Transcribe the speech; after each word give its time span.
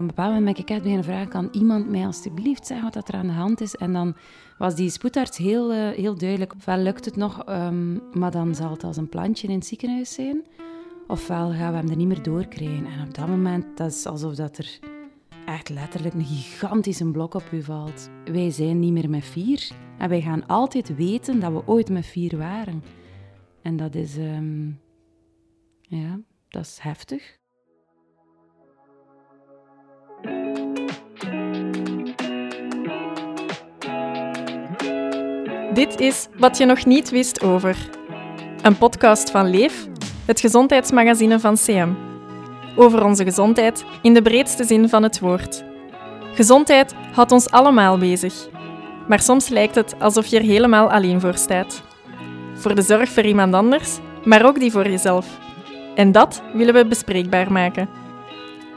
Op 0.00 0.08
een 0.08 0.14
bepaald 0.14 0.34
moment 0.34 0.54
ben 0.54 0.64
ik 0.64 0.70
echt 0.70 0.82
beginnen 0.82 1.04
vragen, 1.04 1.28
kan 1.28 1.48
iemand 1.52 1.88
mij 1.88 2.06
alstublieft 2.06 2.66
zeggen 2.66 2.92
wat 2.92 3.08
er 3.08 3.14
aan 3.14 3.26
de 3.26 3.32
hand 3.32 3.60
is? 3.60 3.74
En 3.74 3.92
dan 3.92 4.16
was 4.58 4.74
die 4.74 4.90
spoedarts 4.90 5.36
heel, 5.38 5.74
uh, 5.74 5.88
heel 5.88 6.18
duidelijk. 6.18 6.54
Ofwel 6.54 6.78
lukt 6.78 7.04
het 7.04 7.16
nog, 7.16 7.48
um, 7.48 8.02
maar 8.12 8.30
dan 8.30 8.54
zal 8.54 8.70
het 8.70 8.84
als 8.84 8.96
een 8.96 9.08
plantje 9.08 9.48
in 9.48 9.54
het 9.54 9.66
ziekenhuis 9.66 10.14
zijn. 10.14 10.46
Ofwel 11.06 11.52
gaan 11.52 11.72
we 11.72 11.78
hem 11.78 11.88
er 11.88 11.96
niet 11.96 12.06
meer 12.06 12.22
doorkrijgen. 12.22 12.86
En 12.86 13.06
op 13.06 13.14
dat 13.14 13.28
moment, 13.28 13.76
dat 13.76 13.90
is 13.90 14.06
alsof 14.06 14.34
dat 14.34 14.58
er 14.58 14.78
echt 15.46 15.68
letterlijk 15.68 16.14
een 16.14 16.24
gigantische 16.24 17.10
blok 17.10 17.34
op 17.34 17.52
u 17.52 17.62
valt. 17.62 18.10
Wij 18.24 18.50
zijn 18.50 18.78
niet 18.78 18.92
meer 18.92 19.10
met 19.10 19.24
vier. 19.24 19.70
En 19.98 20.08
wij 20.08 20.20
gaan 20.20 20.46
altijd 20.46 20.96
weten 20.96 21.40
dat 21.40 21.52
we 21.52 21.66
ooit 21.66 21.90
met 21.90 22.06
vier 22.06 22.36
waren. 22.38 22.82
En 23.62 23.76
dat 23.76 23.94
is, 23.94 24.16
um, 24.16 24.80
ja, 25.80 26.20
dat 26.48 26.64
is 26.64 26.78
heftig. 26.82 27.38
Dit 35.78 36.00
is 36.00 36.28
Wat 36.38 36.58
je 36.58 36.64
nog 36.64 36.84
niet 36.84 37.10
wist 37.10 37.42
over. 37.42 37.76
Een 38.62 38.78
podcast 38.78 39.30
van 39.30 39.50
Leef, 39.50 39.86
het 40.26 40.40
gezondheidsmagazine 40.40 41.40
van 41.40 41.54
CM. 41.54 41.88
Over 42.76 43.04
onze 43.04 43.24
gezondheid 43.24 43.84
in 44.02 44.14
de 44.14 44.22
breedste 44.22 44.64
zin 44.64 44.88
van 44.88 45.02
het 45.02 45.20
woord. 45.20 45.64
Gezondheid 46.34 46.94
houdt 47.12 47.32
ons 47.32 47.50
allemaal 47.50 47.98
bezig. 47.98 48.48
Maar 49.08 49.20
soms 49.20 49.48
lijkt 49.48 49.74
het 49.74 49.94
alsof 49.98 50.26
je 50.26 50.38
er 50.38 50.44
helemaal 50.44 50.90
alleen 50.90 51.20
voor 51.20 51.36
staat. 51.36 51.82
Voor 52.54 52.74
de 52.74 52.82
zorg 52.82 53.08
voor 53.08 53.24
iemand 53.24 53.54
anders, 53.54 53.98
maar 54.24 54.46
ook 54.46 54.58
die 54.60 54.70
voor 54.70 54.88
jezelf. 54.88 55.26
En 55.94 56.12
dat 56.12 56.42
willen 56.52 56.74
we 56.74 56.86
bespreekbaar 56.86 57.52
maken. 57.52 57.88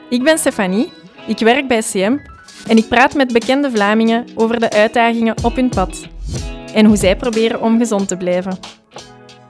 Ik 0.09 0.23
ben 0.23 0.38
Stefanie, 0.38 0.91
ik 1.27 1.39
werk 1.39 1.67
bij 1.67 1.81
CM 1.81 2.17
en 2.67 2.77
ik 2.77 2.88
praat 2.88 3.13
met 3.13 3.33
bekende 3.33 3.71
Vlamingen 3.71 4.25
over 4.35 4.59
de 4.59 4.69
uitdagingen 4.69 5.36
op 5.43 5.55
hun 5.55 5.69
pad 5.69 6.09
en 6.73 6.86
hoe 6.86 6.95
zij 6.95 7.16
proberen 7.16 7.61
om 7.61 7.77
gezond 7.77 8.08
te 8.08 8.17
blijven. 8.17 8.58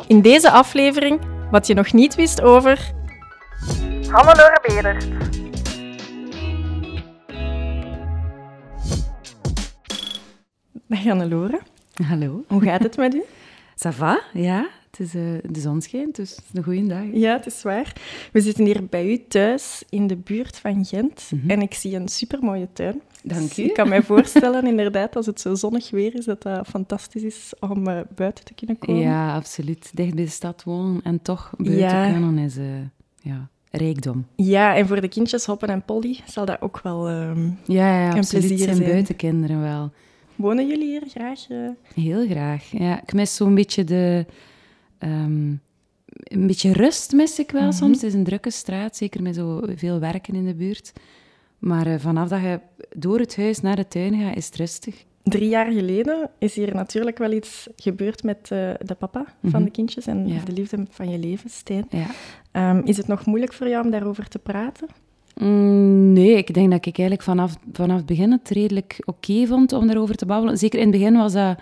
In 0.07 0.21
deze 0.21 0.51
aflevering 0.51 1.21
wat 1.51 1.67
je 1.67 1.73
nog 1.73 1.93
niet 1.93 2.15
wist 2.15 2.41
over. 2.41 2.91
Hannelore 4.09 4.59
Bedert. 4.67 5.07
Dag 10.87 11.03
Hannelore. 11.03 11.61
Hallo. 12.07 12.43
Hoe 12.47 12.61
gaat 12.61 12.83
het 12.83 12.97
met 12.97 13.13
u? 13.13 13.23
Ça 13.85 13.89
va, 13.89 14.19
ja. 14.33 14.67
Het 14.91 14.99
is, 14.99 15.15
uh, 15.15 15.37
de 15.49 15.59
zon 15.59 15.81
schijnt, 15.81 16.15
dus 16.15 16.29
het 16.29 16.39
is 16.39 16.57
een 16.57 16.63
goede 16.63 16.87
dag. 16.87 17.03
Ja, 17.13 17.33
het 17.33 17.45
is 17.45 17.63
waar. 17.63 17.93
We 18.31 18.41
zitten 18.41 18.65
hier 18.65 18.85
bij 18.85 19.11
u 19.11 19.23
thuis 19.27 19.83
in 19.89 20.07
de 20.07 20.15
buurt 20.15 20.57
van 20.57 20.85
Gent 20.85 21.29
mm 21.31 21.39
-hmm. 21.39 21.49
en 21.49 21.61
ik 21.61 21.73
zie 21.73 21.95
een 21.95 22.07
supermooie 22.07 22.67
tuin. 22.73 23.01
Dank 23.23 23.47
dus 23.47 23.59
u. 23.59 23.63
Ik 23.63 23.73
kan 23.73 23.89
mij 23.89 24.03
voorstellen, 24.03 24.67
inderdaad, 24.67 25.15
als 25.15 25.25
het 25.25 25.41
zo 25.41 25.55
zonnig 25.55 25.89
weer 25.89 26.15
is, 26.15 26.25
dat 26.25 26.41
dat 26.41 26.67
fantastisch 26.67 27.23
is 27.23 27.53
om 27.59 27.87
uh, 27.87 27.99
buiten 28.15 28.45
te 28.45 28.53
kunnen 28.53 28.77
komen. 28.77 29.01
Ja, 29.01 29.35
absoluut. 29.35 29.91
Dicht 29.93 30.15
bij 30.15 30.23
de 30.25 30.31
stad 30.31 30.63
wonen 30.63 31.01
en 31.03 31.21
toch 31.21 31.51
buiten 31.57 31.77
ja. 31.77 32.11
kunnen 32.11 32.37
is 32.37 32.57
uh, 32.57 32.65
ja, 33.21 33.49
rijkdom. 33.71 34.25
Ja, 34.35 34.75
en 34.75 34.87
voor 34.87 35.01
de 35.01 35.07
kindjes 35.07 35.45
Hoppen 35.45 35.69
en 35.69 35.85
Polly 35.85 36.19
zal 36.25 36.45
dat 36.45 36.61
ook 36.61 36.79
wel 36.83 37.09
um, 37.09 37.57
ja, 37.65 38.01
ja, 38.01 38.11
een 38.11 38.17
absoluut. 38.17 38.45
plezier 38.47 38.65
zijn 38.65 38.75
zijn. 38.75 38.89
buitenkinderen 38.89 39.61
wel. 39.61 39.91
Wonen 40.35 40.67
jullie 40.67 40.87
hier 40.87 41.03
graag? 41.07 41.49
Uh... 41.49 41.69
Heel 41.95 42.27
graag, 42.27 42.63
ja. 42.71 43.01
Ik 43.01 43.13
mis 43.13 43.35
zo'n 43.35 43.55
beetje 43.55 43.83
de... 43.83 44.25
Um, 45.03 45.61
een 46.13 46.47
beetje 46.47 46.73
rust 46.73 47.11
mis 47.11 47.39
ik 47.39 47.51
wel 47.51 47.61
mm 47.61 47.67
-hmm. 47.67 47.77
soms. 47.77 48.01
Het 48.01 48.03
is 48.03 48.13
een 48.13 48.23
drukke 48.23 48.51
straat, 48.51 48.95
zeker 48.95 49.21
met 49.21 49.35
zo 49.35 49.61
veel 49.75 49.99
werken 49.99 50.35
in 50.35 50.45
de 50.45 50.55
buurt. 50.55 50.93
Maar 51.59 51.87
uh, 51.87 51.93
vanaf 51.97 52.29
dat 52.29 52.41
je 52.41 52.59
door 52.95 53.19
het 53.19 53.35
huis 53.35 53.61
naar 53.61 53.75
de 53.75 53.87
tuin 53.87 54.21
gaat, 54.21 54.35
is 54.35 54.45
het 54.45 54.55
rustig. 54.55 55.05
Drie 55.23 55.49
jaar 55.49 55.71
geleden 55.71 56.29
is 56.37 56.55
hier 56.55 56.75
natuurlijk 56.75 57.17
wel 57.17 57.31
iets 57.31 57.67
gebeurd 57.75 58.23
met 58.23 58.37
uh, 58.53 58.71
de 58.85 58.95
papa 58.95 59.19
mm 59.19 59.25
-hmm. 59.41 59.51
van 59.51 59.63
de 59.63 59.71
kindjes 59.71 60.07
en 60.07 60.27
ja. 60.27 60.39
de 60.45 60.51
liefde 60.51 60.85
van 60.89 61.09
je 61.09 61.17
leven, 61.19 61.49
Stijn. 61.49 61.87
Ja. 61.89 62.71
Um, 62.71 62.81
is 62.85 62.97
het 62.97 63.07
nog 63.07 63.25
moeilijk 63.25 63.53
voor 63.53 63.67
jou 63.67 63.85
om 63.85 63.91
daarover 63.91 64.27
te 64.27 64.39
praten? 64.39 64.87
Mm, 65.37 66.13
nee, 66.13 66.35
ik 66.35 66.53
denk 66.53 66.71
dat 66.71 66.85
ik 66.85 66.97
eigenlijk 66.97 67.21
vanaf, 67.21 67.55
vanaf 67.73 67.97
het 67.97 68.05
begin 68.05 68.31
het 68.31 68.49
redelijk 68.49 68.95
oké 68.99 69.31
okay 69.31 69.47
vond 69.47 69.73
om 69.73 69.87
daarover 69.87 70.15
te 70.15 70.25
babbelen. 70.25 70.57
Zeker 70.57 70.79
in 70.79 70.87
het 70.87 70.97
begin 70.97 71.13
was 71.13 71.33
dat, 71.33 71.57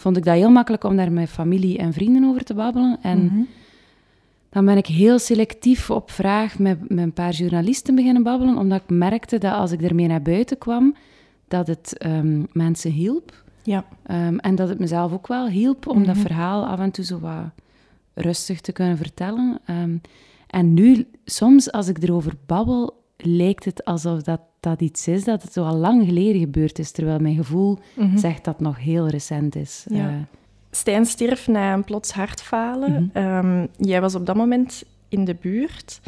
vond 0.00 0.16
ik 0.16 0.24
dat 0.24 0.34
heel 0.34 0.50
makkelijk 0.50 0.84
om 0.84 0.96
daar 0.96 1.12
met 1.12 1.28
familie 1.28 1.78
en 1.78 1.92
vrienden 1.92 2.24
over 2.24 2.44
te 2.44 2.54
babbelen. 2.54 2.98
En 3.02 3.18
Mhm. 3.18 3.26
mm 3.26 3.34
-hmm. 3.34 3.46
dan 4.50 4.64
ben 4.64 4.76
ik 4.76 4.86
heel 4.86 5.18
selectief 5.18 5.90
op 5.90 6.10
vraag 6.10 6.58
met, 6.58 6.88
met 6.88 6.98
een 6.98 7.12
paar 7.12 7.32
journalisten 7.32 7.94
beginnen 7.94 8.22
babbelen, 8.22 8.56
omdat 8.56 8.80
ik 8.80 8.90
merkte 8.90 9.38
dat 9.38 9.52
als 9.52 9.72
ik 9.72 9.82
ermee 9.82 10.06
naar 10.06 10.22
buiten 10.22 10.58
kwam, 10.58 10.94
dat 11.48 11.66
het 11.66 12.04
um, 12.06 12.46
mensen 12.52 12.90
hielp. 12.90 13.42
Ja. 13.62 13.84
Um, 14.10 14.38
en 14.38 14.54
dat 14.54 14.68
het 14.68 14.78
mezelf 14.78 15.12
ook 15.12 15.26
wel 15.26 15.48
hielp 15.48 15.86
om 15.86 15.96
mm 15.96 16.04
-hmm. 16.04 16.14
dat 16.14 16.22
verhaal 16.22 16.66
af 16.66 16.78
en 16.78 16.90
toe 16.90 17.04
zo 17.04 17.18
wat 17.18 17.50
rustig 18.14 18.60
te 18.60 18.72
kunnen 18.72 18.96
vertellen. 18.96 19.58
Um, 19.70 20.00
en 20.46 20.74
nu, 20.74 21.06
soms 21.24 21.72
als 21.72 21.88
ik 21.88 22.02
erover 22.02 22.32
babbel, 22.46 23.02
lijkt 23.16 23.64
het 23.64 23.84
alsof 23.84 24.22
dat, 24.22 24.40
dat 24.60 24.80
iets 24.80 25.08
is 25.08 25.24
dat 25.24 25.42
het 25.42 25.52
zo 25.52 25.64
al 25.64 25.76
lang 25.76 26.04
geleden 26.04 26.40
gebeurd 26.40 26.78
is, 26.78 26.90
terwijl 26.90 27.18
mijn 27.18 27.36
gevoel 27.36 27.78
mm 27.94 28.08
-hmm. 28.08 28.18
zegt 28.18 28.44
dat 28.44 28.54
het 28.54 28.62
nog 28.62 28.78
heel 28.78 29.08
recent 29.08 29.56
is. 29.56 29.84
Ja. 29.88 30.10
Uh, 30.10 30.16
Stijn 30.70 31.06
stierf 31.06 31.48
na 31.48 31.72
een 31.72 31.84
plots 31.84 32.12
hartfalen. 32.12 32.92
Mhm. 32.92 33.02
Mm 33.02 33.40
-hmm. 33.40 33.60
um, 33.60 33.68
jij 33.76 34.00
was 34.00 34.14
op 34.14 34.26
dat 34.26 34.36
moment 34.36 34.84
in 35.08 35.24
de 35.24 35.36
buurt. 35.40 36.00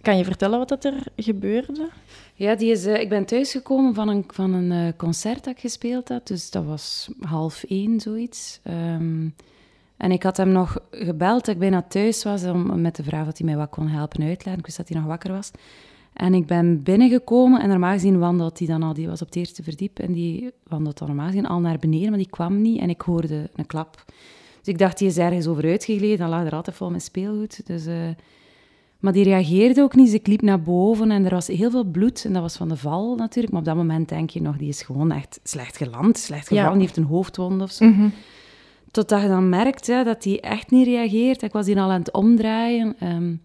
Kan 0.00 0.16
je 0.16 0.24
vertellen 0.24 0.58
wat 0.58 0.68
dat 0.68 0.84
er 0.84 1.02
gebeurde? 1.16 1.88
Ja, 2.34 2.54
die 2.54 2.70
is, 2.70 2.86
uh, 2.86 3.00
ik 3.00 3.08
ben 3.08 3.24
thuisgekomen 3.24 3.94
van 3.94 4.08
een, 4.08 4.24
van 4.26 4.52
een 4.52 4.86
uh, 4.86 4.92
concert 4.96 5.44
dat 5.44 5.54
ik 5.54 5.60
gespeeld 5.60 6.08
had. 6.08 6.26
Dus 6.26 6.50
dat 6.50 6.64
was 6.64 7.08
half 7.20 7.64
één, 7.64 8.00
zoiets. 8.00 8.60
Um, 8.64 9.34
en 9.96 10.10
ik 10.10 10.22
had 10.22 10.36
hem 10.36 10.48
nog 10.48 10.78
gebeld 10.90 11.44
dat 11.44 11.54
ik 11.54 11.60
bijna 11.60 11.82
thuis 11.82 12.22
was 12.22 12.44
om, 12.44 12.80
met 12.80 12.96
de 12.96 13.02
vraag 13.02 13.28
of 13.28 13.38
hij 13.38 13.46
mij 13.46 13.56
wat 13.56 13.70
kon 13.70 13.88
helpen 13.88 14.22
uitleggen. 14.22 14.58
Ik 14.58 14.64
wist 14.64 14.76
dat 14.76 14.88
hij 14.88 14.98
nog 14.98 15.06
wakker 15.06 15.32
was. 15.32 15.50
En 16.16 16.34
ik 16.34 16.46
ben 16.46 16.82
binnengekomen 16.82 17.60
en 17.60 17.68
normaal 17.68 17.92
gezien 17.92 18.18
wandelt 18.18 18.58
hij 18.58 18.66
dan 18.66 18.82
al, 18.82 18.94
die 18.94 19.08
was 19.08 19.20
op 19.20 19.26
het 19.26 19.36
eerste 19.36 19.62
verdiep 19.62 19.98
en 19.98 20.12
die 20.12 20.50
wandelt 20.66 20.98
dan 20.98 21.08
normaal 21.08 21.26
gezien 21.26 21.46
al 21.46 21.60
naar 21.60 21.78
beneden, 21.78 22.08
maar 22.08 22.18
die 22.18 22.30
kwam 22.30 22.60
niet 22.60 22.80
en 22.80 22.88
ik 22.90 23.00
hoorde 23.00 23.50
een 23.54 23.66
klap. 23.66 24.04
Dus 24.58 24.74
ik 24.74 24.78
dacht, 24.78 24.98
die 24.98 25.08
is 25.08 25.18
ergens 25.18 25.46
over 25.46 25.64
uitgegleden, 25.64 26.18
dan 26.18 26.28
lag 26.28 26.44
er 26.44 26.52
altijd 26.52 26.76
vol 26.76 26.90
met 26.90 27.02
speelgoed. 27.02 27.66
Dus, 27.66 27.86
uh, 27.86 27.94
maar 28.98 29.12
die 29.12 29.24
reageerde 29.24 29.82
ook 29.82 29.94
niet, 29.94 30.04
dus 30.04 30.14
ik 30.14 30.26
liep 30.26 30.42
naar 30.42 30.62
boven 30.62 31.10
en 31.10 31.24
er 31.24 31.30
was 31.30 31.46
heel 31.46 31.70
veel 31.70 31.84
bloed 31.84 32.24
en 32.24 32.32
dat 32.32 32.42
was 32.42 32.56
van 32.56 32.68
de 32.68 32.76
val 32.76 33.14
natuurlijk, 33.14 33.52
maar 33.52 33.62
op 33.62 33.68
dat 33.68 33.76
moment 33.76 34.08
denk 34.08 34.30
je 34.30 34.42
nog, 34.42 34.56
die 34.56 34.68
is 34.68 34.82
gewoon 34.82 35.12
echt 35.12 35.40
slecht 35.42 35.76
geland, 35.76 36.18
slecht 36.18 36.48
gevallen, 36.48 36.64
ja. 36.64 36.72
die 36.72 36.82
heeft 36.86 36.96
een 36.96 37.04
hoofdwond 37.04 37.62
of 37.62 37.70
zo. 37.70 37.84
Mm 37.84 37.92
-hmm. 37.92 38.12
Totdat 38.90 39.22
je 39.22 39.28
dan 39.28 39.48
merkt 39.48 39.86
ja, 39.86 40.04
dat 40.04 40.24
hij 40.24 40.40
echt 40.40 40.70
niet 40.70 40.86
reageert. 40.86 41.42
Ik 41.42 41.52
was 41.52 41.66
hier 41.66 41.78
al 41.78 41.90
aan 41.90 41.98
het 41.98 42.12
omdraaien. 42.12 42.96
Um, 43.02 43.40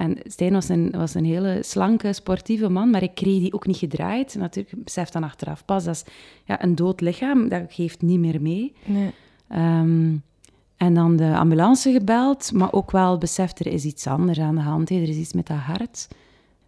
en 0.00 0.18
Stijn 0.24 0.52
was 0.52 0.68
een, 0.68 0.90
was 0.90 1.14
een 1.14 1.24
hele 1.24 1.58
slanke, 1.62 2.12
sportieve 2.12 2.68
man, 2.68 2.90
maar 2.90 3.02
ik 3.02 3.14
kreeg 3.14 3.40
die 3.40 3.52
ook 3.52 3.66
niet 3.66 3.76
gedraaid. 3.76 4.34
Natuurlijk, 4.38 4.76
ik 4.76 4.84
besef 4.84 5.08
dan 5.08 5.24
achteraf 5.24 5.64
pas, 5.64 5.84
dat 5.84 5.94
is 5.94 6.04
ja, 6.44 6.62
een 6.62 6.74
dood 6.74 7.00
lichaam, 7.00 7.48
dat 7.48 7.62
geeft 7.68 8.02
niet 8.02 8.18
meer 8.18 8.42
mee. 8.42 8.72
Nee. 8.84 9.10
Um, 9.52 10.22
en 10.76 10.94
dan 10.94 11.16
de 11.16 11.36
ambulance 11.36 11.92
gebeld, 11.92 12.52
maar 12.52 12.72
ook 12.72 12.90
wel 12.90 13.18
beseft, 13.18 13.60
er 13.60 13.66
is 13.66 13.84
iets 13.84 14.06
anders 14.06 14.38
aan 14.38 14.54
de 14.54 14.60
hand. 14.60 14.88
He. 14.88 14.94
Er 14.94 15.08
is 15.08 15.16
iets 15.16 15.32
met 15.32 15.46
dat 15.46 15.56
hart. 15.56 16.08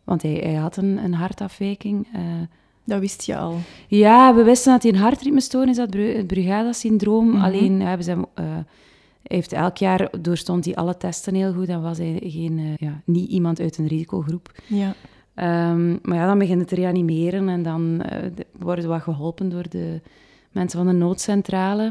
Want 0.04 0.22
hij, 0.22 0.32
hij 0.32 0.54
had 0.54 0.76
een, 0.76 1.04
een 1.04 1.14
hartafwijking. 1.14 2.06
Uh, 2.14 2.20
dat 2.84 3.00
wist 3.00 3.22
je 3.22 3.36
al? 3.36 3.58
Ja, 3.88 4.34
we 4.34 4.42
wisten 4.42 4.72
dat 4.72 4.82
hij 4.82 4.92
een 4.92 4.98
hartritmestoornis 4.98 5.76
had, 5.76 5.94
het 5.94 6.26
Brugada-syndroom. 6.26 7.24
Mm 7.24 7.32
-hmm. 7.32 7.42
Alleen 7.42 7.80
hebben 7.80 8.04
ze 8.04 8.10
hem... 8.10 8.24
Uh, 8.40 8.44
hij 9.22 9.36
heeft 9.36 9.52
elk 9.52 9.76
jaar 9.76 10.10
doorstond 10.20 10.64
hij 10.64 10.74
alle 10.74 10.96
testen 10.96 11.34
heel 11.34 11.52
goed 11.52 11.68
en 11.68 11.82
was 11.82 11.98
hij 11.98 12.20
geen, 12.24 12.58
uh, 12.58 12.76
ja, 12.76 13.00
niet 13.04 13.30
iemand 13.30 13.60
uit 13.60 13.78
een 13.78 13.86
risicogroep. 13.86 14.52
Ja. 14.66 14.94
Um, 15.70 15.98
maar 16.02 16.16
ja, 16.16 16.26
dan 16.26 16.38
begint 16.38 16.60
het 16.60 16.68
te 16.68 16.74
reanimeren 16.74 17.48
en 17.48 17.62
dan 17.62 18.02
uh, 18.12 18.18
worden 18.58 18.84
we 18.84 18.90
wat 18.90 19.02
geholpen 19.02 19.48
door 19.48 19.68
de 19.68 20.00
mensen 20.50 20.78
van 20.78 20.86
de 20.88 20.98
noodcentrale. 20.98 21.84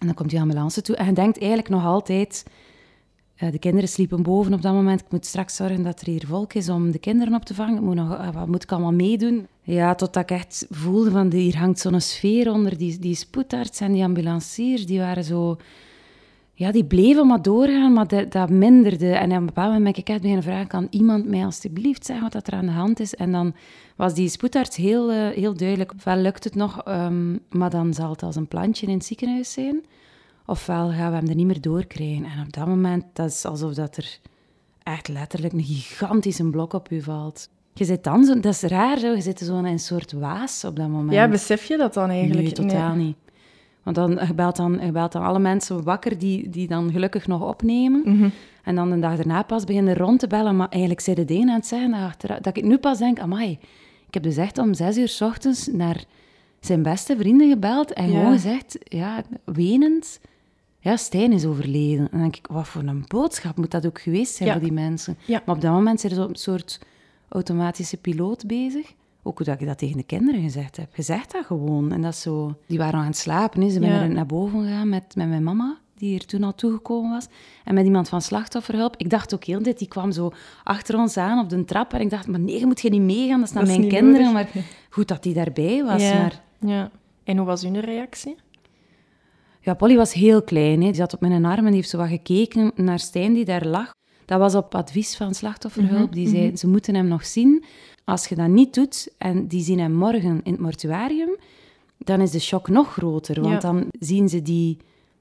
En 0.00 0.06
dan 0.06 0.14
komt 0.14 0.30
die 0.30 0.40
ambulance 0.40 0.82
toe 0.82 0.96
en 0.96 1.06
je 1.06 1.12
denkt 1.12 1.38
eigenlijk 1.38 1.68
nog 1.68 1.84
altijd... 1.84 2.44
Uh, 3.42 3.50
de 3.50 3.58
kinderen 3.58 3.88
sliepen 3.88 4.22
boven 4.22 4.54
op 4.54 4.62
dat 4.62 4.72
moment. 4.72 5.00
Ik 5.00 5.10
moet 5.10 5.26
straks 5.26 5.56
zorgen 5.56 5.82
dat 5.82 6.00
er 6.00 6.06
hier 6.06 6.26
volk 6.26 6.54
is 6.54 6.68
om 6.68 6.90
de 6.90 6.98
kinderen 6.98 7.34
op 7.34 7.44
te 7.44 7.54
vangen. 7.54 7.76
Ik 7.76 7.80
moet 7.80 7.94
nog, 7.94 8.32
wat 8.32 8.46
moet 8.46 8.62
ik 8.62 8.72
allemaal 8.72 8.92
meedoen? 8.92 9.46
Ja, 9.62 9.94
totdat 9.94 10.22
ik 10.22 10.30
echt 10.30 10.66
voelde 10.70 11.10
van, 11.10 11.32
hier 11.32 11.58
hangt 11.58 11.78
zo'n 11.78 12.00
sfeer 12.00 12.52
onder. 12.52 12.78
Die, 12.78 12.98
die 12.98 13.14
spoedarts 13.14 13.80
en 13.80 13.92
die 13.92 14.04
ambulanciers, 14.04 14.86
die 14.86 14.98
waren 14.98 15.24
zo 15.24 15.56
ja, 16.58 16.72
die 16.72 16.84
bleven 16.84 17.26
maar 17.26 17.42
doorgaan, 17.42 17.92
maar 17.92 18.06
dat, 18.06 18.32
dat 18.32 18.50
minderde. 18.50 19.12
En 19.12 19.30
op 19.30 19.36
een 19.36 19.46
bepaald 19.46 19.72
moment 19.72 19.84
ben 19.94 20.02
ik 20.02 20.08
echt 20.08 20.20
beginnen 20.20 20.44
vragen, 20.44 20.66
kan 20.66 20.86
iemand 20.90 21.26
mij 21.26 21.44
alstublieft 21.44 22.06
zeggen 22.06 22.30
wat 22.32 22.46
er 22.46 22.52
aan 22.52 22.66
de 22.66 22.72
hand 22.72 23.00
is? 23.00 23.14
En 23.14 23.32
dan 23.32 23.54
was 23.96 24.14
die 24.14 24.28
spoedarts 24.28 24.76
heel, 24.76 25.12
uh, 25.12 25.28
heel 25.28 25.54
duidelijk. 25.54 25.92
Ofwel 25.92 26.16
lukt 26.16 26.44
het 26.44 26.54
nog, 26.54 26.88
um, 26.88 27.40
maar 27.50 27.70
dan 27.70 27.94
zal 27.94 28.10
het 28.10 28.22
als 28.22 28.36
een 28.36 28.48
plantje 28.48 28.86
in 28.86 28.92
het 28.92 29.04
ziekenhuis 29.04 29.52
zijn. 29.52 29.84
Ofwel 30.46 30.90
gaan 30.90 31.10
we 31.10 31.16
hem 31.16 31.28
er 31.28 31.34
niet 31.34 31.46
meer 31.46 31.60
doorkrijgen. 31.60 32.24
En 32.24 32.44
op 32.46 32.52
dat 32.52 32.66
moment, 32.66 33.04
dat 33.12 33.28
is 33.28 33.44
alsof 33.44 33.74
dat 33.74 33.96
er 33.96 34.18
echt 34.82 35.08
letterlijk 35.08 35.52
een 35.52 35.64
gigantische 35.64 36.50
blok 36.50 36.72
op 36.72 36.90
u 36.90 37.02
valt. 37.02 37.48
je 37.74 37.84
zit 37.84 38.04
dan 38.04 38.24
zo, 38.24 38.40
dat 38.40 38.52
is 38.52 38.62
raar, 38.62 38.98
zo, 38.98 39.14
je 39.14 39.20
zit 39.20 39.38
zo 39.38 39.58
in 39.58 39.64
een 39.64 39.78
soort 39.78 40.12
waas 40.12 40.64
op 40.64 40.76
dat 40.76 40.88
moment. 40.88 41.12
Ja, 41.12 41.28
besef 41.28 41.64
je 41.64 41.76
dat 41.76 41.94
dan 41.94 42.10
eigenlijk? 42.10 42.58
Nee, 42.58 42.68
totaal 42.68 42.94
niet. 42.94 43.16
Want 43.82 43.96
dan 43.96 44.10
je 44.26 44.34
belt, 44.34 44.56
dan, 44.56 44.78
je 44.82 44.92
belt 44.92 45.12
dan 45.12 45.22
alle 45.22 45.38
mensen 45.38 45.82
wakker 45.82 46.18
die, 46.18 46.50
die 46.50 46.68
dan 46.68 46.90
gelukkig 46.92 47.26
nog 47.26 47.48
opnemen. 47.48 48.02
Mhm. 48.04 48.28
En 48.64 48.74
dan 48.74 48.90
een 48.90 49.00
dag 49.00 49.16
daarna 49.16 49.42
pas 49.42 49.64
beginnen 49.64 49.94
rond 49.96 50.20
te 50.20 50.26
bellen. 50.26 50.56
Maar 50.56 50.68
eigenlijk 50.68 51.00
zei 51.02 51.24
de 51.24 51.34
een 51.34 51.48
aan 51.48 51.54
het 51.54 51.66
zeggen 51.66 51.90
dat, 52.18 52.42
dat 52.44 52.56
ik 52.56 52.64
nu 52.64 52.78
pas 52.78 52.98
denk, 52.98 53.18
amai, 53.18 53.50
ik 54.06 54.14
heb 54.14 54.22
dus 54.22 54.36
echt 54.36 54.58
om 54.58 54.74
zes 54.74 54.96
uur 54.98 55.08
s 55.08 55.20
ochtends 55.20 55.66
naar 55.66 56.04
zijn 56.60 56.82
beste 56.82 57.16
vrienden 57.16 57.48
gebeld 57.50 57.92
en 57.92 58.10
Ja. 58.10 58.18
gewoon 58.18 58.32
gezegd, 58.32 58.78
ja, 58.84 59.22
wenend, 59.44 60.20
ja, 60.80 60.96
Stijn 60.96 61.32
is 61.32 61.44
overleden. 61.46 61.98
En 61.98 62.08
dan 62.10 62.20
denk 62.20 62.36
ik, 62.36 62.46
wat 62.50 62.68
voor 62.68 62.82
een 62.82 63.04
boodschap 63.06 63.56
moet 63.56 63.70
dat 63.70 63.86
ook 63.86 64.00
geweest 64.00 64.34
zijn 64.34 64.48
Ja. 64.48 64.54
voor 64.54 64.64
die 64.64 64.72
mensen? 64.72 65.16
Ja. 65.24 65.42
Maar 65.46 65.54
op 65.54 65.60
dat 65.60 65.72
moment 65.72 66.00
zijn 66.00 66.14
ze 66.14 66.22
op 66.22 66.28
een 66.28 66.34
soort 66.36 66.80
automatische 67.28 67.96
piloot 67.96 68.46
bezig. 68.46 68.92
Ook 69.28 69.36
hoe 69.38 69.46
dat 69.46 69.60
ik 69.60 69.66
dat 69.66 69.78
tegen 69.78 69.96
de 69.96 70.02
kinderen 70.02 70.42
gezegd 70.42 70.76
heb. 70.76 70.96
Je 70.96 71.02
zegt 71.02 71.32
dat 71.32 71.44
gewoon. 71.44 71.92
En 71.92 72.02
dat 72.02 72.12
is 72.12 72.20
zo... 72.20 72.54
Die 72.66 72.78
waren 72.78 72.92
nog 72.94 73.02
aan 73.02 73.08
het 73.08 73.16
slapen. 73.16 73.60
Hè. 73.60 73.66
Ze 73.70 73.78
zijn 73.80 73.92
Ja. 74.08 74.14
naar 74.14 74.26
boven 74.26 74.62
gegaan 74.62 74.88
met, 74.88 75.14
met 75.16 75.28
mijn 75.28 75.42
mama, 75.42 75.78
die 75.96 76.18
er 76.18 76.26
toen 76.26 76.42
al 76.42 76.54
toegekomen 76.54 77.10
was. 77.10 77.26
En 77.64 77.74
met 77.74 77.84
iemand 77.84 78.08
van 78.08 78.22
slachtofferhulp. 78.22 78.94
Ik 78.96 79.10
dacht 79.10 79.34
ook 79.34 79.44
heel 79.44 79.62
dit, 79.62 79.78
die 79.78 79.88
kwam 79.88 80.12
zo 80.12 80.30
achter 80.64 80.96
ons 80.98 81.16
aan 81.16 81.38
op 81.38 81.48
de 81.48 81.64
trap. 81.64 81.92
En 81.92 82.00
ik 82.00 82.10
dacht, 82.10 82.26
maar 82.26 82.40
nee, 82.40 82.58
je 82.58 82.66
moet 82.66 82.80
je 82.80 82.90
niet 82.90 83.02
meegaan. 83.02 83.38
Dat 83.40 83.48
is 83.48 83.54
naar 83.54 83.64
Dat 83.66 83.76
mijn 83.78 83.88
kinderen. 83.88 84.32
nodig. 84.32 84.54
Maar 84.54 84.64
goed 84.90 85.08
dat 85.08 85.22
die 85.22 85.34
daarbij 85.34 85.84
was. 85.84 86.02
ja. 86.02 86.18
Maar 86.20 86.42
ja. 86.58 86.90
En 87.24 87.36
hoe 87.36 87.46
was 87.46 87.62
hun 87.62 87.80
reactie? 87.80 88.36
ja, 89.60 89.74
Polly 89.74 89.96
was 89.96 90.12
heel 90.12 90.42
klein. 90.42 90.78
Hè. 90.80 90.86
Die 90.86 90.94
zat 90.94 91.14
op 91.14 91.20
mijn 91.20 91.44
arm 91.44 91.58
en 91.58 91.64
die 91.64 91.74
heeft 91.74 91.88
zo 91.88 91.98
wat 91.98 92.08
gekeken 92.08 92.72
naar 92.74 92.98
Stijn 92.98 93.32
die 93.32 93.44
daar 93.44 93.66
lag. 93.66 93.90
Dat 94.28 94.38
was 94.38 94.54
op 94.54 94.74
advies 94.74 95.16
van 95.16 95.34
slachtofferhulp. 95.34 96.12
Die 96.12 96.28
zei, 96.28 96.56
ze 96.56 96.68
moeten 96.68 96.94
hem 96.94 97.06
nog 97.08 97.26
zien. 97.26 97.64
Als 98.04 98.26
je 98.26 98.34
dat 98.34 98.48
niet 98.48 98.74
doet 98.74 99.08
en 99.18 99.46
die 99.46 99.62
zien 99.62 99.78
hem 99.78 99.92
morgen 99.92 100.40
in 100.42 100.52
het 100.52 100.60
mortuarium, 100.60 101.36
dan 101.98 102.20
is 102.20 102.30
de 102.30 102.40
shock 102.40 102.68
nog 102.68 102.92
groter. 102.92 103.40
Want 103.40 103.52
Ja. 103.62 103.70
dan 103.72 103.86
zien 104.00 104.28
ze 104.28 104.42
die 104.42 104.76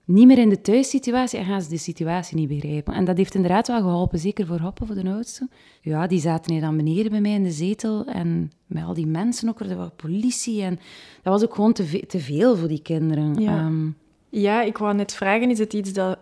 niet 0.05 0.27
meer 0.27 0.37
in 0.37 0.49
de 0.49 0.61
thuissituatie 0.61 1.39
en 1.39 1.45
gaan 1.45 1.61
ze 1.61 1.69
de 1.69 1.77
situatie 1.77 2.37
niet 2.37 2.47
begrijpen. 2.47 2.93
En 2.93 3.05
dat 3.05 3.17
heeft 3.17 3.35
inderdaad 3.35 3.67
wel 3.67 3.81
geholpen, 3.81 4.19
zeker 4.19 4.45
voor 4.45 4.59
Hoppen, 4.59 4.85
voor 4.87 4.95
de 4.95 5.09
oudste. 5.09 5.47
Ja, 5.81 6.07
die 6.07 6.19
zaten 6.19 6.51
hier 6.51 6.61
dan 6.61 6.77
beneden 6.77 7.11
bij 7.11 7.21
mij 7.21 7.33
in 7.33 7.43
de 7.43 7.51
zetel 7.51 8.05
en 8.05 8.51
met 8.65 8.83
al 8.83 8.93
die 8.93 9.07
mensen 9.07 9.49
ook, 9.49 9.59
er 9.59 9.75
was 9.75 9.89
politie. 9.95 10.61
En 10.61 10.75
dat 11.23 11.33
was 11.33 11.43
ook 11.43 11.55
gewoon 11.55 11.73
te, 11.73 11.83
ve- 11.83 12.05
te 12.07 12.19
veel 12.19 12.55
voor 12.57 12.67
die 12.67 12.81
kinderen. 12.81 13.41
Ja. 13.41 13.57
Ehm, 13.57 13.87
Ja, 14.29 14.61
ik 14.61 14.77
wou 14.77 14.95
net 14.95 15.13
vragen, 15.13 15.49
is 15.49 15.59
het 15.59 15.73
iets 15.73 15.93
dat 15.93 16.17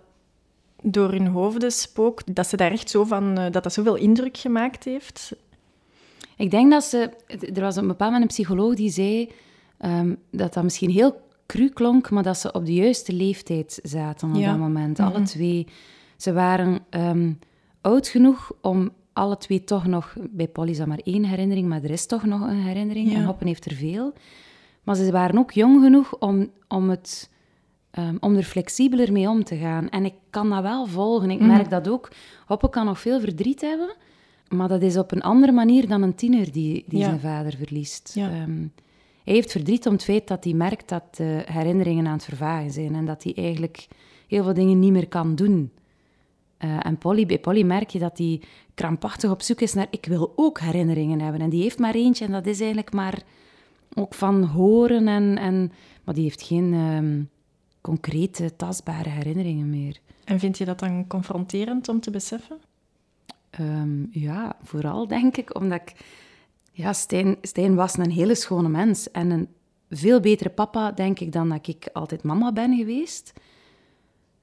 door 0.85 1.11
hun 1.11 1.27
hoofden 1.27 1.71
spookt, 1.71 2.35
dat 2.35 2.47
ze 2.47 2.57
daar 2.57 2.71
echt 2.71 2.89
zo 2.89 3.03
van, 3.03 3.37
eh, 3.37 3.51
dat 3.51 3.63
dat 3.63 3.73
zoveel 3.73 3.95
indruk 3.95 4.37
gemaakt 4.37 4.83
heeft? 4.83 5.35
Ik 6.37 6.51
denk 6.51 6.71
dat 6.71 6.83
ze... 6.83 7.09
Er 7.53 7.61
was 7.61 7.75
op 7.75 7.81
een 7.81 7.87
bepaald 7.87 8.11
moment 8.11 8.21
een 8.31 8.35
psycholoog 8.35 8.75
die 8.75 8.89
zei 8.89 9.29
ehm, 9.77 10.15
dat 10.31 10.53
dat 10.53 10.63
misschien 10.63 10.89
heel 10.89 11.21
cru 11.45 11.69
klonk, 11.69 12.09
maar 12.09 12.23
dat 12.23 12.37
ze 12.37 12.51
op 12.51 12.65
de 12.65 12.73
juiste 12.73 13.13
leeftijd 13.13 13.79
zaten 13.83 14.29
op 14.29 14.35
Ja. 14.35 14.49
dat 14.49 14.59
moment. 14.59 14.99
Alle 14.99 15.21
twee. 15.21 15.67
Ze 16.17 16.33
waren 16.33 16.79
ehm, 16.89 17.31
oud 17.81 18.07
genoeg 18.07 18.51
om 18.61 18.89
alle 19.13 19.37
twee 19.37 19.63
toch 19.63 19.85
nog... 19.85 20.15
Bij 20.29 20.47
Polly 20.47 20.69
is 20.69 20.77
dat 20.77 20.87
maar 20.87 21.01
één 21.03 21.23
herinnering, 21.25 21.67
maar 21.67 21.83
er 21.83 21.89
is 21.91 22.05
toch 22.05 22.25
nog 22.25 22.41
een 22.41 22.61
herinnering. 22.61 23.11
Ja. 23.11 23.17
En 23.17 23.23
Hoppen 23.25 23.47
heeft 23.47 23.65
er 23.65 23.75
veel. 23.75 24.13
Maar 24.83 24.95
ze 24.95 25.11
waren 25.11 25.37
ook 25.37 25.51
jong 25.51 25.83
genoeg 25.83 26.15
om, 26.19 26.49
om, 26.67 26.89
het, 26.89 27.29
ehm, 27.95 28.15
om 28.19 28.35
er 28.35 28.43
flexibeler 28.43 29.11
mee 29.11 29.29
om 29.29 29.43
te 29.43 29.55
gaan. 29.55 29.89
En 29.89 30.05
ik 30.05 30.13
kan 30.29 30.49
dat 30.49 30.61
wel 30.61 30.85
volgen. 30.85 31.29
Ik 31.31 31.39
merk 31.39 31.69
dat 31.69 31.89
ook. 31.89 32.11
Hoppen 32.45 32.69
kan 32.69 32.85
nog 32.85 32.99
veel 32.99 33.19
verdriet 33.19 33.61
hebben, 33.61 33.95
maar 34.49 34.67
dat 34.67 34.81
is 34.81 34.97
op 34.97 35.11
een 35.11 35.21
andere 35.21 35.51
manier 35.51 35.87
dan 35.87 36.01
een 36.01 36.15
tiener 36.15 36.51
die, 36.51 36.83
die 36.87 36.99
Ja. 36.99 37.05
zijn 37.05 37.19
vader 37.19 37.55
verliest. 37.57 38.11
Ja. 38.15 38.29
Ehm, 38.29 38.67
hij 39.23 39.33
heeft 39.33 39.51
verdriet 39.51 39.85
om 39.85 39.93
het 39.93 40.03
feit 40.03 40.27
dat 40.27 40.43
hij 40.43 40.53
merkt 40.53 40.89
dat 40.89 41.15
de 41.15 41.41
herinneringen 41.45 42.05
aan 42.07 42.13
het 42.13 42.23
vervagen 42.23 42.71
zijn 42.71 42.95
en 42.95 43.05
dat 43.05 43.23
hij 43.23 43.33
eigenlijk 43.35 43.87
heel 44.27 44.43
veel 44.43 44.53
dingen 44.53 44.79
niet 44.79 44.91
meer 44.91 45.07
kan 45.07 45.35
doen. 45.35 45.71
Eh, 46.57 46.85
en 46.85 46.97
Polly, 46.97 47.25
bij 47.25 47.39
Polly 47.39 47.63
merk 47.63 47.89
je 47.89 47.99
dat 47.99 48.17
hij 48.17 48.41
krampachtig 48.73 49.31
op 49.31 49.41
zoek 49.41 49.61
is 49.61 49.73
naar 49.73 49.87
ik 49.89 50.05
wil 50.05 50.33
ook 50.35 50.59
herinneringen 50.59 51.19
hebben. 51.21 51.41
En 51.41 51.49
die 51.49 51.61
heeft 51.61 51.79
maar 51.79 51.95
eentje 51.95 52.25
en 52.25 52.31
dat 52.31 52.45
is 52.45 52.57
eigenlijk 52.59 52.93
maar 52.93 53.21
ook 53.93 54.13
van 54.13 54.43
horen. 54.43 55.07
En, 55.07 55.37
en, 55.37 55.71
maar 56.03 56.13
die 56.15 56.23
heeft 56.23 56.41
geen 56.41 56.73
ehm, 56.73 57.21
concrete, 57.85 58.55
tastbare 58.55 59.09
herinneringen 59.09 59.69
meer. 59.69 59.99
En 60.23 60.39
vind 60.39 60.57
je 60.57 60.65
dat 60.65 60.79
dan 60.79 61.07
confronterend 61.07 61.89
om 61.89 61.99
te 61.99 62.11
beseffen? 62.11 62.57
Ehm, 63.49 64.03
ja, 64.11 64.57
vooral 64.63 65.07
denk 65.07 65.37
ik 65.37 65.55
omdat 65.55 65.81
ik... 65.81 65.95
Ja, 66.71 66.93
Stijn, 66.93 67.37
Stijn 67.41 67.75
was 67.75 67.97
een 67.97 68.11
hele 68.11 68.35
schone 68.35 68.69
mens 68.69 69.11
en 69.11 69.29
een 69.29 69.47
veel 69.89 70.19
betere 70.19 70.49
papa, 70.49 70.91
denk 70.91 71.19
ik, 71.19 71.31
dan 71.31 71.49
dat 71.49 71.67
ik 71.67 71.89
altijd 71.93 72.23
mama 72.23 72.51
ben 72.51 72.75
geweest. 72.77 73.33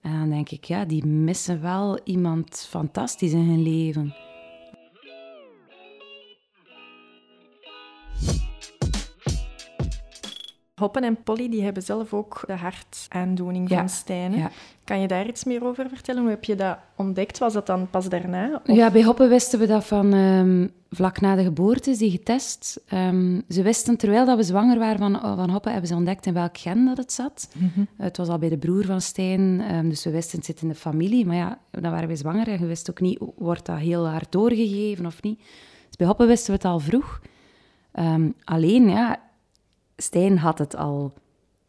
En 0.00 0.12
dan 0.18 0.30
denk 0.30 0.50
ik, 0.50 0.64
ja, 0.64 0.84
die 0.84 1.06
missen 1.06 1.60
wel 1.60 1.98
iemand 2.04 2.66
fantastisch 2.68 3.32
in 3.32 3.48
hun 3.48 3.62
leven. 3.62 4.14
Hoppen 10.82 11.02
en 11.04 11.22
Polly 11.22 11.48
die 11.50 11.62
hebben 11.62 11.82
zelf 11.82 12.12
ook 12.14 12.42
de 12.46 12.52
hartaandoening 12.56 13.68
Ja, 13.68 13.78
van 13.78 13.88
Stijn. 13.88 14.32
ja. 14.32 14.50
Kan 14.84 15.00
je 15.00 15.08
daar 15.08 15.26
iets 15.26 15.44
meer 15.44 15.64
over 15.64 15.88
vertellen? 15.88 16.20
Hoe 16.20 16.30
heb 16.30 16.44
je 16.44 16.54
dat 16.54 16.78
ontdekt? 16.96 17.38
Was 17.38 17.52
dat 17.52 17.66
dan 17.66 17.90
pas 17.90 18.08
daarna? 18.08 18.60
Of- 18.66 18.76
Ja, 18.76 18.90
bij 18.90 19.02
Hoppen 19.02 19.28
wisten 19.28 19.58
we 19.58 19.66
dat 19.66 19.84
van 19.84 20.12
ehm, 20.12 20.68
vlak 20.90 21.20
na 21.20 21.34
de 21.34 21.42
geboorte 21.42 21.90
is 21.90 21.98
die 21.98 22.10
getest. 22.10 22.80
Ehm, 22.88 23.40
ze 23.48 23.62
wisten, 23.62 23.96
terwijl 23.96 24.26
dat 24.26 24.36
we 24.36 24.42
zwanger 24.42 24.78
waren 24.78 24.98
van, 24.98 25.36
van 25.36 25.50
Hoppen, 25.50 25.70
hebben 25.70 25.88
ze 25.88 25.94
ontdekt 25.96 26.26
in 26.26 26.34
welk 26.34 26.58
gen 26.58 26.84
dat 26.84 26.96
het 26.96 27.12
zat. 27.12 27.48
Het 27.96 28.16
was 28.16 28.28
al 28.28 28.38
bij 28.38 28.48
de 28.48 28.58
broer 28.58 28.84
van 28.84 29.00
Stijn, 29.00 29.60
ehm, 29.60 29.88
dus 29.88 30.04
we 30.04 30.10
wisten 30.10 30.36
het 30.36 30.46
zit 30.46 30.62
in 30.62 30.68
de 30.68 30.74
familie. 30.74 31.26
Maar 31.26 31.36
ja, 31.36 31.58
dan 31.70 31.90
waren 31.90 32.08
we 32.08 32.16
zwanger 32.16 32.48
en 32.48 32.58
je 32.60 32.66
wist 32.66 32.90
ook 32.90 33.00
niet, 33.00 33.18
wordt 33.36 33.66
dat 33.66 33.78
heel 33.78 34.08
hard 34.08 34.32
doorgegeven 34.32 35.06
of 35.06 35.22
niet. 35.22 35.38
Dus 35.86 35.96
bij 35.96 36.06
Hoppen 36.06 36.26
wisten 36.26 36.46
we 36.50 36.56
het 36.56 36.64
al 36.64 36.78
vroeg. 36.78 37.20
Alleen, 38.44 38.88
ja, 38.88 39.20
Stijn 39.96 40.38
had 40.38 40.58
het 40.58 40.76
al 40.76 41.12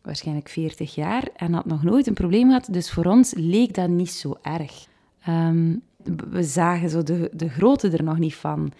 waarschijnlijk 0.01 0.49
40 0.49 0.95
jaar 0.95 1.27
en 1.35 1.53
had 1.53 1.65
nog 1.65 1.83
nooit 1.83 2.07
een 2.07 2.13
probleem 2.13 2.47
gehad. 2.47 2.67
Dus 2.71 2.91
voor 2.91 3.05
ons 3.05 3.33
leek 3.35 3.73
dat 3.73 3.89
niet 3.89 4.11
zo 4.11 4.37
erg. 4.41 4.87
Ehm, 5.23 5.75
we 6.29 6.43
zagen 6.43 6.89
zo 6.89 7.03
de, 7.03 7.29
de 7.33 7.49
grootte 7.49 7.89
er 7.89 8.03
nog 8.03 8.17
niet 8.17 8.35
van. 8.35 8.71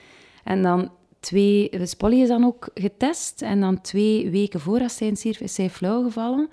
En 0.43 0.61
dan 0.61 0.91
twee... 1.19 1.69
Dus 1.69 1.93
Polly 1.93 2.21
is 2.21 2.27
dan 2.27 2.45
ook 2.45 2.69
getest. 2.73 3.41
En 3.41 3.59
dan 3.59 3.81
twee 3.81 4.29
weken 4.29 4.59
voor 4.59 4.89
Stijn 4.89 5.15
stierf 5.15 5.39
is 5.39 5.53
zij 5.53 5.69
flauw 5.69 6.03
gevallen. 6.03 6.50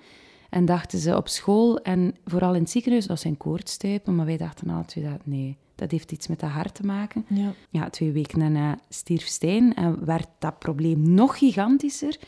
En 0.50 0.64
dachten 0.64 0.98
ze 0.98 1.16
op 1.16 1.28
school 1.28 1.78
en 1.78 2.14
vooral 2.24 2.54
in 2.54 2.60
het 2.60 2.70
ziekenhuis, 2.70 3.06
dat 3.06 3.20
zijn 3.20 3.36
koortstuipen. 3.36 4.14
Maar 4.14 4.26
wij 4.26 4.36
dachten 4.36 4.70
altijd 4.70 5.04
dat, 5.04 5.20
nee, 5.24 5.56
dat 5.74 5.90
heeft 5.90 6.12
iets 6.12 6.26
met 6.26 6.40
dat 6.40 6.50
hart 6.50 6.74
te 6.74 6.86
maken. 6.86 7.24
Ja. 7.28 7.52
Ja, 7.70 7.90
twee 7.90 8.12
weken 8.12 8.38
daarna 8.38 8.78
stierf 8.88 9.26
Stijn 9.26 9.74
en 9.74 10.04
werd 10.04 10.28
dat 10.38 10.58
probleem 10.58 11.14
nog 11.14 11.38
gigantischer. 11.38 12.18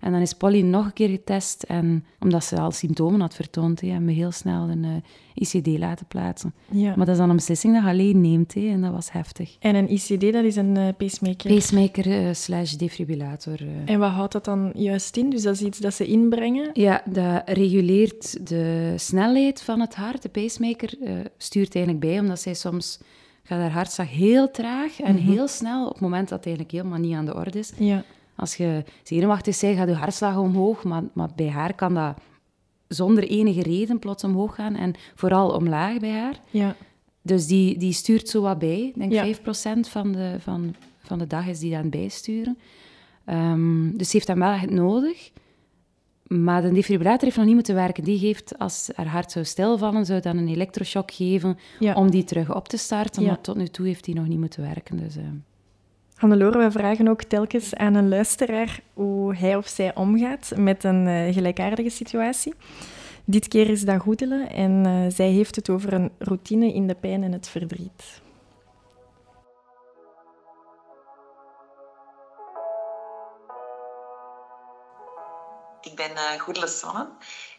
En 0.00 0.12
dan 0.12 0.20
is 0.20 0.32
Polly 0.32 0.60
nog 0.60 0.84
een 0.84 0.92
keer 0.92 1.08
getest. 1.08 1.62
En 1.62 2.04
omdat 2.20 2.44
ze 2.44 2.58
al 2.58 2.70
symptomen 2.70 3.20
had 3.20 3.34
vertoond, 3.34 3.80
hè, 3.80 3.88
hebben 3.88 4.06
we 4.06 4.12
heel 4.12 4.30
snel 4.30 4.68
een 4.68 4.84
eh, 4.84 4.92
ICD 5.34 5.78
laten 5.78 6.06
plaatsen. 6.06 6.54
ja. 6.70 6.88
Maar 6.96 7.06
dat 7.06 7.08
is 7.08 7.16
dan 7.16 7.30
een 7.30 7.36
beslissing 7.36 7.74
dat 7.74 7.82
je 7.82 7.88
alleen 7.88 8.20
neemt. 8.20 8.54
Hè, 8.54 8.68
en 8.68 8.80
dat 8.80 8.92
was 8.92 9.12
heftig. 9.12 9.56
En 9.58 9.74
een 9.74 9.90
ICD, 9.90 10.32
dat 10.32 10.44
is 10.44 10.56
een 10.56 10.76
eh, 10.76 10.88
pacemaker. 10.96 11.54
Pacemaker 11.54 12.26
eh, 12.26 12.34
slash 12.34 12.72
defibrillator. 12.72 13.58
En 13.84 13.98
wat 13.98 14.10
houdt 14.10 14.32
dat 14.32 14.44
dan 14.44 14.72
juist 14.74 15.16
in? 15.16 15.30
Dus 15.30 15.42
dat 15.42 15.54
is 15.54 15.62
iets 15.62 15.78
dat 15.78 15.94
ze 15.94 16.06
inbrengen? 16.06 16.70
Ja, 16.72 17.02
dat 17.04 17.42
reguleert 17.44 18.48
de 18.48 18.94
snelheid 18.96 19.62
van 19.62 19.80
het 19.80 19.94
hart. 19.94 20.22
De 20.22 20.28
pacemaker 20.28 20.94
stuurt 21.36 21.74
eigenlijk 21.74 22.04
bij, 22.04 22.20
omdat 22.20 22.40
zij 22.40 22.54
soms 22.54 22.98
gaat 23.42 23.60
haar 23.60 23.70
hartslag 23.70 24.10
heel 24.10 24.50
traag 24.50 25.00
en 25.00 25.16
heel 25.16 25.48
snel 25.48 25.86
op 25.86 25.92
het 25.92 26.00
moment 26.00 26.28
dat 26.28 26.38
het 26.38 26.46
eigenlijk 26.46 26.76
helemaal 26.76 26.98
niet 26.98 27.14
aan 27.14 27.24
de 27.24 27.34
orde 27.34 27.58
is. 27.58 27.72
Ja. 27.78 28.04
Als 28.38 28.54
je 28.56 28.84
zenuwachtig 29.02 29.60
bent, 29.60 29.76
gaat 29.78 29.88
je 29.88 29.94
hartslag 29.94 30.36
omhoog, 30.36 30.84
maar, 30.84 31.02
maar 31.12 31.28
bij 31.36 31.48
haar 31.50 31.74
kan 31.74 31.94
dat 31.94 32.14
zonder 32.88 33.24
enige 33.24 33.62
reden 33.62 33.98
plots 33.98 34.24
omhoog 34.24 34.54
gaan 34.54 34.74
en 34.74 34.94
vooral 35.14 35.50
omlaag 35.50 35.98
bij 35.98 36.10
haar. 36.12 36.40
Ja. 36.50 36.76
Dus 37.22 37.46
die, 37.46 37.78
die 37.78 37.92
stuurt 37.92 38.28
zo 38.28 38.42
wat 38.42 38.58
bij. 38.58 38.80
Ik 38.80 38.98
denk 38.98 39.12
Ja. 39.12 39.34
5% 39.36 39.40
van 39.80 40.12
de, 40.12 40.36
van, 40.38 40.74
van 40.98 41.18
de 41.18 41.26
dag 41.26 41.46
is 41.46 41.58
die 41.58 41.76
aan 41.76 41.82
het 41.82 41.90
bijsturen. 41.90 42.58
Ehm, 43.24 43.90
dus 43.96 44.06
ze 44.10 44.16
heeft 44.16 44.28
hem 44.28 44.38
wel 44.38 44.52
echt 44.52 44.70
nodig. 44.70 45.30
Maar 46.26 46.62
de 46.62 46.72
defibrillator 46.72 47.24
heeft 47.24 47.36
nog 47.36 47.46
niet 47.46 47.54
moeten 47.54 47.74
werken. 47.74 48.04
Die 48.04 48.18
geeft, 48.18 48.58
als 48.58 48.90
haar 48.94 49.06
hart 49.06 49.30
zou 49.32 49.44
stilvallen, 49.44 50.06
zou 50.06 50.20
dan 50.20 50.36
een 50.36 50.48
elektroshock 50.48 51.12
geven 51.12 51.58
Ja. 51.78 51.94
om 51.94 52.10
die 52.10 52.24
terug 52.24 52.54
op 52.54 52.68
te 52.68 52.76
starten. 52.76 53.24
Maar 53.24 53.40
tot 53.40 53.56
nu 53.56 53.66
toe 53.68 53.86
heeft 53.86 54.04
die 54.04 54.14
nog 54.14 54.26
niet 54.28 54.38
moeten 54.38 54.62
werken. 54.62 54.96
Dus, 54.96 55.16
eh, 55.16 55.22
Hannelore, 56.18 56.58
we 56.58 56.70
vragen 56.70 57.08
ook 57.08 57.22
telkens 57.22 57.74
aan 57.74 57.94
een 57.94 58.08
luisteraar 58.08 58.80
hoe 58.94 59.36
hij 59.36 59.56
of 59.56 59.68
zij 59.68 59.94
omgaat 59.94 60.52
met 60.56 60.84
een 60.84 61.06
eh, 61.06 61.34
gelijkaardige 61.34 61.90
situatie. 61.90 62.54
Dit 63.24 63.48
keer 63.48 63.70
is 63.70 63.84
dat 63.84 64.00
Goedele 64.00 64.44
en 64.44 64.86
eh, 64.86 65.14
zij 65.14 65.28
heeft 65.28 65.56
het 65.56 65.70
over 65.70 65.92
een 65.92 66.12
routine 66.18 66.72
in 66.72 66.86
de 66.86 66.94
pijn 66.94 67.22
en 67.22 67.32
het 67.32 67.48
verdriet. 67.48 68.20
Ik 75.80 75.96
ben 75.96 76.16
eh, 76.16 76.40
Goedele 76.40 76.68
Sonnen. 76.68 77.08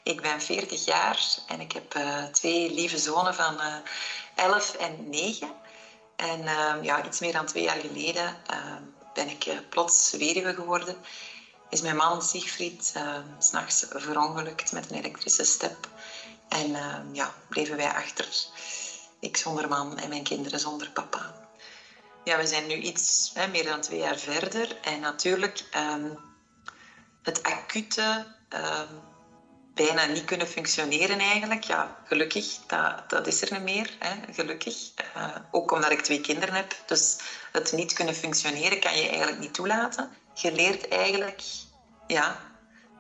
Ik 0.04 0.22
ben 0.22 0.42
40 0.42 0.86
jaar 0.86 1.38
en 1.48 1.60
ik 1.60 1.72
heb 1.72 2.00
twee 2.32 2.74
lieve 2.74 2.98
zonen 2.98 3.34
van 3.34 3.56
11 4.36 4.74
en 4.74 5.10
9. 5.10 5.48
En 6.20 6.44
ja, 6.84 7.06
iets 7.06 7.20
meer 7.20 7.34
dan 7.34 7.46
twee 7.46 7.64
jaar 7.64 7.80
geleden 7.80 8.38
ben 9.14 9.30
ik 9.30 9.70
plots 9.70 10.12
weduwe 10.12 10.54
geworden. 10.54 10.98
Is 11.70 11.82
mijn 11.82 11.96
man 11.96 12.22
Siegfried 12.22 12.86
s 12.86 12.94
s'nachts 13.48 13.86
verongelukt 13.90 14.72
met 14.72 14.90
een 14.90 14.98
elektrische 14.98 15.44
step. 15.44 15.90
En 16.50 16.72
ja, 17.14 17.34
bleven 17.50 17.78
wij 17.78 17.94
achter. 17.94 18.30
Ik 19.20 19.38
zonder 19.38 19.68
man 19.68 19.98
en 19.98 20.10
mijn 20.10 20.24
kinderen 20.24 20.60
zonder 20.60 20.90
papa. 20.92 21.34
Ja, 22.24 22.38
we 22.38 22.48
zijn 22.48 22.68
nu 22.68 22.76
iets 22.76 23.32
hè, 23.34 23.48
meer 23.48 23.66
dan 23.66 23.82
twee 23.82 24.00
jaar 24.00 24.18
verder. 24.18 24.80
En 24.82 25.00
natuurlijk, 25.00 25.64
het 27.22 27.44
acute 27.44 28.26
bijna 29.86 30.06
niet 30.06 30.26
kunnen 30.26 30.48
functioneren 30.48 31.20
eigenlijk. 31.20 31.64
Ja, 31.64 31.96
gelukkig, 32.06 32.58
dat, 32.68 33.10
dat 33.10 33.28
is 33.28 33.42
er 33.42 33.52
niet 33.52 33.62
meer. 33.62 33.96
Hè, 34.00 34.34
gelukkig. 34.34 34.76
Uh, 35.18 35.36
ook 35.52 35.72
omdat 35.72 35.92
ik 35.92 36.02
twee 36.02 36.22
kinderen 36.22 36.56
heb. 36.56 36.76
Dus 36.86 37.18
het 37.52 37.72
niet 37.72 37.94
kunnen 37.94 38.16
functioneren 38.16 38.80
kan 38.80 38.98
je 38.98 39.08
eigenlijk 39.08 39.40
niet 39.40 39.54
toelaten. 39.54 40.10
Je 40.34 40.52
leert 40.52 40.88
eigenlijk, 40.88 41.42
ja, 42.08 42.40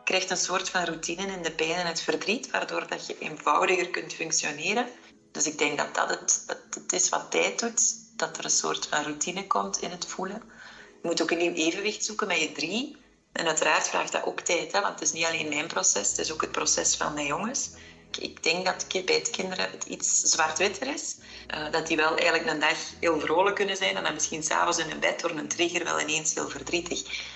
krijgt 0.04 0.30
een 0.30 0.38
soort 0.38 0.70
van 0.70 0.84
routine 0.84 1.28
in 1.28 1.44
de 1.44 1.52
pijn 1.52 1.76
en 1.76 1.86
het 1.86 2.02
verdriet, 2.02 2.50
waardoor 2.50 2.88
dat 2.88 3.08
je 3.08 3.18
eenvoudiger 3.20 3.90
kunt 3.90 4.14
functioneren. 4.14 4.88
Dus 5.32 5.46
ik 5.46 5.58
denk 5.58 5.78
dat 5.78 5.96
dat 5.96 6.10
het, 6.10 6.44
het 6.70 6.94
is 6.94 7.10
wat 7.10 7.32
tijd 7.32 7.60
doet 7.60 7.82
dat 8.16 8.38
er 8.38 8.44
een 8.44 8.50
soort 8.50 8.88
van 8.88 9.04
routine 9.04 9.48
komt 9.48 9.82
in 9.82 9.92
het 9.92 10.06
voelen. 10.06 10.42
Je 11.02 11.08
moet 11.08 11.22
ook 11.22 11.32
een 11.32 11.38
nieuw 11.38 11.54
evenwicht 11.54 12.06
zoeken 12.06 12.28
met 12.28 12.40
je 12.40 12.52
drie. 12.52 12.98
En 13.32 13.48
uiteraard 13.48 13.88
vraagt 13.88 14.12
dat 14.12 14.26
ook 14.26 14.42
tijd, 14.42 14.72
hè, 14.72 14.82
want 14.82 14.94
het 14.94 15.02
is 15.02 15.12
niet 15.12 15.26
alleen 15.26 15.50
mijn 15.50 15.68
proces, 15.68 16.10
het 16.10 16.18
is 16.18 16.32
ook 16.32 16.42
het 16.42 16.52
proces 16.52 16.96
van 16.96 17.14
mijn 17.14 17.26
jongens. 17.26 17.70
Ik 18.20 18.44
denk 18.44 18.66
dat 18.66 18.88
bij 19.06 19.16
het 19.16 19.30
kinderen 19.30 19.72
het 19.72 19.84
iets 19.84 20.22
zwart-witter 20.22 20.94
is. 20.94 21.18
Uh, 21.56 21.72
dat 21.72 21.88
die 21.88 21.98
wel 21.98 22.16
eigenlijk 22.18 22.50
een 22.50 22.60
dag 22.60 22.78
heel 23.00 23.20
vrolijk 23.20 23.56
kunnen 23.56 23.78
zijn 23.78 23.96
en 23.96 24.04
dan 24.04 24.14
misschien 24.14 24.44
s'avonds 24.44 24.78
in 24.78 24.90
hun 24.90 25.00
bed 25.00 25.20
door 25.20 25.30
een 25.30 25.48
trigger 25.48 25.84
wel 25.84 26.00
ineens 26.00 26.34
heel 26.34 26.50
verdrietig. 26.50 27.28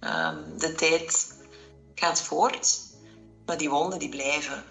Uh, 0.00 0.32
de 0.56 0.74
tijd 0.74 1.36
gaat 1.94 2.22
voort, 2.22 2.78
maar 3.46 3.58
die 3.58 3.70
wonden 3.70 3.98
die 3.98 4.08
blijven. 4.08 4.64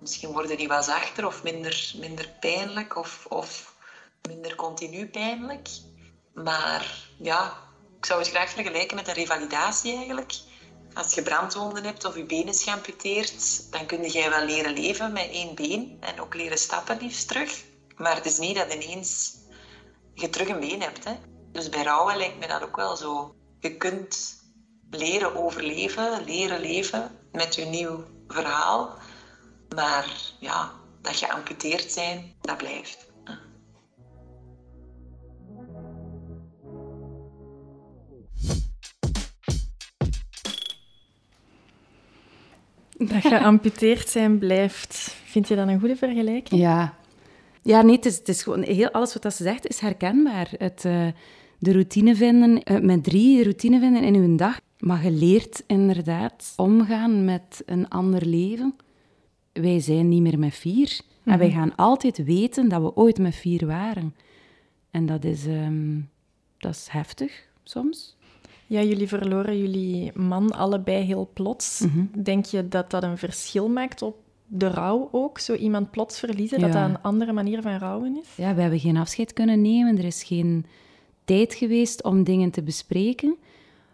Misschien 0.00 0.32
worden 0.32 0.56
die 0.56 0.68
wat 0.68 0.84
zachter 0.84 1.26
of 1.26 1.42
minder, 1.42 1.92
minder 1.96 2.28
pijnlijk 2.40 2.96
of, 2.96 3.26
of 3.28 3.74
minder 4.28 4.54
continu 4.54 5.06
pijnlijk. 5.06 5.68
Maar 6.34 7.08
ja, 7.18 7.65
ik 8.06 8.12
zou 8.12 8.24
het 8.24 8.34
graag 8.34 8.50
vergelijken 8.50 8.96
met 8.96 9.08
een 9.08 9.14
revalidatie 9.14 9.96
eigenlijk. 9.96 10.32
Als 10.94 11.14
je 11.14 11.22
brandwonden 11.22 11.84
hebt 11.84 12.04
of 12.04 12.16
je 12.16 12.24
been 12.24 12.48
is 12.48 12.62
geamputeerd, 12.62 13.72
dan 13.72 13.86
kun 13.86 14.10
je 14.12 14.28
wel 14.28 14.44
leren 14.44 14.72
leven 14.72 15.12
met 15.12 15.30
één 15.30 15.54
been 15.54 15.96
en 16.00 16.20
ook 16.20 16.34
leren 16.34 16.58
stappen 16.58 16.98
liefst 17.00 17.28
terug. 17.28 17.64
Maar 17.96 18.14
het 18.14 18.26
is 18.26 18.38
niet 18.38 18.56
dat 18.56 18.74
ineens 18.74 19.34
je 20.14 20.30
terug 20.30 20.48
een 20.48 20.60
been 20.60 20.82
hebt. 20.82 21.04
Hè. 21.04 21.14
Dus 21.52 21.68
bij 21.68 21.82
rouwen 21.82 22.16
lijkt 22.16 22.38
me 22.38 22.46
dat 22.46 22.62
ook 22.62 22.76
wel 22.76 22.96
zo. 22.96 23.34
Je 23.60 23.76
kunt 23.76 24.42
leren 24.90 25.36
overleven, 25.36 26.24
leren 26.24 26.60
leven 26.60 27.18
met 27.32 27.54
je 27.54 27.64
nieuw 27.64 28.04
verhaal. 28.28 28.98
Maar 29.74 30.20
ja, 30.40 30.72
dat 31.02 31.16
geamputeerd 31.16 31.92
zijn, 31.92 32.36
dat 32.40 32.56
blijft. 32.56 33.06
Dat 42.98 43.20
geamputeerd 43.20 44.08
zijn 44.08 44.38
blijft. 44.38 45.16
Vind 45.24 45.48
je 45.48 45.56
dat 45.56 45.68
een 45.68 45.80
goede 45.80 45.96
vergelijking? 45.96 46.60
Ja. 46.60 46.94
Ja, 47.62 47.82
nee, 47.82 47.96
het 47.96 48.04
is, 48.04 48.16
het 48.16 48.28
is 48.28 48.42
gewoon... 48.42 48.62
Heel, 48.62 48.90
alles 48.90 49.14
wat 49.14 49.34
ze 49.34 49.42
zegt 49.42 49.66
is 49.66 49.78
herkenbaar. 49.78 50.50
Het, 50.58 50.84
uh, 50.84 51.06
de 51.58 51.72
routine 51.72 52.14
vinden, 52.14 52.60
uh, 52.72 52.80
met 52.80 53.04
drie 53.04 53.42
routine 53.42 53.80
vinden 53.80 54.02
in 54.02 54.14
uw 54.14 54.36
dag. 54.36 54.60
Maar 54.78 55.04
je 55.04 55.10
leert 55.10 55.62
inderdaad 55.66 56.52
omgaan 56.56 57.24
met 57.24 57.62
een 57.66 57.88
ander 57.88 58.26
leven. 58.26 58.76
Wij 59.52 59.80
zijn 59.80 60.08
niet 60.08 60.22
meer 60.22 60.38
met 60.38 60.54
vier. 60.54 61.00
En 61.24 61.38
wij 61.38 61.48
mhm. 61.48 61.56
gaan 61.56 61.74
altijd 61.76 62.24
weten 62.24 62.68
dat 62.68 62.82
we 62.82 62.96
ooit 62.96 63.18
met 63.18 63.34
vier 63.34 63.66
waren. 63.66 64.14
En 64.90 65.06
dat 65.06 65.24
is, 65.24 65.46
um, 65.46 66.08
dat 66.58 66.74
is 66.74 66.88
heftig 66.90 67.48
soms. 67.64 68.15
Ja, 68.66 68.82
jullie 68.82 69.08
verloren 69.08 69.58
jullie 69.58 70.10
man 70.14 70.50
allebei 70.50 71.04
heel 71.04 71.30
plots. 71.32 71.80
Mhm. 71.80 72.22
Denk 72.22 72.44
je 72.44 72.68
dat 72.68 72.90
dat 72.90 73.02
een 73.02 73.18
verschil 73.18 73.68
maakt 73.68 74.02
op 74.02 74.16
de 74.46 74.68
rouw 74.68 75.08
ook? 75.12 75.38
Zo 75.38 75.54
iemand 75.54 75.90
plots 75.90 76.18
verliezen, 76.18 76.60
dat 76.60 76.72
dat 76.72 76.88
een 76.88 77.02
andere 77.02 77.32
manier 77.32 77.62
van 77.62 77.78
rouwen 77.78 78.16
is? 78.16 78.28
Ja, 78.36 78.54
we 78.54 78.60
hebben 78.60 78.80
geen 78.80 78.96
afscheid 78.96 79.32
kunnen 79.32 79.62
nemen. 79.62 79.98
Er 79.98 80.04
is 80.04 80.22
geen 80.22 80.66
tijd 81.24 81.54
geweest 81.54 82.02
om 82.02 82.24
dingen 82.24 82.50
te 82.50 82.62
bespreken. 82.62 83.36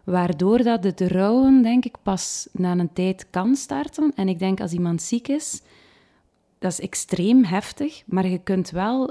Waardoor 0.04 0.62
dat 0.62 0.84
het 0.84 1.00
rouwen, 1.00 1.62
denk 1.62 1.84
ik, 1.84 1.96
pas 2.02 2.48
na 2.52 2.70
een 2.70 2.92
tijd 2.92 3.26
kan 3.30 3.56
starten. 3.56 4.12
En 4.14 4.28
ik 4.28 4.38
denk 4.38 4.60
als 4.60 4.72
iemand 4.72 5.02
ziek 5.02 5.28
is, 5.28 5.62
dat 6.58 6.72
is 6.72 6.80
extreem 6.80 7.44
heftig, 7.44 8.02
maar 8.06 8.28
je 8.28 8.38
kunt 8.38 8.70
wel 8.70 9.10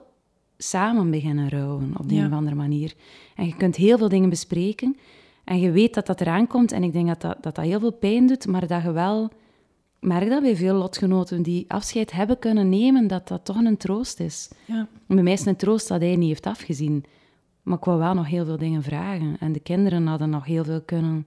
samen 0.57 1.11
beginnen 1.11 1.49
rouwen 1.49 1.93
op 1.97 2.09
de 2.09 2.15
een 2.15 2.25
of 2.25 2.31
andere 2.31 2.55
manier. 2.55 2.93
En 3.35 3.45
je 3.45 3.55
kunt 3.55 3.75
heel 3.75 3.97
veel 3.97 4.09
dingen 4.09 4.29
bespreken. 4.29 4.97
En 5.43 5.59
je 5.59 5.71
weet 5.71 5.93
dat 5.93 6.05
dat 6.05 6.21
eraan 6.21 6.47
komt. 6.47 6.71
En 6.71 6.83
ik 6.83 6.93
denk 6.93 7.07
dat 7.07 7.21
dat, 7.21 7.37
dat, 7.41 7.55
dat 7.55 7.65
heel 7.65 7.79
veel 7.79 7.91
pijn 7.91 8.27
doet, 8.27 8.47
maar 8.47 8.67
dat 8.67 8.83
je 8.83 8.91
wel 8.91 9.31
merkt 9.99 10.29
dat 10.29 10.41
bij 10.41 10.55
veel 10.55 10.75
lotgenoten 10.75 11.41
die 11.41 11.65
afscheid 11.67 12.11
hebben 12.11 12.39
kunnen 12.39 12.69
nemen, 12.69 13.07
dat 13.07 13.27
dat 13.27 13.45
toch 13.45 13.55
een 13.55 13.77
troost 13.77 14.19
is. 14.19 14.49
Ja. 14.65 14.87
Bij 15.07 15.23
mij 15.23 15.33
is 15.33 15.45
een 15.45 15.55
troost 15.55 15.87
dat 15.87 16.01
hij 16.01 16.15
niet 16.15 16.27
heeft 16.27 16.45
afgezien. 16.45 17.05
Maar 17.61 17.77
ik 17.77 17.83
wou 17.83 17.99
wel 17.99 18.13
nog 18.13 18.27
heel 18.27 18.45
veel 18.45 18.57
dingen 18.57 18.83
vragen. 18.83 19.35
En 19.39 19.51
de 19.51 19.59
kinderen 19.59 20.07
hadden 20.07 20.29
nog 20.29 20.45
heel 20.45 20.63
veel 20.63 20.81
kunnen 20.81 21.25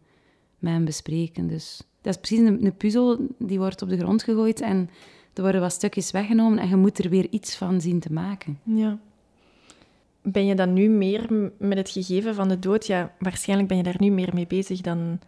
met 0.58 0.72
hem 0.72 0.84
bespreken. 0.84 1.46
Dus 1.46 1.82
dat 2.00 2.14
is 2.14 2.20
precies 2.20 2.46
een, 2.48 2.64
een 2.64 2.76
puzzel 2.76 3.26
die 3.38 3.58
wordt 3.58 3.82
op 3.82 3.88
de 3.88 3.98
grond 3.98 4.22
gegooid 4.22 4.60
en 4.60 4.90
er 5.34 5.42
worden 5.42 5.60
wat 5.60 5.72
stukjes 5.72 6.10
weggenomen 6.10 6.58
en 6.58 6.68
je 6.68 6.76
moet 6.76 6.98
er 6.98 7.10
weer 7.10 7.26
iets 7.30 7.56
van 7.56 7.80
zien 7.80 8.00
te 8.00 8.12
maken. 8.12 8.58
Ja. 8.62 8.98
Ben 10.26 10.46
je 10.46 10.54
dan 10.54 10.72
nu 10.72 10.88
meer 10.88 11.50
met 11.58 11.78
het 11.78 11.90
gegeven 11.90 12.34
van 12.34 12.48
de 12.48 12.58
dood? 12.58 12.86
Ja, 12.86 13.12
waarschijnlijk 13.18 13.68
ben 13.68 13.76
je 13.76 13.82
daar 13.82 13.96
nu 13.98 14.10
meer 14.10 14.30
mee 14.34 14.46
bezig 14.46 14.80
dan, 14.80 15.18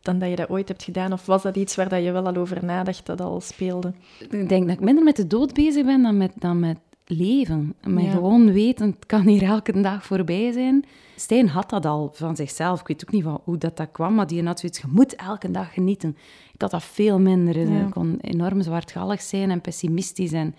dan 0.00 0.18
dat 0.18 0.28
je 0.28 0.36
dat 0.36 0.48
ooit 0.48 0.68
hebt 0.68 0.82
gedaan. 0.82 1.12
Of 1.12 1.26
was 1.26 1.42
dat 1.42 1.56
iets 1.56 1.76
waar 1.76 1.88
dat 1.88 2.04
je 2.04 2.12
wel 2.12 2.26
al 2.26 2.36
over 2.36 2.64
nadacht, 2.64 3.06
dat 3.06 3.20
al 3.20 3.40
speelde? 3.40 3.92
Ik 4.30 4.48
denk 4.48 4.66
dat 4.66 4.76
ik 4.76 4.80
minder 4.80 5.04
met 5.04 5.16
de 5.16 5.26
dood 5.26 5.54
bezig 5.54 5.84
ben 5.84 6.02
dan 6.02 6.16
met, 6.16 6.32
dan 6.34 6.58
met 6.58 6.76
leven. 7.08 7.74
Maar 7.86 8.10
gewoon 8.10 8.52
weten, 8.52 8.86
het 8.86 9.06
kan 9.06 9.26
hier 9.26 9.42
elke 9.42 9.80
dag 9.80 10.06
voorbij 10.06 10.52
zijn. 10.52 10.84
Stijn 11.16 11.48
had 11.48 11.70
dat 11.70 11.86
al 11.86 12.10
van 12.12 12.36
zichzelf. 12.36 12.80
Ik 12.80 12.86
weet 12.86 13.04
ook 13.06 13.12
niet 13.12 13.22
van 13.22 13.40
hoe 13.44 13.58
dat, 13.58 13.76
dat 13.76 13.88
kwam, 13.92 14.14
maar 14.14 14.26
die 14.26 14.44
had 14.44 14.60
zoiets, 14.60 14.80
je 14.80 14.86
moet 14.90 15.16
elke 15.16 15.50
dag 15.50 15.72
genieten. 15.72 16.16
Ik 16.52 16.60
had 16.60 16.70
dat 16.70 16.84
veel 16.84 17.18
minder. 17.20 17.56
Ik 17.56 17.90
kon 17.90 18.18
enorm 18.20 18.62
zwartgallig 18.62 19.22
zijn 19.22 19.50
en 19.50 19.60
pessimistisch 19.60 20.32
en 20.32 20.54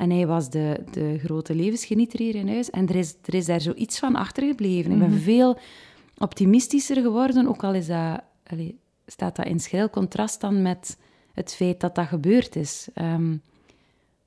en 0.00 0.10
hij 0.10 0.26
was 0.26 0.50
de, 0.50 0.84
de 0.90 1.18
grote 1.18 1.54
levensgenieter 1.54 2.18
hier 2.18 2.34
in 2.34 2.48
huis. 2.48 2.70
En 2.70 2.88
er 2.88 2.96
is, 2.96 3.14
er 3.24 3.34
is 3.34 3.46
daar 3.46 3.60
zoiets 3.60 3.98
van 3.98 4.16
achtergebleven. 4.16 4.92
Ik 4.92 4.98
ben 4.98 5.10
mhm. 5.10 5.20
veel 5.20 5.58
optimistischer 6.18 7.02
geworden, 7.02 7.48
ook 7.48 7.64
al 7.64 7.74
is 7.74 7.86
dat, 7.86 8.20
staat 9.06 9.36
dat 9.36 9.46
in 9.46 9.60
schil 9.60 9.90
contrast 9.90 10.40
dan 10.40 10.62
met 10.62 10.98
het 11.34 11.54
feit 11.54 11.80
dat 11.80 11.94
dat 11.94 12.06
gebeurd 12.06 12.56
is. 12.56 12.88
Ehm, 12.94 13.36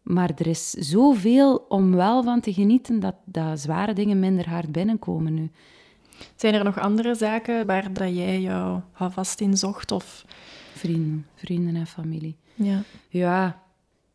maar 0.02 0.32
er 0.36 0.48
is 0.48 0.70
zoveel 0.70 1.66
om 1.70 1.96
wel 1.96 2.24
van 2.24 2.40
te 2.42 2.54
genieten 2.54 3.00
dat, 3.00 3.16
dat 3.26 3.60
zware 3.60 3.94
dingen 3.94 4.20
minder 4.20 4.50
hard 4.50 4.72
binnenkomen 4.72 5.34
nu. 5.34 5.52
Zijn 6.36 6.54
er 6.54 6.64
nog 6.64 6.80
andere 6.80 7.16
zaken 7.16 7.66
waar 7.66 7.94
dat 7.94 8.16
jij 8.16 8.42
jou 8.42 8.80
vast 8.94 9.42
in 9.42 9.58
zocht? 9.58 9.92
Of... 9.92 10.26
Vrienden, 10.74 11.26
vrienden 11.36 11.76
en 11.76 11.88
familie. 11.88 12.36
Ja. 12.54 12.82
Ja, 13.10 13.63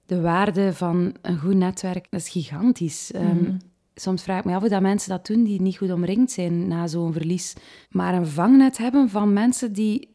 de 0.09 0.21
waarde 0.21 0.75
van 0.75 1.15
een 1.23 1.39
goed 1.39 1.55
netwerk, 1.55 2.07
dat 2.11 2.21
is 2.21 2.29
gigantisch. 2.29 3.13
Ehm, 3.13 3.43
mhm. 3.43 3.57
soms 3.95 4.23
vraag 4.23 4.39
ik 4.39 4.45
me 4.45 4.55
af 4.55 4.61
hoe 4.61 4.69
dat 4.69 4.81
mensen 4.81 5.11
dat 5.11 5.27
doen 5.27 5.45
die 5.45 5.61
niet 5.61 5.77
goed 5.77 5.93
omringd 5.93 6.31
zijn 6.31 6.69
na 6.69 6.87
zo'n 6.87 7.13
verlies. 7.13 7.55
Maar 7.91 8.15
een 8.15 8.27
vangnet 8.27 8.79
hebben 8.79 9.09
van 9.09 9.33
mensen 9.33 9.73
die, 9.73 10.15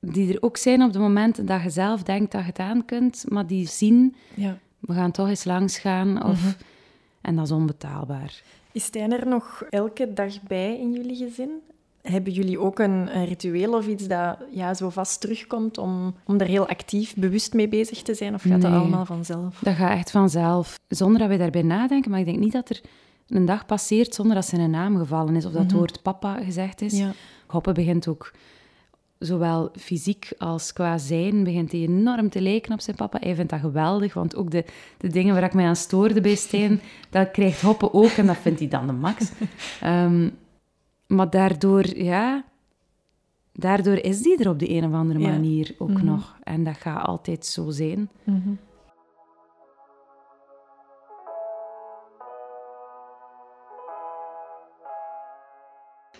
die 0.00 0.32
er 0.32 0.42
ook 0.42 0.56
zijn 0.56 0.82
op 0.82 0.92
de 0.92 0.98
momenten 0.98 1.46
dat 1.46 1.62
je 1.62 1.70
zelf 1.70 2.02
denkt 2.02 2.32
dat 2.32 2.40
je 2.40 2.46
het 2.46 2.58
aan 2.58 2.84
kunt, 2.84 3.24
maar 3.28 3.46
die 3.46 3.68
zien, 3.68 4.14
ja. 4.34 4.58
we 4.78 4.92
gaan 4.92 5.10
toch 5.10 5.28
eens 5.28 5.44
langs 5.44 5.78
gaan. 5.78 6.24
Of, 6.24 6.44
mhm. 6.44 6.52
En 7.20 7.36
dat 7.36 7.44
is 7.44 7.50
onbetaalbaar. 7.50 8.42
Is 8.72 8.84
Stijn 8.84 9.12
er 9.12 9.26
nog 9.28 9.64
elke 9.70 10.12
dag 10.12 10.42
bij 10.42 10.78
in 10.78 10.92
jullie 10.92 11.16
gezin? 11.16 11.50
Hebben 12.02 12.32
jullie 12.32 12.58
ook 12.58 12.78
een, 12.78 13.16
een, 13.16 13.24
ritueel 13.24 13.74
of 13.74 13.86
iets 13.86 14.06
dat 14.06 14.36
ja, 14.50 14.74
zo 14.74 14.88
vast 14.88 15.20
terugkomt 15.20 15.78
om, 15.78 16.14
om 16.26 16.40
er 16.40 16.46
heel 16.46 16.68
actief, 16.68 17.14
bewust 17.14 17.52
mee 17.52 17.68
bezig 17.68 18.02
te 18.02 18.14
zijn? 18.14 18.34
Of 18.34 18.42
gaat 18.42 18.62
dat 18.62 18.72
allemaal 18.72 19.04
vanzelf? 19.04 19.58
Dat 19.58 19.74
gaat 19.74 19.98
echt 19.98 20.10
vanzelf, 20.10 20.78
zonder 20.88 21.18
dat 21.18 21.28
wij 21.28 21.38
daarbij 21.38 21.62
nadenken. 21.62 22.10
Maar 22.10 22.20
ik 22.20 22.26
denk 22.26 22.38
niet 22.38 22.52
dat 22.52 22.68
er 22.68 22.80
een 23.28 23.44
dag 23.44 23.66
passeert 23.66 24.14
zonder 24.14 24.34
dat 24.34 24.46
zijn 24.46 24.70
naam 24.70 24.96
gevallen 24.96 25.36
is 25.36 25.44
of 25.44 25.52
dat 25.52 25.60
het 25.60 25.70
mhm. 25.70 25.78
woord 25.78 26.02
papa 26.02 26.42
gezegd 26.42 26.80
is. 26.80 26.98
Ja. 26.98 27.12
Hoppen 27.46 27.74
begint 27.74 28.08
ook 28.08 28.32
zowel 29.24 29.70
fysiek 29.76 30.32
als 30.38 30.72
qua 30.72 30.98
zijn 30.98 31.44
begint 31.44 31.72
hij 31.72 31.80
enorm 31.80 32.28
te 32.28 32.40
lijken 32.40 32.72
op 32.72 32.80
zijn 32.80 32.96
papa. 32.96 33.18
Hij 33.20 33.34
vindt 33.34 33.50
dat 33.50 33.60
geweldig, 33.60 34.14
want 34.14 34.36
ook 34.36 34.50
de, 34.50 34.64
de 34.98 35.08
dingen 35.08 35.34
waar 35.34 35.42
ik 35.42 35.54
mij 35.54 35.66
aan 35.66 35.76
stoorde 35.76 36.20
bij 36.20 36.34
Stijn, 36.34 36.80
dat 37.10 37.30
krijgt 37.30 37.60
Hoppe 37.60 37.92
ook 37.92 38.10
en 38.10 38.26
dat 38.26 38.36
vindt 38.36 38.58
hij 38.58 38.68
dan 38.68 38.86
de 38.86 38.92
max. 38.92 39.30
Ehm, 39.80 40.28
maar 41.14 41.30
daardoor, 41.30 41.96
ja, 41.96 42.44
daardoor 43.52 43.96
is 43.96 44.20
die 44.22 44.38
er 44.38 44.48
op 44.48 44.58
de 44.58 44.70
een 44.70 44.84
of 44.84 44.92
andere 44.92 45.18
manier 45.18 45.74
ook 45.78 45.88
Mhm. 45.92 46.04
nog. 46.04 46.36
En 46.42 46.64
dat 46.64 46.76
gaat 46.76 47.06
altijd 47.06 47.46
zo 47.46 47.70
zijn. 47.70 48.10
Mhm. 48.24 48.54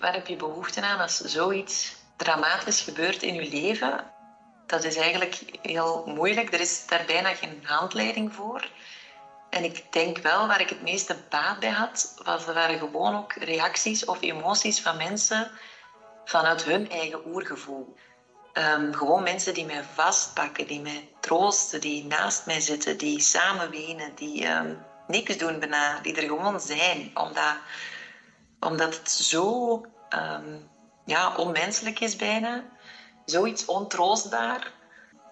Waar 0.01 0.13
heb 0.15 0.27
je 0.27 0.37
behoefte 0.37 0.83
aan 0.83 1.01
als 1.01 1.17
zoiets 1.17 1.97
dramatisch 2.17 2.81
gebeurt 2.81 3.23
in 3.23 3.35
je 3.35 3.49
leven? 3.51 4.05
Dat 4.67 4.85
is 4.85 4.97
eigenlijk 4.97 5.43
heel 5.63 6.05
moeilijk. 6.07 6.53
Er 6.53 6.61
is 6.61 6.87
daar 6.87 7.05
bijna 7.07 7.35
geen 7.35 7.59
handleiding 7.63 8.33
voor. 8.35 8.69
En 9.53 9.65
ik 9.65 9.93
denk 9.93 10.19
wel, 10.19 10.47
waar 10.47 10.61
ik 10.61 10.69
het 10.69 10.83
meeste 10.83 11.17
baat 11.29 11.59
bij 11.59 11.71
had, 11.71 12.15
was, 12.25 12.45
waren 12.45 12.79
gewoon 12.79 13.17
ook 13.17 13.33
reacties 13.33 14.05
of 14.05 14.23
emoties 14.23 14.81
van 14.81 14.97
mensen 14.97 15.51
vanuit 16.25 16.65
hun 16.65 16.91
eigen 16.91 17.27
oergevoel. 17.27 17.95
Ehm, 18.53 18.93
gewoon 18.93 19.23
mensen 19.23 19.55
die 19.55 19.65
mij 19.65 19.85
vastpakken, 19.85 20.67
die 20.67 20.81
mij 20.81 21.09
troosten, 21.21 21.81
die 21.81 22.05
naast 22.05 22.47
mij 22.47 22.61
zitten, 22.61 22.99
die 22.99 23.21
samen 23.21 23.71
wenen, 23.71 24.15
die 24.15 24.45
ehm, 24.45 24.75
niks 25.07 25.37
doen 25.37 25.59
bijna, 25.59 26.01
die 26.01 26.15
er 26.15 26.29
gewoon 26.29 26.61
zijn. 26.61 27.11
Omdat, 27.15 27.57
omdat 28.61 28.97
het 28.97 29.11
zo 29.11 29.81
ehm, 30.09 30.59
ja, 31.05 31.37
onmenselijk 31.37 32.01
is 32.01 32.17
bijna, 32.17 32.65
zoiets 33.25 33.65
ontroostbaar. 33.65 34.73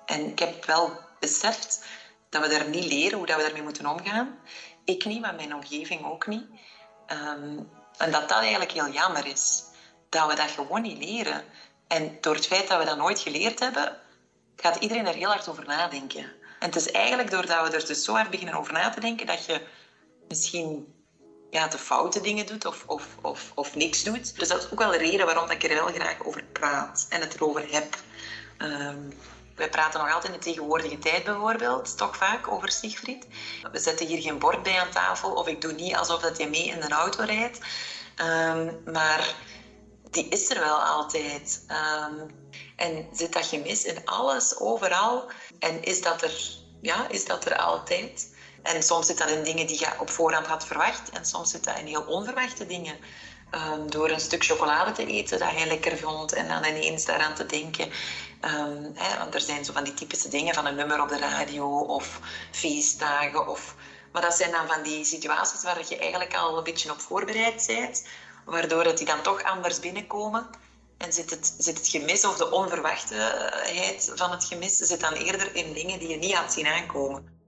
En 0.06 0.26
ik 0.26 0.38
heb 0.38 0.64
wel 0.64 0.98
beseft 1.20 1.84
dat 2.30 2.42
we 2.42 2.48
daar 2.48 2.68
niet 2.68 2.84
leren 2.84 3.18
hoe 3.18 3.26
dat 3.26 3.36
we 3.36 3.42
daarmee 3.42 3.62
moeten 3.62 3.86
omgaan. 3.86 4.38
Ik 4.84 5.04
niet, 5.04 5.20
maar 5.20 5.34
mijn 5.34 5.54
omgeving 5.54 6.04
ook 6.04 6.26
niet. 6.26 6.44
Ehm, 7.06 7.58
en 7.96 8.10
dat 8.10 8.28
dat 8.28 8.38
eigenlijk 8.38 8.72
heel 8.72 8.90
jammer 8.90 9.26
is. 9.26 9.62
Dat 10.08 10.28
we 10.28 10.34
dat 10.34 10.50
gewoon 10.50 10.82
niet 10.82 10.98
leren. 10.98 11.44
En 11.86 12.18
door 12.20 12.34
het 12.34 12.46
feit 12.46 12.68
dat 12.68 12.78
we 12.78 12.84
dat 12.84 12.96
nooit 12.96 13.20
geleerd 13.20 13.58
hebben, 13.58 13.96
gaat 14.56 14.76
iedereen 14.76 15.06
er 15.06 15.14
heel 15.14 15.28
hard 15.28 15.48
over 15.48 15.66
nadenken. 15.66 16.24
En 16.58 16.66
het 16.66 16.76
is 16.76 16.90
eigenlijk 16.90 17.30
doordat 17.30 17.68
we 17.68 17.76
er 17.76 17.86
dus 17.86 18.04
zo 18.04 18.12
hard 18.12 18.30
beginnen 18.30 18.54
over 18.54 18.72
na 18.72 18.90
te 18.90 19.00
denken, 19.00 19.26
dat 19.26 19.44
je 19.44 19.60
misschien 20.28 20.94
ja, 21.50 21.68
de 21.68 21.78
foute 21.78 22.20
dingen 22.20 22.46
doet 22.46 22.64
of, 22.64 22.84
of, 22.86 23.06
of, 23.22 23.52
of 23.54 23.74
niks 23.74 24.02
doet. 24.02 24.38
Dus 24.38 24.48
dat 24.48 24.58
is 24.58 24.70
ook 24.72 24.78
wel 24.78 24.90
de 24.90 24.96
reden 24.96 25.26
waarom 25.26 25.50
ik 25.50 25.62
er 25.62 25.84
wel 25.84 25.86
graag 25.86 26.24
over 26.24 26.44
praat 26.52 27.06
en 27.08 27.20
het 27.20 27.34
erover 27.34 27.72
heb. 27.72 27.96
Ehm, 28.58 29.10
wij 29.60 29.68
praten 29.68 30.00
nog 30.00 30.12
altijd 30.12 30.32
in 30.32 30.38
de 30.38 30.44
tegenwoordige 30.44 30.98
tijd 30.98 31.24
bijvoorbeeld, 31.24 31.96
toch 31.96 32.16
vaak 32.16 32.52
over 32.52 32.70
Siegfried. 32.70 33.26
We 33.72 33.78
zetten 33.78 34.06
hier 34.06 34.20
geen 34.22 34.38
bord 34.38 34.62
bij 34.62 34.80
aan 34.80 34.90
tafel 34.90 35.32
of 35.32 35.46
ik 35.46 35.60
doe 35.60 35.72
niet 35.72 35.94
alsof 35.94 36.20
dat 36.20 36.38
hij 36.38 36.48
mee 36.48 36.64
in 36.64 36.82
een 36.82 36.92
auto 36.92 37.24
rijdt. 37.24 37.58
Ehm, 38.16 38.72
maar 38.84 39.34
die 40.10 40.28
is 40.28 40.50
er 40.50 40.60
wel 40.60 40.82
altijd. 40.82 41.64
Ehm, 41.66 42.14
en 42.76 43.08
zit 43.12 43.32
dat 43.32 43.46
gemis 43.46 43.84
in 43.84 44.04
alles, 44.04 44.58
overal? 44.58 45.30
En 45.58 45.82
is 45.82 46.02
dat 46.02 46.22
er, 46.22 46.40
ja, 46.80 47.08
is 47.08 47.24
dat 47.24 47.44
er 47.44 47.56
altijd? 47.56 48.28
En 48.62 48.82
soms 48.82 49.06
zit 49.06 49.18
dat 49.18 49.30
in 49.30 49.42
dingen 49.42 49.66
die 49.66 49.78
je 49.78 49.88
op 49.98 50.10
voorhand 50.10 50.46
had 50.46 50.66
verwacht. 50.66 51.10
En 51.10 51.24
soms 51.24 51.50
zit 51.50 51.64
dat 51.64 51.78
in 51.78 51.86
heel 51.86 52.02
onverwachte 52.02 52.66
dingen. 52.66 52.98
Ehm, 53.50 53.86
door 53.88 54.10
een 54.10 54.20
stuk 54.20 54.44
chocolade 54.44 54.92
te 54.92 55.06
eten 55.06 55.38
dat 55.38 55.50
hij 55.50 55.66
lekker 55.66 55.98
vond 55.98 56.32
en 56.32 56.48
dan 56.48 56.64
ineens 56.64 57.04
daaraan 57.04 57.34
te 57.34 57.46
denken. 57.46 57.90
Ehm, 58.40 58.92
want 59.18 59.34
er 59.34 59.40
zijn 59.40 59.64
zo 59.64 59.72
van 59.72 59.84
die 59.84 59.94
typische 59.94 60.28
dingen 60.28 60.54
van 60.54 60.66
een 60.66 60.74
nummer 60.74 61.02
op 61.02 61.08
de 61.08 61.18
radio 61.18 61.78
of 61.78 62.20
feestdagen. 62.50 63.48
Of... 63.48 63.74
Maar 64.12 64.22
dat 64.22 64.34
zijn 64.34 64.50
dan 64.50 64.66
van 64.66 64.82
die 64.82 65.04
situaties 65.04 65.62
waar 65.62 65.84
je 65.88 65.98
eigenlijk 65.98 66.34
al 66.36 66.58
een 66.58 66.64
beetje 66.64 66.90
op 66.90 67.00
voorbereid 67.00 67.64
bent. 67.66 68.04
Waardoor 68.44 68.84
het 68.84 68.98
die 68.98 69.06
dan 69.06 69.22
toch 69.22 69.42
anders 69.42 69.80
binnenkomen. 69.80 70.46
En 70.96 71.12
zit 71.12 71.30
het, 71.30 71.54
zit 71.58 71.78
het 71.78 71.88
gemis 71.88 72.24
of 72.24 72.36
de 72.36 72.50
onverwachtheid 72.50 74.12
van 74.14 74.30
het 74.30 74.44
gemis 74.44 74.76
zit 74.76 75.00
dan 75.00 75.12
eerder 75.12 75.54
in 75.54 75.72
dingen 75.72 75.98
die 75.98 76.08
je 76.08 76.16
niet 76.16 76.34
had 76.34 76.52
zien 76.52 76.66
aankomen. 76.66 77.39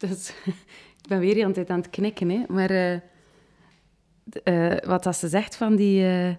Dus, 0.00 0.32
ik 1.02 1.08
ben 1.08 1.18
weer 1.18 1.34
de 1.34 1.40
hele 1.40 1.52
tijd 1.52 1.70
aan 1.70 1.78
het 1.80 1.90
knikken, 1.90 2.30
hè. 2.30 2.42
Maar 2.48 2.70
eh, 2.70 2.94
eh, 4.42 4.84
wat 4.84 5.02
dat 5.02 5.16
ze 5.16 5.28
zegt 5.28 5.56
van 5.56 5.76
die, 5.76 6.06
eh, 6.06 6.34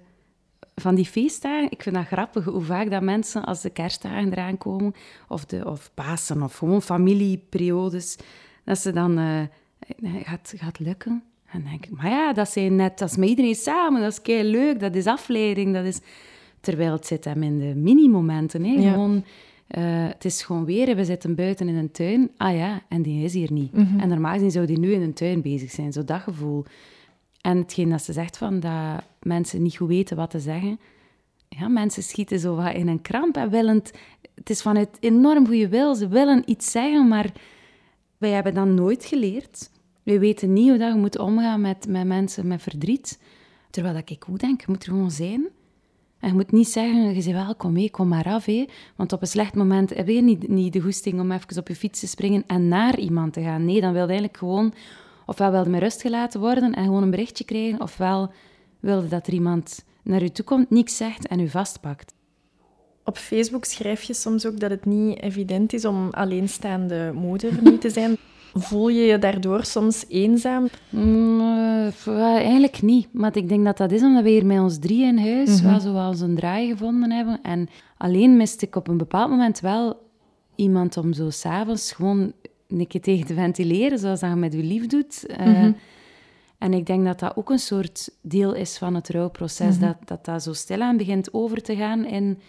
van 0.75 0.95
die 0.95 1.05
feestdagen, 1.05 1.71
ik 1.71 1.83
vind 1.83 1.95
dat 1.95 2.05
grappig 2.05 2.45
hoe 2.45 2.61
vaak 2.61 2.89
dat 2.89 3.01
mensen, 3.01 3.45
als 3.45 3.61
de 3.61 3.69
kerstdagen 3.69 4.31
eraan 4.31 4.57
komen, 4.57 4.93
of, 5.27 5.45
de, 5.45 5.65
of 5.65 5.91
Pasen, 5.93 6.41
of 6.41 6.55
gewoon 6.55 6.81
familieperiodes, 6.81 8.17
dat 8.63 8.77
ze 8.79 8.91
dan, 8.91 9.17
gaat, 10.23 10.53
gaat 10.55 10.79
lukken. 10.79 11.23
En 11.45 11.61
dan 11.61 11.69
denk 11.69 11.85
ik, 11.85 11.91
maar 11.91 12.09
ja, 12.09 12.33
dat, 12.33 12.49
zijn 12.49 12.75
net, 12.75 12.99
dat 12.99 13.09
is 13.09 13.17
met 13.17 13.29
iedereen 13.29 13.55
samen, 13.55 14.01
dat 14.01 14.11
is 14.11 14.21
kei 14.21 14.43
leuk, 14.43 14.79
dat 14.79 14.95
is 14.95 15.05
afleiding, 15.05 15.73
dat 15.73 15.85
is... 15.85 15.99
Terwijl 16.59 16.91
het 16.91 17.05
zit 17.05 17.25
hem 17.25 17.43
in 17.43 17.59
de 17.59 17.75
mini-momenten, 17.75 18.63
hè. 18.63 18.71
Ja. 18.71 19.21
Eh, 19.71 20.07
het 20.07 20.25
is 20.25 20.43
gewoon 20.43 20.65
weer, 20.65 20.95
we 20.95 21.05
zitten 21.05 21.35
buiten 21.35 21.67
in 21.67 21.75
een 21.75 21.91
tuin. 21.91 22.31
Ah 22.37 22.55
ja, 22.55 22.81
en 22.89 23.01
die 23.01 23.23
is 23.23 23.33
hier 23.33 23.51
niet. 23.51 23.73
En 23.73 24.07
normaal 24.07 24.33
gezien 24.33 24.51
zou 24.51 24.65
die 24.65 24.79
nu 24.79 24.91
in 24.91 25.01
een 25.01 25.13
tuin 25.13 25.41
bezig 25.41 25.71
zijn, 25.71 25.91
zo 25.91 26.03
dat 26.03 26.21
gevoel. 26.21 26.65
En 27.41 27.57
hetgeen 27.57 27.89
dat 27.89 28.01
ze 28.01 28.13
zegt 28.13 28.37
van 28.37 28.59
dat 28.59 29.03
mensen 29.21 29.61
niet 29.61 29.77
goed 29.77 29.87
weten 29.87 30.17
wat 30.17 30.29
te 30.29 30.39
zeggen. 30.39 30.79
Ja, 31.47 31.67
mensen 31.67 32.03
schieten 32.03 32.39
zo 32.39 32.55
wat 32.55 32.73
in 32.73 32.87
een 32.87 33.01
kramp 33.01 33.35
en 33.35 33.49
willen 33.49 33.75
het... 33.75 33.99
Het 34.35 34.49
is 34.49 34.61
vanuit 34.61 34.97
enorm 34.99 35.45
goede 35.45 35.67
wil, 35.67 35.95
ze 35.95 36.07
willen 36.07 36.43
iets 36.45 36.71
zeggen, 36.71 37.07
maar 37.07 37.31
wij 38.17 38.29
hebben 38.29 38.53
dat 38.53 38.67
nooit 38.67 39.05
geleerd. 39.05 39.69
Wij 40.03 40.19
weten 40.19 40.53
niet 40.53 40.69
hoe 40.69 40.77
dat 40.77 40.93
je 40.93 40.99
moet 40.99 41.17
omgaan 41.17 41.61
met, 41.61 41.87
met 41.87 42.05
mensen 42.05 42.47
met 42.47 42.61
verdriet. 42.61 43.19
Terwijl 43.69 43.93
dat 43.93 44.09
ik 44.09 44.25
ook 44.29 44.39
denk, 44.39 44.59
je 44.61 44.65
moet 44.69 44.83
er 44.83 44.89
gewoon 44.89 45.11
zijn. 45.11 45.47
En 46.21 46.27
je 46.29 46.33
moet 46.33 46.51
niet 46.51 46.67
zeggen, 46.67 47.15
je 47.15 47.21
zegt 47.21 47.45
welkom, 47.45 47.75
hé, 47.75 47.89
kom 47.89 48.07
maar 48.07 48.25
af. 48.25 48.45
Hé. 48.45 48.65
Want 48.95 49.13
op 49.13 49.21
een 49.21 49.27
slecht 49.27 49.55
moment 49.55 49.89
heb 49.89 50.07
je 50.07 50.21
niet, 50.21 50.47
niet 50.47 50.73
de 50.73 50.81
goesting 50.81 51.19
om 51.19 51.31
even 51.31 51.57
op 51.57 51.67
je 51.67 51.75
fiets 51.75 51.99
te 51.99 52.07
springen 52.07 52.43
en 52.47 52.67
naar 52.67 52.99
iemand 52.99 53.33
te 53.33 53.41
gaan. 53.41 53.65
Nee, 53.65 53.81
dan 53.81 53.91
wil 53.93 54.01
je 54.01 54.07
eigenlijk 54.07 54.37
gewoon... 54.37 54.73
Ofwel 55.25 55.51
wilde 55.51 55.69
met 55.69 55.81
rust 55.81 56.01
gelaten 56.01 56.39
worden 56.39 56.73
en 56.73 56.83
gewoon 56.83 57.03
een 57.03 57.09
berichtje 57.09 57.43
krijgen, 57.43 57.81
ofwel 57.81 58.31
wilde 58.79 59.07
dat 59.07 59.27
er 59.27 59.33
iemand 59.33 59.85
naar 60.03 60.23
je 60.23 60.31
toe 60.31 60.45
komt, 60.45 60.69
niks 60.69 60.97
zegt 60.97 61.27
en 61.27 61.39
u 61.39 61.49
vastpakt. 61.49 62.13
Op 63.03 63.17
Facebook 63.17 63.65
schrijf 63.65 64.03
je 64.03 64.13
soms 64.13 64.45
ook 64.45 64.59
dat 64.59 64.69
het 64.69 64.85
niet 64.85 65.21
evident 65.21 65.73
is 65.73 65.85
om 65.85 66.09
alleenstaande 66.09 67.11
moeder 67.13 67.61
nu 67.63 67.77
te 67.77 67.89
zijn. 67.89 68.17
Voel 68.53 68.89
je 68.89 69.01
je 69.01 69.19
daardoor 69.19 69.63
soms 69.65 70.05
eenzaam? 70.07 70.67
Mm, 70.89 71.39
eh, 72.05 72.17
eigenlijk 72.17 72.81
niet. 72.81 73.07
Maar 73.11 73.37
ik 73.37 73.49
denk 73.49 73.65
dat 73.65 73.77
dat 73.77 73.91
is 73.91 74.01
omdat 74.01 74.23
we 74.23 74.29
hier 74.29 74.45
met 74.45 74.59
ons 74.59 74.79
drie 74.79 75.03
in 75.03 75.17
huis 75.17 75.61
wel 75.61 75.79
zo 75.79 75.93
wel 75.93 76.13
zo'n 76.13 76.35
draai 76.35 76.69
gevonden 76.69 77.11
hebben. 77.11 77.39
En 77.41 77.67
alleen 77.97 78.37
miste 78.37 78.65
ik 78.65 78.75
op 78.75 78.87
een 78.87 78.97
bepaald 78.97 79.29
moment 79.29 79.59
wel 79.59 80.09
iemand 80.55 80.97
om 80.97 81.13
zo 81.13 81.29
s'avonds 81.29 81.91
gewoon 81.91 82.33
een 82.67 82.87
keer 82.87 83.01
tegen 83.01 83.25
te 83.25 83.33
ventileren, 83.33 83.99
zoals 83.99 84.19
dat 84.19 84.29
je 84.29 84.35
met 84.35 84.53
je 84.53 84.63
lief 84.63 84.87
doet. 84.87 85.25
Eh, 85.25 85.63
En 86.57 86.73
ik 86.73 86.85
denk 86.85 87.05
dat 87.05 87.19
dat 87.19 87.37
ook 87.37 87.49
een 87.49 87.59
soort 87.59 88.09
deel 88.21 88.53
is 88.53 88.77
van 88.77 88.95
het 88.95 89.09
rouwproces, 89.09 89.79
dat, 89.79 89.95
dat 90.05 90.25
dat 90.25 90.43
zo 90.43 90.53
stilaan 90.53 90.97
begint 90.97 91.33
over 91.33 91.61
te 91.61 91.75
gaan 91.75 92.05
in... 92.05 92.39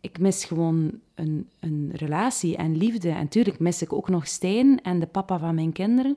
Ik 0.00 0.18
mis 0.18 0.44
gewoon 0.44 0.90
een, 1.20 1.48
een 1.60 1.90
relatie 1.94 2.56
en 2.56 2.76
liefde. 2.76 3.10
En 3.10 3.28
tuurlijk 3.28 3.58
mis 3.58 3.82
ik 3.82 3.92
ook 3.92 4.08
nog 4.08 4.26
Stijn 4.26 4.82
en 4.82 4.98
de 5.00 5.06
papa 5.06 5.38
van 5.38 5.54
mijn 5.54 5.72
kinderen. 5.72 6.16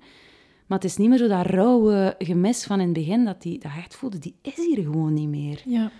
Maar 0.65 0.77
het 0.77 0.87
is 0.87 0.97
niet 0.97 1.09
meer 1.09 1.17
zo 1.17 1.27
dat 1.27 1.45
rauwe 1.45 2.15
gemis 2.17 2.63
van 2.63 2.79
in 2.79 2.85
het 2.85 2.93
begin, 2.93 3.25
dat 3.25 3.41
die 3.41 3.59
dat 3.59 3.71
je 3.71 3.79
echt 3.79 3.95
voelde, 3.95 4.19
die 4.19 4.35
is 4.41 4.55
hier 4.55 4.83
gewoon 4.83 5.13
niet 5.13 5.29
meer. 5.29 5.61
Ja. 5.65 5.91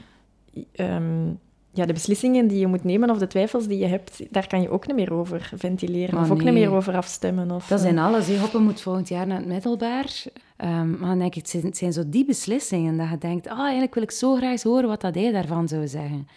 Ehm, 0.71 1.27
ja, 1.73 1.85
de 1.85 1.93
beslissingen 1.93 2.47
die 2.47 2.59
je 2.59 2.67
moet 2.67 2.83
nemen 2.83 3.09
of 3.09 3.17
de 3.17 3.27
twijfels 3.27 3.67
die 3.67 3.77
je 3.77 3.85
hebt, 3.85 4.21
daar 4.29 4.47
kan 4.47 4.61
je 4.61 4.69
ook 4.69 4.87
niet 4.87 4.95
meer 4.95 5.13
over 5.13 5.51
ventileren 5.55 6.15
Maar 6.15 6.23
of 6.23 6.31
ook 6.31 6.43
niet 6.43 6.53
meer 6.53 6.71
over 6.71 6.95
afstemmen. 6.95 7.51
Of, 7.51 7.67
Dat 7.67 7.77
eh, 7.77 7.83
zijn 7.83 7.99
alles. 7.99 8.27
hè. 8.27 8.37
Hoppen 8.37 8.63
moet 8.63 8.81
volgend 8.81 9.09
jaar 9.09 9.27
naar 9.27 9.37
het 9.37 9.47
middelbaar. 9.47 10.23
Ehm, 10.57 10.89
maar 10.89 11.09
dan 11.09 11.19
denk 11.19 11.35
ik, 11.35 11.41
het 11.41 11.49
zijn, 11.49 11.63
het 11.63 11.77
zijn 11.77 11.93
zo 11.93 12.03
die 12.07 12.25
beslissingen 12.25 12.97
dat 12.97 13.09
je 13.09 13.17
denkt, 13.17 13.47
ah, 13.47 13.59
eigenlijk 13.59 13.93
wil 13.93 14.03
ik 14.03 14.11
zo 14.11 14.35
graag 14.35 14.51
eens 14.51 14.63
horen 14.63 14.87
wat 14.87 15.01
dat 15.01 15.15
hij 15.15 15.31
daarvan 15.31 15.67
zou 15.67 15.87
zeggen. 15.87 16.27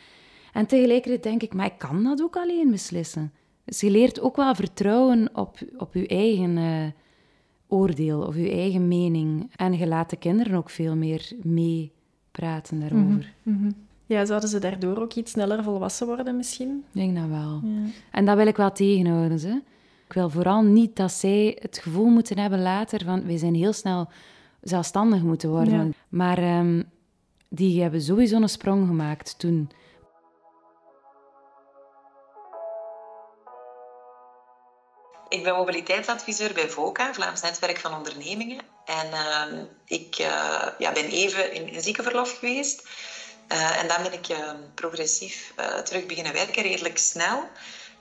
En 0.56 0.66
tegelijkertijd 0.66 1.22
denk 1.22 1.42
ik, 1.42 1.54
maar 1.54 1.66
ik 1.66 1.78
kan 1.78 2.02
dat 2.02 2.22
ook 2.22 2.36
alleen 2.36 2.70
beslissen. 2.70 3.32
Dus 3.64 3.80
je 3.80 3.90
leert 3.90 4.20
ook 4.20 4.36
wel 4.36 4.54
vertrouwen 4.54 5.28
op, 5.32 5.58
op 5.76 5.94
je 5.94 6.06
eigen 6.06 6.58
eh, 6.58 6.86
oordeel 7.68 8.20
of 8.20 8.36
je 8.36 8.50
eigen 8.50 8.88
mening. 8.88 9.50
En 9.56 9.78
je 9.78 9.86
laat 9.86 10.10
de 10.10 10.16
kinderen 10.16 10.56
ook 10.56 10.70
veel 10.70 10.96
meer 10.96 11.32
meepraten 11.42 12.80
daarover. 12.80 13.32
mhm. 13.42 13.70
Ja, 14.06 14.24
zouden 14.24 14.48
ze 14.48 14.58
daardoor 14.58 14.96
ook 14.96 15.14
iets 15.14 15.30
sneller 15.30 15.62
volwassen 15.62 16.06
worden 16.06 16.36
misschien? 16.36 16.84
Ik 16.92 17.00
denk 17.00 17.16
dat 17.16 17.28
wel. 17.28 17.60
Ja. 17.62 17.90
En 18.10 18.24
dat 18.24 18.36
wil 18.36 18.46
ik 18.46 18.56
wel 18.56 18.72
tegenhouden. 18.72 19.40
Hè. 19.40 19.54
Ik 20.06 20.12
wil 20.12 20.30
vooral 20.30 20.62
niet 20.62 20.96
dat 20.96 21.12
zij 21.12 21.56
het 21.60 21.78
gevoel 21.78 22.08
moeten 22.08 22.38
hebben 22.38 22.62
later 22.62 23.04
van 23.04 23.26
wij 23.26 23.36
zijn 23.38 23.54
heel 23.54 23.72
snel 23.72 24.08
zelfstandig 24.60 25.22
moeten 25.22 25.50
worden. 25.50 25.94
Maar 26.08 26.58
um, 26.58 26.84
die 27.48 27.82
hebben 27.82 28.02
sowieso 28.02 28.40
een 28.40 28.48
sprong 28.48 28.86
gemaakt 28.86 29.38
toen. 29.38 29.70
Ik 35.28 35.42
ben 35.42 35.54
mobiliteitsadviseur 35.54 36.52
bij 36.52 36.70
VOCA, 36.70 37.14
Vlaams 37.14 37.40
Netwerk 37.40 37.80
van 37.80 37.94
Ondernemingen. 37.94 38.60
En 38.84 39.06
uh, 39.06 39.62
ik 39.84 40.18
uh, 40.18 40.66
ja, 40.78 40.92
ben 40.92 41.08
even 41.08 41.52
in, 41.52 41.82
ziekenverlof 41.82 42.38
geweest. 42.38 42.82
Uh, 43.48 43.78
en 43.78 43.88
dan 43.88 44.02
ben 44.02 44.12
ik 44.12 44.28
uh, 44.28 44.50
progressief 44.74 45.52
terug 45.84 46.06
beginnen 46.06 46.32
werken, 46.32 46.62
redelijk 46.62 46.98
snel. 46.98 47.48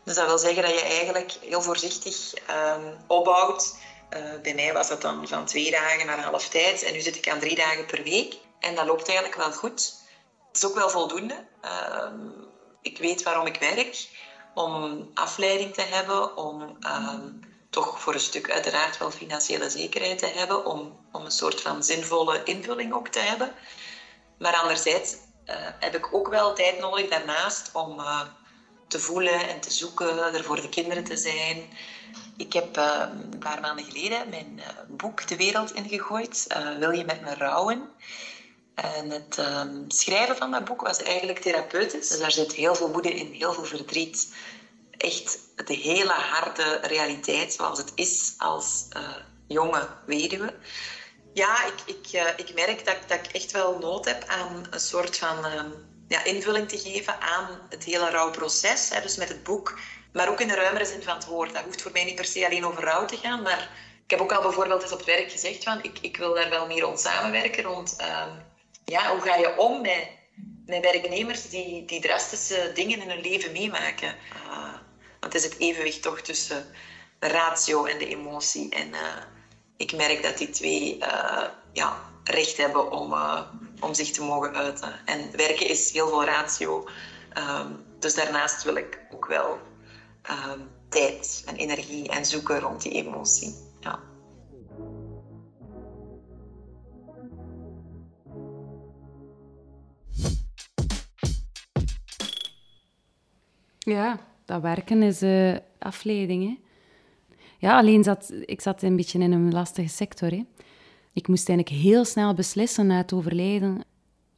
Dus 0.03 0.15
dat 0.15 0.25
wil 0.25 0.37
zeggen 0.37 0.61
dat 0.61 0.73
je 0.73 0.85
eigenlijk 0.85 1.31
heel 1.41 1.61
voorzichtig 1.61 2.33
ehm, 2.33 2.93
opbouwt. 3.07 3.75
bij 4.41 4.53
mij 4.53 4.73
was 4.73 4.87
dat 4.87 5.01
dan 5.01 5.27
van 5.27 5.45
twee 5.45 5.71
dagen 5.71 6.05
naar 6.05 6.19
half 6.23 6.49
tijd. 6.49 6.83
En 6.83 6.93
nu 6.93 7.01
zit 7.01 7.15
ik 7.15 7.29
aan 7.29 7.39
drie 7.39 7.55
dagen 7.55 7.85
per 7.85 8.03
week. 8.03 8.35
En 8.59 8.75
dat 8.75 8.85
loopt 8.85 9.07
eigenlijk 9.07 9.37
wel 9.37 9.51
goed. 9.51 9.93
Het 10.47 10.57
is 10.57 10.65
ook 10.65 10.75
wel 10.75 10.89
voldoende. 10.89 11.47
Ehm, 11.61 12.29
ik 12.81 12.97
weet 12.97 13.23
waarom 13.23 13.45
ik 13.45 13.59
werk 13.59 14.07
om 14.55 15.09
afleiding 15.13 15.73
te 15.73 15.81
hebben, 15.81 16.37
om 16.37 16.77
ehm, 16.79 17.29
toch 17.69 18.01
voor 18.01 18.13
een 18.13 18.19
stuk 18.19 18.51
uiteraard 18.51 18.97
wel 18.97 19.11
financiële 19.11 19.69
zekerheid 19.69 20.17
te 20.19 20.27
hebben, 20.27 20.65
om, 20.65 20.99
om 21.11 21.25
een 21.25 21.31
soort 21.31 21.61
van 21.61 21.83
zinvolle 21.83 22.43
invulling 22.43 22.93
ook 22.93 23.07
te 23.07 23.19
hebben. 23.19 23.53
Maar 24.37 24.55
anderzijds 24.55 25.13
uh, 25.13 25.55
heb 25.79 25.95
ik 25.95 26.13
ook 26.13 26.27
wel 26.27 26.53
tijd 26.53 26.79
nodig 26.79 27.09
daarnaast 27.09 27.69
om 27.73 27.99
uh, 27.99 28.21
te 28.87 28.99
voelen 28.99 29.47
en 29.47 29.59
te 29.59 29.71
zoeken, 29.71 30.33
er 30.33 30.43
voor 30.43 30.61
de 30.61 30.69
kinderen 30.69 31.03
te 31.03 31.17
zijn. 31.17 31.69
Ik 32.37 32.53
heb 32.53 32.77
uh, 32.77 33.03
een 33.31 33.39
paar 33.39 33.59
maanden 33.61 33.85
geleden 33.85 34.29
mijn 34.29 34.61
boek 34.87 35.27
de 35.27 35.35
wereld 35.35 35.71
ingegooid, 35.71 36.47
Wil 36.79 36.91
je 36.91 37.05
met 37.05 37.21
me 37.21 37.33
rouwen? 37.33 37.89
En 38.75 39.09
het 39.09 39.37
um, 39.37 39.85
schrijven 39.87 40.35
van 40.35 40.51
dat 40.51 40.65
boek 40.65 40.81
was 40.81 40.97
eigenlijk 40.97 41.39
therapeutisch. 41.39 42.07
Dus 42.07 42.19
daar 42.19 42.31
zit 42.31 42.53
heel 42.53 42.75
veel 42.75 42.91
woede 42.91 43.13
in, 43.13 43.33
heel 43.33 43.53
veel 43.53 43.65
verdriet. 43.65 44.33
Echt 44.97 45.39
de 45.65 45.73
hele 45.73 46.13
harde 46.13 46.79
realiteit 46.81 47.53
zoals 47.53 47.77
het 47.77 47.91
is 47.95 48.33
als 48.37 48.85
uh, 48.97 49.15
jonge 49.47 49.87
weduwe. 50.05 50.53
Ja, 51.33 51.65
ik, 51.65 51.95
ik, 51.95 52.13
uh, 52.13 52.27
ik 52.35 52.53
merk 52.53 52.85
dat, 52.85 52.97
dat 53.07 53.19
ik 53.19 53.31
echt 53.31 53.51
wel 53.51 53.77
nood 53.79 54.05
heb 54.05 54.23
aan 54.27 54.67
een 54.69 54.79
soort 54.79 55.17
van 55.17 55.45
uh, 55.45 55.63
ja, 56.07 56.23
invulling 56.23 56.69
te 56.69 56.77
geven 56.77 57.21
aan 57.21 57.59
het 57.69 57.83
hele 57.83 58.09
rouwproces. 58.09 58.89
Hè, 58.89 59.01
dus 59.01 59.15
met 59.15 59.29
het 59.29 59.43
boek, 59.43 59.79
maar 60.13 60.29
ook 60.29 60.39
in 60.39 60.47
de 60.47 60.55
ruimere 60.55 60.85
zin 60.85 61.03
van 61.03 61.15
het 61.15 61.25
woord. 61.25 61.53
Dat 61.53 61.63
hoeft 61.63 61.81
voor 61.81 61.91
mij 61.91 62.03
niet 62.03 62.15
per 62.15 62.25
se 62.25 62.45
alleen 62.45 62.65
over 62.65 62.83
rouw 62.83 63.05
te 63.05 63.17
gaan, 63.17 63.41
maar 63.41 63.69
ik 64.03 64.11
heb 64.11 64.19
ook 64.19 64.31
al 64.31 64.41
bijvoorbeeld 64.41 64.81
eens 64.81 64.91
op 64.91 65.05
werk 65.05 65.31
gezegd 65.31 65.63
van 65.63 65.83
ik, 65.83 65.97
ik 66.01 66.17
wil 66.17 66.33
daar 66.33 66.49
wel 66.49 66.67
meer 66.67 66.81
rond 66.81 66.99
samenwerken, 66.99 67.63
ehm, 67.97 68.29
ja, 68.85 69.11
hoe 69.11 69.21
ga 69.21 69.35
je 69.35 69.57
om 69.57 69.81
met, 69.81 70.09
met 70.65 70.81
werknemers 70.81 71.49
die, 71.49 71.85
die 71.85 72.01
drastische 72.01 72.71
dingen 72.73 73.01
in 73.01 73.09
hun 73.09 73.21
leven 73.21 73.51
meemaken? 73.51 74.15
Uh, 74.47 74.73
want 75.19 75.33
het 75.33 75.35
is 75.35 75.43
het 75.43 75.59
evenwicht 75.59 76.01
toch 76.01 76.21
tussen 76.21 76.65
de 77.19 77.27
ratio 77.27 77.85
en 77.85 77.97
de 77.97 78.07
emotie. 78.07 78.69
En 78.69 78.87
uh, 78.87 79.23
ik 79.77 79.95
merk 79.95 80.23
dat 80.23 80.37
die 80.37 80.49
twee 80.49 80.97
uh, 80.97 81.43
ja, 81.73 82.01
recht 82.23 82.57
hebben 82.57 82.91
om, 82.91 83.15
om 83.79 83.93
zich 83.93 84.11
te 84.11 84.23
mogen 84.23 84.55
uiten. 84.55 84.99
En 85.05 85.31
werken 85.35 85.67
is 85.67 85.91
heel 85.91 86.07
veel 86.07 86.23
ratio. 86.23 86.87
Um, 87.37 87.85
dus 87.99 88.15
daarnaast 88.15 88.63
wil 88.63 88.75
ik 88.75 88.99
ook 89.11 89.25
wel 89.25 89.59
um, 90.29 90.69
tijd 90.89 91.43
en 91.45 91.55
energie 91.55 92.09
en 92.09 92.25
zoeken 92.25 92.59
rond 92.59 92.81
die 92.81 92.91
emotie. 92.91 93.64
Ja. 103.85 104.19
Dat 104.45 104.61
werken 104.61 105.01
is 105.01 105.23
uh, 105.23 105.55
afleiding. 105.79 106.43
Hè? 106.43 106.57
Ja, 107.57 107.77
alleen 107.77 108.03
zat 108.03 108.33
ik 108.45 108.61
zat 108.61 108.81
een 108.81 108.95
beetje 108.95 109.19
in 109.19 109.31
een 109.31 109.51
lastige 109.51 109.89
sector. 109.89 110.29
Hè? 110.29 110.43
Ik 111.13 111.27
moest 111.27 111.49
eigenlijk 111.49 111.81
heel 111.81 112.05
snel 112.05 112.33
beslissen 112.33 112.87
na 112.87 112.97
het 112.97 113.13
overlijden 113.13 113.81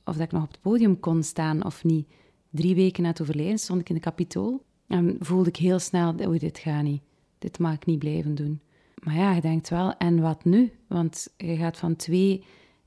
of 0.06 0.16
dat 0.16 0.26
ik 0.26 0.32
nog 0.32 0.44
op 0.44 0.52
het 0.52 0.62
podium 0.62 1.00
kon 1.00 1.24
staan 1.24 1.66
of 1.66 1.84
niet. 1.84 2.08
Drie 2.50 2.76
weken 2.76 3.04
na 3.04 3.10
het 3.10 3.22
overlijden 3.22 3.58
stond 3.60 3.82
ik 3.82 3.90
in 3.90 3.96
de 3.96 4.02
kapitool 4.02 4.64
en 4.88 5.16
voelde 5.20 5.50
ik 5.50 5.56
heel 5.56 5.80
snel, 5.80 6.16
oei, 6.26 6.40
dit 6.40 6.58
gaat 6.58 6.84
niet. 6.84 7.02
Dit 7.38 7.60
mag 7.60 7.74
ik 7.74 7.86
niet 7.86 8.00
blijven 8.00 8.36
doen. 8.36 8.62
Maar 9.04 9.16
ja, 9.16 9.34
je 9.34 9.42
denkt 9.42 9.70
wel, 9.70 9.98
en 9.98 10.22
wat 10.22 10.44
nu? 10.44 10.72
Want 10.88 11.28
je 11.38 11.56
gaat 11.56 11.78
van 11.78 11.96
twee 11.96 12.44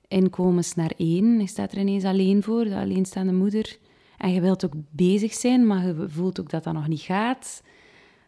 inkomens 0.08 0.74
naar 0.74 0.92
één. 0.96 1.40
Je 1.40 1.46
staat 1.46 1.72
er 1.72 1.78
ineens 1.78 2.04
alleen 2.04 2.42
voor, 2.42 2.64
de 2.64 2.76
alleenstaande 2.76 3.32
moeder. 3.32 3.78
En 4.20 4.32
je 4.32 4.40
wilt 4.40 4.64
ook 4.64 4.72
bezig 4.90 5.32
zijn, 5.32 5.66
maar 5.66 5.86
je 5.86 6.04
voelt 6.08 6.40
ook 6.40 6.50
dat 6.50 6.64
dat 6.64 6.74
nog 6.74 6.88
niet 6.88 7.00
gaat. 7.00 7.62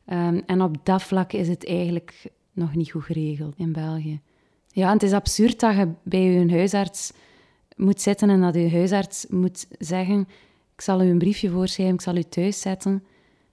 Um, 0.07 0.42
en 0.46 0.62
op 0.62 0.76
dat 0.83 1.02
vlak 1.02 1.33
is 1.33 1.48
het 1.48 1.66
eigenlijk 1.66 2.31
nog 2.52 2.74
niet 2.74 2.90
goed 2.90 3.02
geregeld 3.02 3.55
in 3.57 3.72
België. 3.72 4.20
Ja, 4.68 4.87
en 4.87 4.92
het 4.92 5.02
is 5.02 5.12
absurd 5.12 5.61
dat 5.61 5.76
je 5.76 5.88
bij 6.02 6.20
je 6.20 6.50
huisarts 6.50 7.12
moet 7.76 8.00
zitten 8.00 8.31
en 8.31 8.40
dat 8.40 8.55
je 8.55 8.70
huisarts 8.70 9.26
moet 9.28 9.66
zeggen: 9.78 10.28
Ik 10.74 10.81
zal 10.81 11.02
u 11.02 11.09
een 11.09 11.18
briefje 11.18 11.50
voorschrijven, 11.50 11.94
ik 11.94 12.00
zal 12.00 12.16
u 12.16 12.22
thuis 12.22 12.61
zetten. 12.61 13.05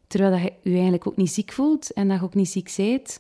Terwijl 0.08 0.32
dat 0.32 0.42
je 0.42 0.54
je 0.62 0.74
eigenlijk 0.74 1.08
ook 1.08 1.18
niet 1.18 1.32
ziek 1.32 1.52
voelt 1.52 1.94
en 1.94 2.08
dat 2.08 2.20
je 2.20 2.24
ook 2.24 2.36
niet 2.36 2.50
ziek 2.50 2.74
bent. 2.78 3.20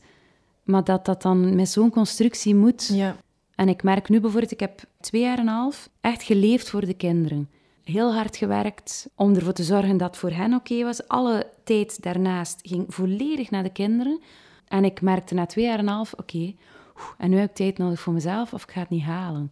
Maar 0.63 0.83
dat 0.83 1.05
dat 1.05 1.21
dan 1.21 1.55
met 1.55 1.69
zo'n 1.69 1.89
constructie 1.89 2.55
moet. 2.55 2.87
Ja. 2.93 3.15
En 3.55 3.69
ik 3.69 3.83
merk 3.83 4.09
nu 4.09 4.19
bijvoorbeeld, 4.19 4.51
ik 4.51 4.59
heb 4.59 4.83
twee 4.99 5.21
jaar 5.21 5.37
en 5.37 5.47
een 5.47 5.53
half 5.53 5.89
echt 6.01 6.23
geleefd 6.23 6.69
voor 6.69 6.85
de 6.85 6.93
kinderen 6.93 7.49
heel 7.89 8.13
hard 8.13 8.37
gewerkt 8.37 9.09
om 9.15 9.35
ervoor 9.35 9.53
te 9.53 9.63
zorgen 9.63 9.97
dat 9.97 10.07
het 10.07 10.17
voor 10.17 10.31
hen 10.31 10.53
oké 10.53 10.83
was. 10.83 11.07
Alle 11.07 11.47
tijd 11.63 12.03
daarnaast 12.03 12.59
ging 12.61 12.85
volledig 12.87 13.51
naar 13.51 13.63
de 13.63 13.71
kinderen. 13.71 14.21
En 14.67 14.85
ik 14.85 15.01
merkte 15.01 15.33
na 15.33 15.45
twee 15.45 15.65
jaar 15.65 15.79
en 15.79 15.87
een 15.87 15.93
half, 15.93 16.13
oké, 16.13 16.53
en 17.17 17.29
nu 17.29 17.37
heb 17.37 17.49
ik 17.49 17.55
tijd 17.55 17.77
nodig 17.77 17.99
voor 17.99 18.13
mezelf 18.13 18.53
of 18.53 18.63
ik 18.63 18.71
ga 18.71 18.79
het 18.79 18.89
niet 18.89 19.03
halen. 19.03 19.51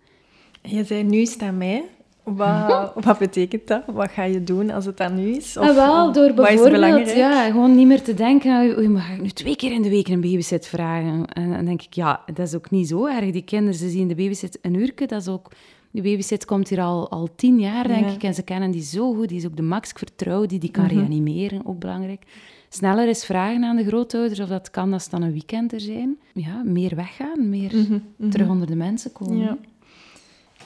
Je 0.61 0.83
zei, 0.83 1.03
nu 1.03 1.17
is 1.17 1.33
het 1.33 1.41
aan 1.41 1.57
mij. 1.57 1.83
Wat, 2.23 2.91
wat 3.05 3.17
betekent 3.17 3.67
dat? 3.67 3.83
Wat 3.85 4.09
ga 4.09 4.23
je 4.23 4.43
doen 4.43 4.69
als 4.69 4.85
het 4.85 4.99
aan 4.99 5.15
nu 5.15 5.29
is? 5.29 5.57
Of, 5.57 5.69
ah, 5.69 5.75
wel, 5.75 6.11
door 6.11 6.33
bijvoorbeeld 6.33 7.15
ja, 7.15 7.45
gewoon 7.45 7.75
niet 7.75 7.87
meer 7.87 8.01
te 8.01 8.13
denken, 8.13 8.77
oei, 8.77 8.87
mag 8.87 9.11
ik 9.11 9.21
nu 9.21 9.29
twee 9.29 9.55
keer 9.55 9.71
in 9.71 9.81
de 9.81 9.89
week 9.89 10.07
een 10.07 10.21
babysit 10.21 10.67
vragen? 10.67 11.25
En 11.25 11.51
dan 11.51 11.65
denk 11.65 11.81
ik, 11.81 11.93
ja, 11.93 12.21
dat 12.25 12.47
is 12.47 12.55
ook 12.55 12.69
niet 12.69 12.87
zo 12.87 13.05
erg. 13.05 13.31
Die 13.31 13.43
kinderen, 13.43 13.73
ze 13.73 13.89
zien 13.89 14.07
de 14.07 14.15
babysit 14.15 14.59
een 14.61 14.73
uurtje, 14.73 15.07
dat 15.07 15.21
is 15.21 15.27
ook 15.27 15.51
die 15.91 16.01
babysit 16.01 16.45
komt 16.45 16.69
hier 16.69 16.81
al, 16.81 17.09
al 17.09 17.29
tien 17.35 17.59
jaar, 17.59 17.87
denk 17.87 18.09
ik. 18.09 18.23
En 18.23 18.33
ze 18.33 18.43
kennen 18.43 18.71
die 18.71 18.83
zo 18.83 19.13
goed. 19.13 19.29
Die 19.29 19.37
is 19.37 19.45
ook 19.45 19.55
de 19.55 19.61
max. 19.61 19.89
Ik 19.89 19.97
vertrouw 19.97 20.45
die. 20.45 20.59
Die 20.59 20.71
kan 20.71 20.85
mhm. 20.85 20.95
reanimeren, 20.95 21.65
ook 21.65 21.79
belangrijk. 21.79 22.23
Sneller 22.69 23.07
is 23.07 23.25
vragen 23.25 23.63
aan 23.63 23.75
de 23.75 23.85
grootouders 23.85 24.39
of 24.39 24.49
dat 24.49 24.69
kan 24.69 24.93
als 24.93 25.03
het 25.03 25.11
dan 25.11 25.21
een 25.21 25.31
weekend 25.31 25.73
er 25.73 25.79
zijn. 25.79 26.17
Ja, 26.33 26.61
meer 26.65 26.95
weggaan, 26.95 27.49
meer 27.49 27.75
mhm, 27.75 27.99
mhm. 28.15 28.29
terug 28.29 28.47
onder 28.47 28.67
de 28.67 28.75
mensen 28.75 29.11
komen. 29.11 29.37
Ja. 29.37 29.57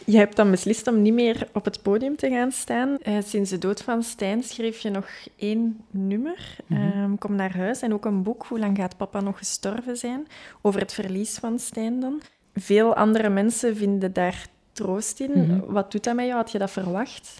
Je 0.05 0.17
hebt 0.17 0.35
dan 0.35 0.51
beslist 0.51 0.87
om 0.87 1.01
niet 1.01 1.13
meer 1.13 1.47
op 1.53 1.65
het 1.65 1.81
podium 1.81 2.15
te 2.15 2.29
gaan 2.29 2.51
staan. 2.51 2.97
Uh, 3.07 3.17
sinds 3.25 3.49
de 3.49 3.57
dood 3.57 3.81
van 3.81 4.03
Stijn 4.03 4.43
schreef 4.43 4.79
je 4.79 4.89
nog 4.89 5.07
één 5.35 5.79
nummer, 5.91 6.55
mm 6.67 7.17
Kom 7.17 7.35
naar 7.35 7.55
huis, 7.55 7.81
en 7.81 7.93
ook 7.93 8.05
een 8.05 8.23
boek, 8.23 8.45
Hoe 8.47 8.59
lang 8.59 8.77
gaat 8.77 8.97
papa 8.97 9.19
nog 9.21 9.37
gestorven 9.37 9.97
zijn? 9.97 10.27
Over 10.61 10.79
het 10.79 10.93
verlies 10.93 11.37
van 11.37 11.59
Stijn 11.59 11.99
dan. 11.99 12.21
Veel 12.53 12.95
andere 12.95 13.29
mensen 13.29 13.75
vinden 13.75 14.13
daar 14.13 14.47
troost 14.81 15.19
in. 15.19 15.31
Mhm. 15.31 15.71
Wat 15.71 15.91
doet 15.91 16.03
dat 16.03 16.15
met 16.15 16.25
jou? 16.25 16.37
Had 16.37 16.51
je 16.51 16.57
dat 16.57 16.71
verwacht? 16.71 17.39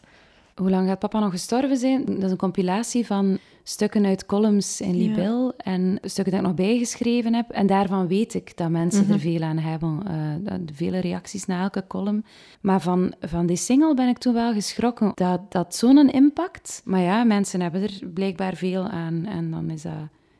Hoe 0.55 0.69
lang 0.69 0.87
gaat 0.87 0.99
papa 0.99 1.19
nog 1.19 1.31
gestorven 1.31 1.77
zijn? 1.77 2.05
Dat 2.05 2.23
is 2.23 2.31
een 2.31 2.37
compilatie 2.37 3.05
van 3.05 3.37
stukken 3.63 4.05
uit 4.05 4.25
columns 4.25 4.81
in 4.81 4.95
Libel 4.95 5.53
en 5.57 5.99
stukken 6.01 6.33
dat 6.33 6.41
ik 6.41 6.47
nog 6.47 6.55
bijgeschreven 6.55 7.33
heb. 7.33 7.49
En 7.49 7.67
daarvan 7.67 8.07
weet 8.07 8.33
ik 8.33 8.57
dat 8.57 8.69
mensen 8.69 9.03
er 9.03 9.09
mhm. 9.09 9.19
veel 9.19 9.41
aan 9.41 9.57
hebben. 9.57 10.03
Uh, 10.07 10.53
vele 10.73 10.99
reacties 10.99 11.45
na 11.45 11.61
elke 11.61 11.83
column. 11.87 12.25
Maar 12.61 12.81
van, 12.81 13.13
van 13.19 13.45
die 13.45 13.57
single 13.57 13.93
ben 13.93 14.07
ik 14.07 14.17
toen 14.17 14.33
wel 14.33 14.53
geschrokken. 14.53 15.11
Dat, 15.15 15.51
dat 15.51 15.75
zo'n 15.75 16.09
impact. 16.09 16.81
Maar 16.85 17.01
ja, 17.01 17.23
mensen 17.23 17.61
hebben 17.61 17.81
er 17.81 17.99
blijkbaar 18.13 18.55
veel 18.55 18.87
aan. 18.87 19.25
En 19.25 19.51
dan 19.51 19.69
is 19.69 19.81
dat 19.81 19.93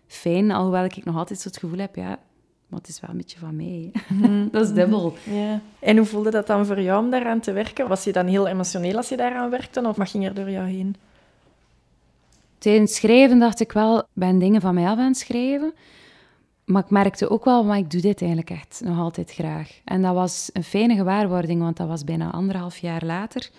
fijn. 0.08 0.52
Alhoewel 0.52 0.84
ik 0.84 1.06
nog 1.06 1.18
altijd 1.18 1.40
zo 1.40 1.48
het 1.48 1.58
gevoel 1.58 1.80
heb, 1.80 1.96
ja, 1.96 2.20
maar 2.72 2.80
het 2.80 2.90
is 2.90 3.00
wel 3.00 3.10
een 3.10 3.18
beetje 3.18 3.40
van 3.40 3.56
mij. 3.56 3.92
Mhm. 4.08 4.48
dat 4.52 4.68
is 4.68 4.74
dubbel. 4.74 5.14
Ja. 5.24 5.62
En 5.80 5.98
hoe 5.98 6.06
voelde 6.06 6.32
dat 6.32 6.48
dan 6.48 6.66
voor 6.66 6.82
jou 6.82 7.04
om 7.04 7.10
daaraan 7.10 7.40
te 7.40 7.52
werken? 7.52 7.88
Was 7.88 8.04
je 8.04 8.12
dan 8.12 8.26
heel 8.26 8.48
emotioneel 8.48 8.98
als 8.98 9.10
je 9.10 9.18
daaraan 9.18 9.50
werkte, 9.50 9.88
of 9.88 9.96
wat 9.96 10.10
ging 10.10 10.26
er 10.26 10.34
door 10.34 10.50
jou 10.50 10.68
heen? 10.68 10.96
Tijdens 12.58 12.96
schrijven 12.96 13.40
dacht 13.40 13.60
ik 13.60 13.72
wel, 13.72 14.04
ben 14.14 14.40
dingen 14.40 14.62
van 14.62 14.74
mij 14.74 14.86
af 14.86 14.98
aan 14.98 15.08
het 15.08 15.18
schrijven. 15.18 15.74
Maar 16.66 16.84
ik 16.84 16.90
merkte 16.90 17.30
ook 17.30 17.46
wel, 17.46 17.64
maar 17.64 17.78
ik 17.78 17.92
doe 17.92 18.02
dit 18.02 18.22
eigenlijk 18.22 18.50
echt 18.50 18.82
nog 18.84 19.00
altijd 19.00 19.32
graag. 19.32 19.80
En 19.86 20.02
dat 20.02 20.14
was 20.14 20.50
een 20.54 20.64
fijne 20.64 20.96
gewaarwording, 20.96 21.62
want 21.62 21.78
dat 21.78 21.88
was 21.88 22.04
bijna 22.04 22.32
anderhalf 22.32 22.78
jaar 22.78 23.06
later. 23.06 23.50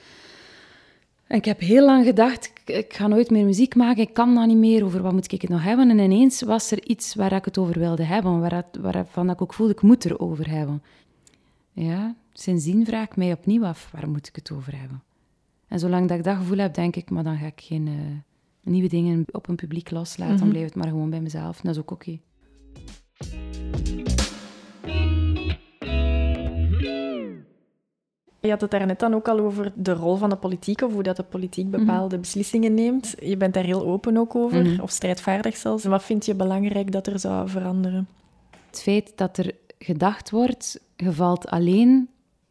En 1.33 1.39
ik 1.39 1.45
heb 1.45 1.61
heel 1.61 1.85
lang 1.85 2.05
gedacht, 2.05 2.53
ik, 2.65 2.95
ga 2.95 3.07
nooit 3.07 3.31
meer 3.31 3.45
muziek 3.45 3.75
maken, 3.75 4.03
ik 4.03 4.15
kan 4.15 4.35
dat 4.35 4.47
niet 4.47 4.57
meer, 4.57 4.85
over 4.85 5.03
wat 5.03 5.13
moet 5.13 5.33
ik 5.33 5.41
het 5.41 5.51
nog 5.51 5.63
hebben? 5.63 5.91
En 5.91 5.99
ineens 5.99 6.43
was 6.43 6.71
er 6.71 6.85
iets 6.85 7.15
waar 7.15 7.33
ik 7.33 7.45
het 7.45 7.59
over 7.59 7.79
wilde 7.79 8.05
hebben, 8.05 8.41
waar 8.41 8.65
waarvan 8.81 9.31
ik 9.31 9.43
ook 9.43 9.55
voelde, 9.55 9.73
ik 9.73 9.83
moet 9.83 10.03
het 10.03 10.13
erover 10.13 10.51
hebben. 10.51 10.83
Ja, 11.73 12.15
sindsdien 12.33 12.87
vraag 12.87 13.05
ik 13.05 13.17
mij 13.17 13.33
opnieuw 13.33 13.65
af, 13.65 13.91
waar 13.93 14.09
moet 14.09 14.29
ik 14.29 14.37
het 14.37 14.53
over 14.53 14.79
hebben? 14.79 15.03
En 15.69 15.79
zolang 15.79 16.09
dat 16.09 16.19
ik 16.19 16.25
dat 16.25 16.37
gevoel 16.37 16.59
heb, 16.59 16.75
denk 16.75 16.97
ik, 16.97 17.11
maar 17.11 17.25
dan 17.25 17.37
ga 17.37 17.47
ik 17.47 17.61
geen 17.61 17.87
uh, 17.87 17.95
nieuwe 18.63 18.89
dingen 18.89 19.25
op 19.31 19.49
een 19.49 19.57
publiek 19.57 19.91
loslaten, 19.91 20.37
dan 20.37 20.47
mhm. 20.47 20.53
blijft 20.57 20.75
het 20.75 20.83
maar 20.83 20.93
gewoon 20.93 21.11
bij 21.11 21.21
mezelf. 21.21 21.57
En 21.57 21.63
dat 21.63 21.75
is 21.75 21.81
ook 21.81 21.91
oké. 21.91 22.19
Je 28.43 28.51
had 28.51 28.61
het 28.61 28.71
daar 28.71 28.87
net 28.87 28.99
dan 28.99 29.15
ook 29.15 29.29
al 29.29 29.39
over 29.39 29.73
de 29.75 29.93
rol 29.93 30.17
van 30.17 30.31
de 30.31 30.37
politiek 30.37 30.83
of 30.83 30.93
hoe 30.93 31.03
dat 31.03 31.17
de 31.17 31.23
politiek 31.23 31.67
mhm. 31.67 31.79
bepaalde 31.79 32.19
beslissingen 32.19 32.75
neemt. 32.75 33.15
Je 33.21 33.37
bent 33.37 33.55
daar 33.55 33.65
heel 33.65 33.87
open 33.87 34.17
ook 34.17 34.35
over, 34.35 34.65
mhm. 34.65 34.81
of 34.81 34.91
strijdvaardig 34.91 35.57
zelfs. 35.57 35.85
Wat 35.85 36.03
vind 36.03 36.27
je 36.27 36.35
belangrijk 36.35 36.93
dat 36.93 37.07
er 37.07 37.19
zou 37.19 37.49
veranderen? 37.49 38.09
Het 38.67 38.83
feit 38.83 39.13
dat 39.15 39.39
er 39.39 39.55
gedacht 39.79 40.31
wordt, 40.31 40.81
je 40.97 41.13
valt 41.13 41.49
alleen 41.49 42.09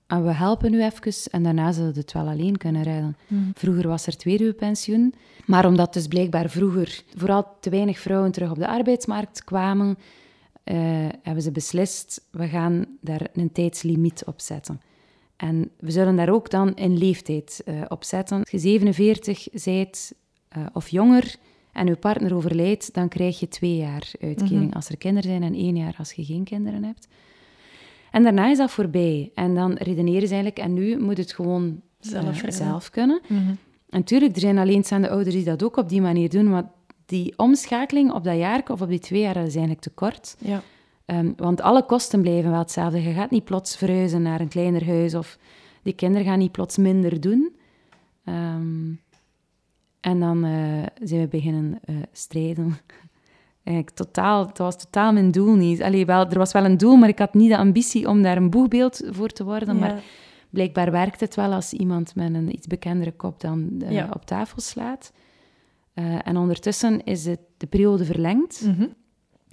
en 0.07 0.23
we 0.23 0.31
helpen 0.31 0.73
u 0.73 0.83
even 0.83 1.31
en 1.31 1.43
daarna 1.43 1.71
zullen 1.71 1.93
we 1.93 1.99
het 1.99 2.11
wel 2.11 2.27
alleen 2.27 2.57
kunnen 2.57 2.83
rijden. 2.83 3.17
Mhm. 3.27 3.41
Vroeger 3.53 3.87
was 3.87 4.07
er 4.07 4.17
tweeduwpensioen, 4.17 5.13
maar 5.45 5.65
omdat 5.65 5.93
dus 5.93 6.07
blijkbaar 6.07 6.49
vroeger 6.49 7.03
vooral 7.15 7.47
te 7.59 7.69
weinig 7.69 7.99
vrouwen 7.99 8.31
terug 8.31 8.51
op 8.51 8.57
de 8.57 8.67
arbeidsmarkt 8.67 9.43
kwamen, 9.43 9.97
uh, 10.65 10.77
hebben 11.21 11.43
ze 11.43 11.51
beslist, 11.51 12.27
we 12.31 12.47
gaan 12.47 12.85
daar 13.01 13.27
een 13.33 13.51
tijdslimiet 13.51 14.23
op 14.25 14.41
zetten. 14.41 14.81
En 15.41 15.71
we 15.79 15.91
zullen 15.91 16.15
daar 16.15 16.29
ook 16.29 16.49
dan 16.49 16.71
een 16.75 16.97
leeftijd 16.97 17.61
uh, 17.65 17.81
op 17.87 18.03
zetten. 18.03 18.39
Als 18.39 18.49
je 18.49 18.59
47 18.59 19.47
bent 19.63 20.11
uh, 20.57 20.65
of 20.73 20.89
jonger 20.89 21.35
en 21.71 21.87
je 21.87 21.95
partner 21.95 22.35
overlijdt, 22.35 22.93
dan 22.93 23.07
krijg 23.07 23.39
je 23.39 23.47
twee 23.47 23.75
jaar 23.75 24.11
uitkering 24.19 24.67
mhm. 24.67 24.75
als 24.75 24.89
er 24.89 24.97
kinderen 24.97 25.29
zijn 25.29 25.43
en 25.43 25.53
één 25.53 25.75
jaar 25.75 25.95
als 25.97 26.11
je 26.11 26.25
geen 26.25 26.43
kinderen 26.43 26.83
hebt. 26.83 27.07
En 28.11 28.23
daarna 28.23 28.49
is 28.49 28.57
dat 28.57 28.71
voorbij. 28.71 29.31
En 29.35 29.55
dan 29.55 29.73
redeneren 29.73 30.27
ze 30.27 30.33
eigenlijk, 30.33 30.59
en 30.59 30.73
nu 30.73 30.99
moet 30.99 31.17
het 31.17 31.33
gewoon 31.33 31.81
zelf, 31.99 32.43
uh, 32.43 32.51
zelf 32.51 32.89
kunnen. 32.89 33.21
Mm 33.27 33.37
-hmm. 33.37 33.57
En 33.89 33.99
natuurlijk, 33.99 34.33
er 34.33 34.41
zijn 34.41 34.57
alleenstaande 34.57 35.09
ouders 35.09 35.35
die 35.35 35.43
dat 35.43 35.63
ook 35.63 35.77
op 35.77 35.89
die 35.89 36.01
manier 36.01 36.29
doen, 36.29 36.49
maar 36.49 36.71
die 37.05 37.33
omschakeling 37.37 38.11
op 38.11 38.23
dat 38.23 38.37
jaar 38.37 38.63
of 38.67 38.81
op 38.81 38.89
die 38.89 38.99
twee 38.99 39.21
jaar, 39.21 39.33
dat 39.33 39.47
is 39.47 39.55
eigenlijk 39.55 39.81
te 39.81 39.89
kort. 39.89 40.35
Ja. 40.39 40.63
Um, 41.11 41.33
want 41.37 41.61
alle 41.61 41.85
kosten 41.85 42.21
blijven 42.21 42.51
wel 42.51 42.59
hetzelfde. 42.59 43.01
Je 43.01 43.13
gaat 43.13 43.31
niet 43.31 43.43
plots 43.43 43.75
verhuizen 43.75 44.21
naar 44.21 44.39
een 44.39 44.47
kleiner 44.47 44.85
huis 44.85 45.15
of 45.15 45.37
die 45.83 45.93
kinderen 45.93 46.27
gaan 46.27 46.39
niet 46.39 46.51
plots 46.51 46.77
minder 46.77 47.21
doen. 47.21 47.55
Um, 48.25 49.01
en 49.99 50.19
dan 50.19 50.45
uh, 50.45 50.85
zijn 51.03 51.21
we 51.21 51.27
beginnen 51.27 51.79
uh, 51.85 51.95
strijden. 52.11 52.65
Eigenlijk 53.63 53.95
totaal, 53.95 54.47
het 54.47 54.57
was 54.57 54.77
totaal 54.77 55.13
mijn 55.13 55.31
doel 55.31 55.55
niet. 55.55 55.81
Allee, 55.81 56.05
wel, 56.05 56.29
er 56.29 56.37
was 56.37 56.51
wel 56.51 56.65
een 56.65 56.77
doel, 56.77 56.95
maar 56.95 57.09
ik 57.09 57.19
had 57.19 57.33
niet 57.33 57.49
de 57.49 57.57
ambitie 57.57 58.07
om 58.07 58.21
daar 58.21 58.37
een 58.37 58.49
boegbeeld 58.49 59.01
voor 59.09 59.29
te 59.29 59.43
worden. 59.43 59.79
Maar 59.79 60.03
blijkbaar 60.49 60.91
werkt 60.91 61.19
het 61.19 61.35
wel 61.35 61.53
als 61.53 61.73
iemand 61.73 62.15
met 62.15 62.33
een 62.33 62.53
iets 62.53 62.67
bekendere 62.67 63.11
kop 63.11 63.39
dan 63.39 63.81
uh, 63.89 64.03
op 64.13 64.25
tafel 64.25 64.61
slaat. 64.61 65.11
en 66.23 66.37
ondertussen 66.37 67.03
is 67.03 67.25
het, 67.25 67.39
de 67.57 67.67
periode 67.67 68.05
verlengd. 68.05 68.61
Mm 68.65 68.75
-hmm. 68.75 68.93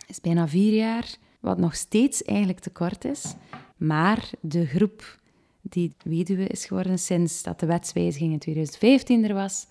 is 0.06 0.20
bijna 0.20 0.48
vier 0.48 0.74
jaar 0.74 1.18
wat 1.40 1.58
nog 1.58 1.74
steeds 1.74 2.22
eigenlijk 2.22 2.58
te 2.58 2.70
kort 2.70 3.04
is. 3.04 3.34
Maar 3.76 4.30
de 4.40 4.66
groep 4.66 5.18
die 5.62 5.94
weduwe 6.02 6.46
is 6.46 6.64
geworden 6.64 6.98
sinds 6.98 7.42
dat 7.42 7.60
de 7.60 7.66
wetswijziging 7.66 8.32
in 8.32 8.38
2015 8.38 9.24
er 9.24 9.34
was, 9.34 9.66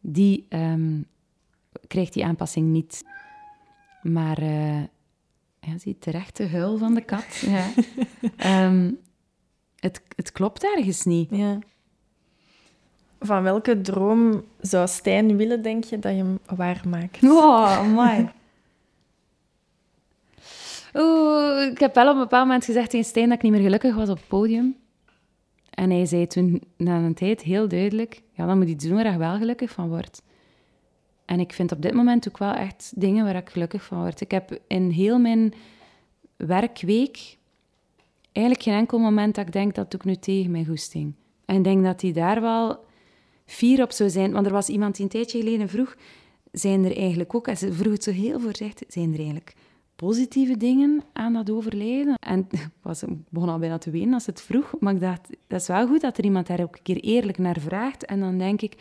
die 0.00 0.46
um, 0.48 1.06
krijgt 1.86 2.12
die 2.12 2.24
aanpassing 2.24 2.68
niet. 2.68 3.04
Maar 4.02 4.42
uh, 4.42 4.80
ja, 5.60 5.78
zie 5.78 5.98
terecht 5.98 6.36
de 6.36 6.48
huil 6.48 6.78
van 6.78 6.94
de 6.94 7.04
kat. 7.04 7.42
Ja. 7.46 8.64
um, 8.66 8.98
het, 9.76 10.02
het 10.16 10.32
klopt 10.32 10.64
ergens 10.64 11.04
niet. 11.04 11.30
Ja. 11.30 11.58
Van 13.20 13.42
welke 13.42 13.80
droom 13.80 14.44
zou 14.60 14.88
Stijn 14.88 15.36
willen, 15.36 15.62
denk 15.62 15.84
je, 15.84 15.98
dat 15.98 16.12
je 16.12 16.18
hem 16.18 16.38
waarmaakt? 16.56 17.22
Oh, 17.22 17.92
mooi. 17.92 18.28
Oeh, 20.96 21.70
ik 21.70 21.78
heb 21.78 21.94
wel 21.94 22.08
op 22.08 22.14
een 22.14 22.20
bepaald 22.20 22.46
moment 22.46 22.64
gezegd 22.64 22.90
tegen 22.90 23.06
Stijn 23.06 23.28
dat 23.28 23.36
ik 23.36 23.42
niet 23.42 23.52
meer 23.52 23.62
gelukkig 23.62 23.94
was 23.94 24.08
op 24.08 24.16
het 24.16 24.28
podium. 24.28 24.76
En 25.70 25.90
hij 25.90 26.06
zei 26.06 26.26
toen 26.26 26.62
na 26.76 26.96
een 26.96 27.14
tijd 27.14 27.42
heel 27.42 27.68
duidelijk: 27.68 28.22
Ja, 28.32 28.46
dan 28.46 28.58
moet 28.58 28.66
je 28.66 28.74
iets 28.74 28.84
doen 28.84 28.94
waar 28.94 29.12
je 29.12 29.18
wel 29.18 29.36
gelukkig 29.36 29.70
van 29.70 29.88
wordt. 29.88 30.22
En 31.24 31.40
ik 31.40 31.52
vind 31.52 31.72
op 31.72 31.82
dit 31.82 31.94
moment 31.94 32.28
ook 32.28 32.38
wel 32.38 32.52
echt 32.52 32.92
dingen 32.96 33.24
waar 33.24 33.36
ik 33.36 33.48
gelukkig 33.48 33.84
van 33.84 33.98
word. 33.98 34.20
Ik 34.20 34.30
heb 34.30 34.58
in 34.66 34.90
heel 34.90 35.18
mijn 35.18 35.54
werkweek 36.36 37.36
eigenlijk 38.32 38.66
geen 38.66 38.74
enkel 38.74 38.98
moment 38.98 39.34
dat 39.34 39.46
ik 39.46 39.52
denk 39.52 39.74
dat 39.74 39.94
ik 39.94 40.04
nu 40.04 40.16
tegen 40.16 40.50
mijn 40.50 40.66
goesting. 40.66 41.14
En 41.44 41.56
ik 41.56 41.64
denk 41.64 41.84
dat 41.84 42.00
hij 42.00 42.12
daar 42.12 42.40
wel 42.40 42.84
fier 43.44 43.82
op 43.82 43.92
zou 43.92 44.10
zijn. 44.10 44.32
Want 44.32 44.46
er 44.46 44.52
was 44.52 44.68
iemand 44.68 44.94
die 44.94 45.04
een 45.04 45.10
tijdje 45.10 45.38
geleden 45.38 45.68
vroeg, 45.68 45.96
zijn 46.52 46.84
er 46.84 46.96
eigenlijk 46.96 47.34
ook, 47.34 47.48
en 47.48 47.56
ze 47.56 47.72
vroeg 47.72 47.92
het 47.92 48.04
zo 48.04 48.10
heel 48.10 48.40
voorzichtig, 48.40 48.92
zijn 48.92 49.12
er 49.12 49.18
eigenlijk 49.18 49.54
positieve 49.96 50.56
dingen 50.56 51.02
aan 51.12 51.32
dat 51.32 51.50
overlijden. 51.50 52.14
En 52.14 52.46
ik 52.50 52.68
was, 52.82 53.04
begon 53.28 53.48
al 53.48 53.58
bijna 53.58 53.78
te 53.78 53.90
wenen 53.90 54.14
als 54.14 54.26
het 54.26 54.42
vroeg, 54.42 54.74
maar 54.80 54.94
ik 54.94 55.00
dacht, 55.00 55.28
dat 55.46 55.60
is 55.60 55.66
wel 55.66 55.86
goed 55.86 56.00
dat 56.00 56.18
er 56.18 56.24
iemand 56.24 56.46
daar 56.46 56.62
ook 56.62 56.76
een 56.76 56.82
keer 56.82 57.00
eerlijk 57.00 57.38
naar 57.38 57.60
vraagt. 57.60 58.04
En 58.04 58.20
dan 58.20 58.38
denk 58.38 58.62
ik, 58.62 58.76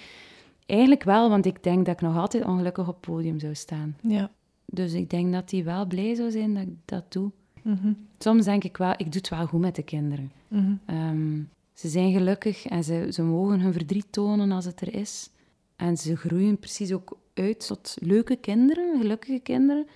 eigenlijk 0.66 1.04
wel, 1.04 1.30
want 1.30 1.46
ik 1.46 1.64
denk 1.64 1.86
dat 1.86 1.94
ik 1.94 2.02
nog 2.02 2.18
altijd 2.18 2.46
ongelukkig 2.46 2.88
op 2.88 2.94
het 2.94 3.14
podium 3.14 3.40
zou 3.40 3.56
staan. 3.56 3.98
Ja. 4.02 4.32
Dus 4.66 4.94
ik 4.94 5.10
denk 5.10 5.34
dat 5.34 5.52
hij 5.52 5.64
wel 5.64 5.86
blij 5.86 6.16
zou 6.16 6.32
zijn 6.32 6.54
dat 6.54 6.64
ik 6.64 6.74
dat 6.86 7.12
doe. 7.12 7.32
Mhm. 7.62 7.94
Soms 8.18 8.46
denk 8.46 8.64
ik 8.64 8.78
wel, 8.78 8.92
ik 8.92 9.12
doe 9.12 9.22
het 9.22 9.30
wel 9.30 9.46
goed 9.46 9.60
met 9.60 9.76
de 9.76 9.84
kinderen. 9.84 10.32
Mhm. 10.48 10.74
Ehm, 10.86 11.42
ze 11.74 11.88
zijn 11.88 12.14
gelukkig 12.14 12.66
en 12.66 12.84
ze, 12.84 13.08
ze 13.12 13.24
mogen 13.24 13.60
hun 13.60 13.74
verdriet 13.74 14.08
tonen 14.10 14.52
als 14.52 14.66
het 14.66 14.82
er 14.82 14.94
is. 14.94 15.30
En 15.76 15.98
ze 15.98 16.16
groeien 16.16 16.60
precies 16.60 16.94
ook 16.94 17.18
uit 17.34 17.68
tot 17.68 17.96
leuke 18.00 18.36
kinderen, 18.36 19.00
gelukkige 19.00 19.40
kinderen. 19.40 19.88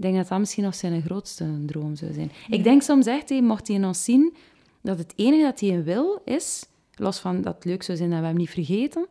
Ik 0.00 0.06
denk 0.06 0.18
dat 0.18 0.28
dat 0.28 0.38
misschien 0.38 0.64
nog 0.64 0.74
zijn 0.74 1.02
grootste 1.02 1.64
droom 1.66 1.96
zou 1.96 2.12
zijn. 2.12 2.32
Ik 2.48 2.64
denk 2.64 2.82
soms 2.82 3.06
echt, 3.06 3.28
hey, 3.28 3.42
mocht 3.42 3.68
hij 3.68 3.84
ons 3.84 4.04
zien, 4.04 4.36
dat 4.82 4.98
het 4.98 5.12
enige 5.16 5.42
dat 5.42 5.60
hij 5.60 5.82
wil 5.82 6.22
is, 6.24 6.64
los 6.94 7.18
van 7.18 7.42
dat 7.42 7.54
het 7.54 7.64
leuk 7.64 7.82
zou 7.82 7.98
zijn 7.98 8.10
dat 8.10 8.20
we 8.20 8.26
hem 8.26 8.36
niet 8.36 8.50
vergeten, 8.50 9.06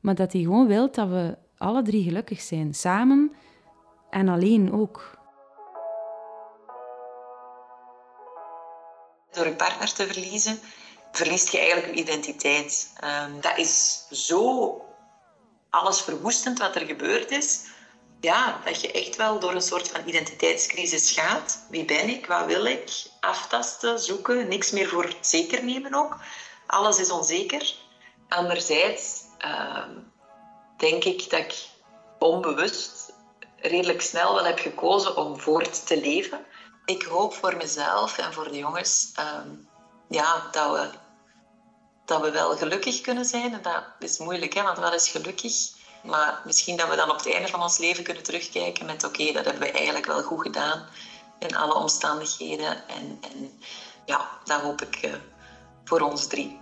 maar 0.00 0.14
dat 0.14 0.32
hij 0.32 0.42
gewoon 0.42 0.66
wil 0.66 0.90
dat 0.90 1.08
we 1.08 1.36
alle 1.58 1.82
drie 1.82 2.02
gelukkig 2.02 2.40
zijn. 2.40 2.74
Samen 2.74 3.32
en 4.10 4.28
alleen 4.28 4.72
ook. 4.72 5.18
Door 9.30 9.46
een 9.46 9.56
partner 9.56 9.92
te 9.94 10.06
verliezen, 10.06 10.58
verliest 11.12 11.48
je 11.52 11.58
eigenlijk 11.58 11.94
je 11.94 12.00
identiteit. 12.00 12.92
Um, 13.04 13.40
dat 13.40 13.58
is 13.58 14.04
zo 14.10 14.84
alles 15.70 16.00
verwoestend 16.00 16.58
wat 16.58 16.74
er 16.74 16.86
gebeurd 16.86 17.30
is 17.30 17.78
ja, 18.20 18.60
dat 18.64 18.80
je 18.80 18.92
echt 18.92 19.16
wel 19.16 19.38
door 19.38 19.54
een 19.54 19.62
soort 19.62 19.88
van 19.88 20.08
identiteitscrisis 20.08 21.10
gaat. 21.10 21.66
Wie 21.68 21.84
ben 21.84 22.08
ik? 22.08 22.26
Wat 22.26 22.46
wil 22.46 22.64
ik? 22.64 22.90
Aftasten, 23.20 23.98
zoeken, 23.98 24.48
niks 24.48 24.70
meer 24.70 24.88
voor 24.88 25.14
zeker 25.20 25.64
nemen 25.64 25.94
ook. 25.94 26.16
Alles 26.66 26.98
is 26.98 27.10
onzeker. 27.10 27.74
Anderzijds 28.28 29.22
uh, 29.44 29.84
denk 30.76 31.04
ik 31.04 31.30
dat 31.30 31.40
ik 31.40 31.54
onbewust 32.18 33.12
redelijk 33.56 34.02
snel 34.02 34.34
wel 34.34 34.44
heb 34.44 34.58
gekozen 34.58 35.16
om 35.16 35.40
voort 35.40 35.86
te 35.86 36.00
leven. 36.00 36.44
Ik 36.84 37.02
hoop 37.02 37.34
voor 37.34 37.56
mezelf 37.56 38.18
en 38.18 38.32
voor 38.32 38.50
de 38.50 38.58
jongens 38.58 39.12
uh, 39.18 39.40
ja, 40.08 40.48
dat, 40.50 40.72
we, 40.72 40.90
dat 42.04 42.20
we 42.20 42.30
wel 42.30 42.56
gelukkig 42.56 43.00
kunnen 43.00 43.24
zijn. 43.24 43.52
En 43.52 43.62
dat 43.62 43.84
is 43.98 44.18
moeilijk, 44.18 44.54
hè, 44.54 44.62
want 44.62 44.78
wat 44.78 44.94
is 44.94 45.08
gelukkig? 45.08 45.78
Maar 46.02 46.42
misschien 46.44 46.76
dat 46.76 46.88
we 46.88 46.96
dan 46.96 47.10
op 47.10 47.16
het 47.16 47.32
einde 47.32 47.48
van 47.48 47.62
ons 47.62 47.78
leven 47.78 48.04
kunnen 48.04 48.22
terugkijken 48.22 48.86
met 48.86 49.04
oké, 49.04 49.32
dat 49.32 49.44
hebben 49.44 49.62
we 49.62 49.70
eigenlijk 49.70 50.06
wel 50.06 50.22
goed 50.22 50.40
gedaan 50.40 50.86
in 51.38 51.56
alle 51.56 51.74
omstandigheden. 51.74 52.88
En, 52.88 53.18
en 53.20 53.50
ja, 54.06 54.28
dat 54.44 54.60
hoop 54.60 54.82
ik 54.82 55.02
uh, 55.04 55.14
voor 55.84 56.00
ons 56.00 56.26
drie. 56.26 56.58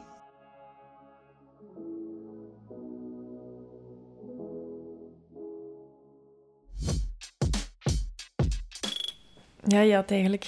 Ja, 9.66 9.80
je 9.80 9.94
had 9.94 10.10
eigenlijk 10.10 10.46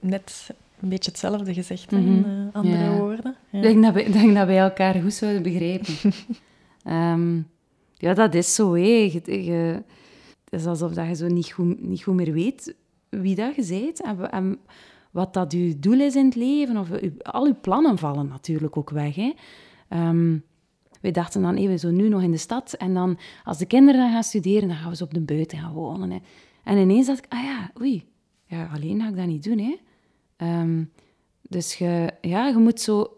net 0.00 0.50
een 0.80 0.88
beetje 0.88 1.10
hetzelfde 1.10 1.54
gezegd 1.54 1.92
in 1.92 1.98
mm 1.98 2.22
-hmm. 2.22 2.50
andere 2.52 2.84
ja. 2.84 2.90
woorden. 2.90 3.36
Ja. 3.50 3.58
Ik 3.58 3.64
denk 3.64 3.82
dat, 3.84 3.94
we, 3.94 4.10
denk 4.10 4.34
dat 4.34 4.46
wij 4.46 4.58
elkaar 4.58 4.94
goed 4.94 5.14
zouden 5.14 5.42
begrijpen. 5.42 5.94
um, 6.84 7.50
Ja, 7.98 8.14
dat 8.14 8.34
is 8.34 8.54
zo. 8.54 8.74
Hé. 8.74 9.10
het 9.12 9.84
is 10.48 10.66
alsof 10.66 10.92
dat 10.92 11.06
je 11.06 11.14
zo 11.14 11.26
niet 11.26 11.52
goed, 11.52 11.80
niet 11.80 12.06
meer 12.06 12.32
weet 12.32 12.74
wie 13.08 13.34
dat 13.34 13.54
je 13.54 13.66
bent 13.68 14.30
en, 14.30 14.58
wat 15.10 15.34
dat 15.34 15.52
je 15.52 15.78
doel 15.78 16.00
is 16.00 16.16
in 16.16 16.24
het 16.24 16.34
leven. 16.34 16.76
Of 16.76 16.88
al 17.22 17.46
je 17.46 17.54
plannen 17.54 17.98
vallen 17.98 18.28
natuurlijk 18.28 18.76
ook 18.76 18.90
weg. 18.90 19.14
Hè. 19.14 19.32
Um, 19.88 20.44
wij 21.00 21.10
dachten 21.10 21.42
dan, 21.42 21.54
we 21.54 21.78
zo 21.78 21.90
nu 21.90 22.08
nog 22.08 22.22
in 22.22 22.30
de 22.30 22.36
stad. 22.36 22.72
En 22.72 22.94
dan, 22.94 23.18
als 23.44 23.58
de 23.58 23.66
kinderen 23.66 24.00
dan 24.00 24.10
gaan 24.10 24.22
studeren, 24.22 24.68
dan 24.68 24.76
gaan 24.76 24.90
we 24.90 24.96
ze 24.96 25.04
op 25.04 25.14
de 25.14 25.20
buiten 25.20 25.58
gaan 25.58 25.72
wonen. 25.72 26.10
Hè. 26.10 26.18
En 26.64 26.78
ineens 26.78 27.06
dacht 27.06 27.24
ik, 27.24 27.32
ah 27.32 27.42
ja, 27.42 27.70
oei, 27.80 28.04
ja, 28.44 28.70
alleen 28.74 29.00
ga 29.00 29.08
ik 29.08 29.16
dat 29.16 29.26
niet 29.26 29.44
doen. 29.44 29.58
Hè. 29.58 29.76
Ehm, 30.36 30.84
dus 31.42 31.74
je, 31.74 32.12
ja, 32.20 32.46
je 32.46 32.56
moet 32.56 32.80
zo 32.80 33.17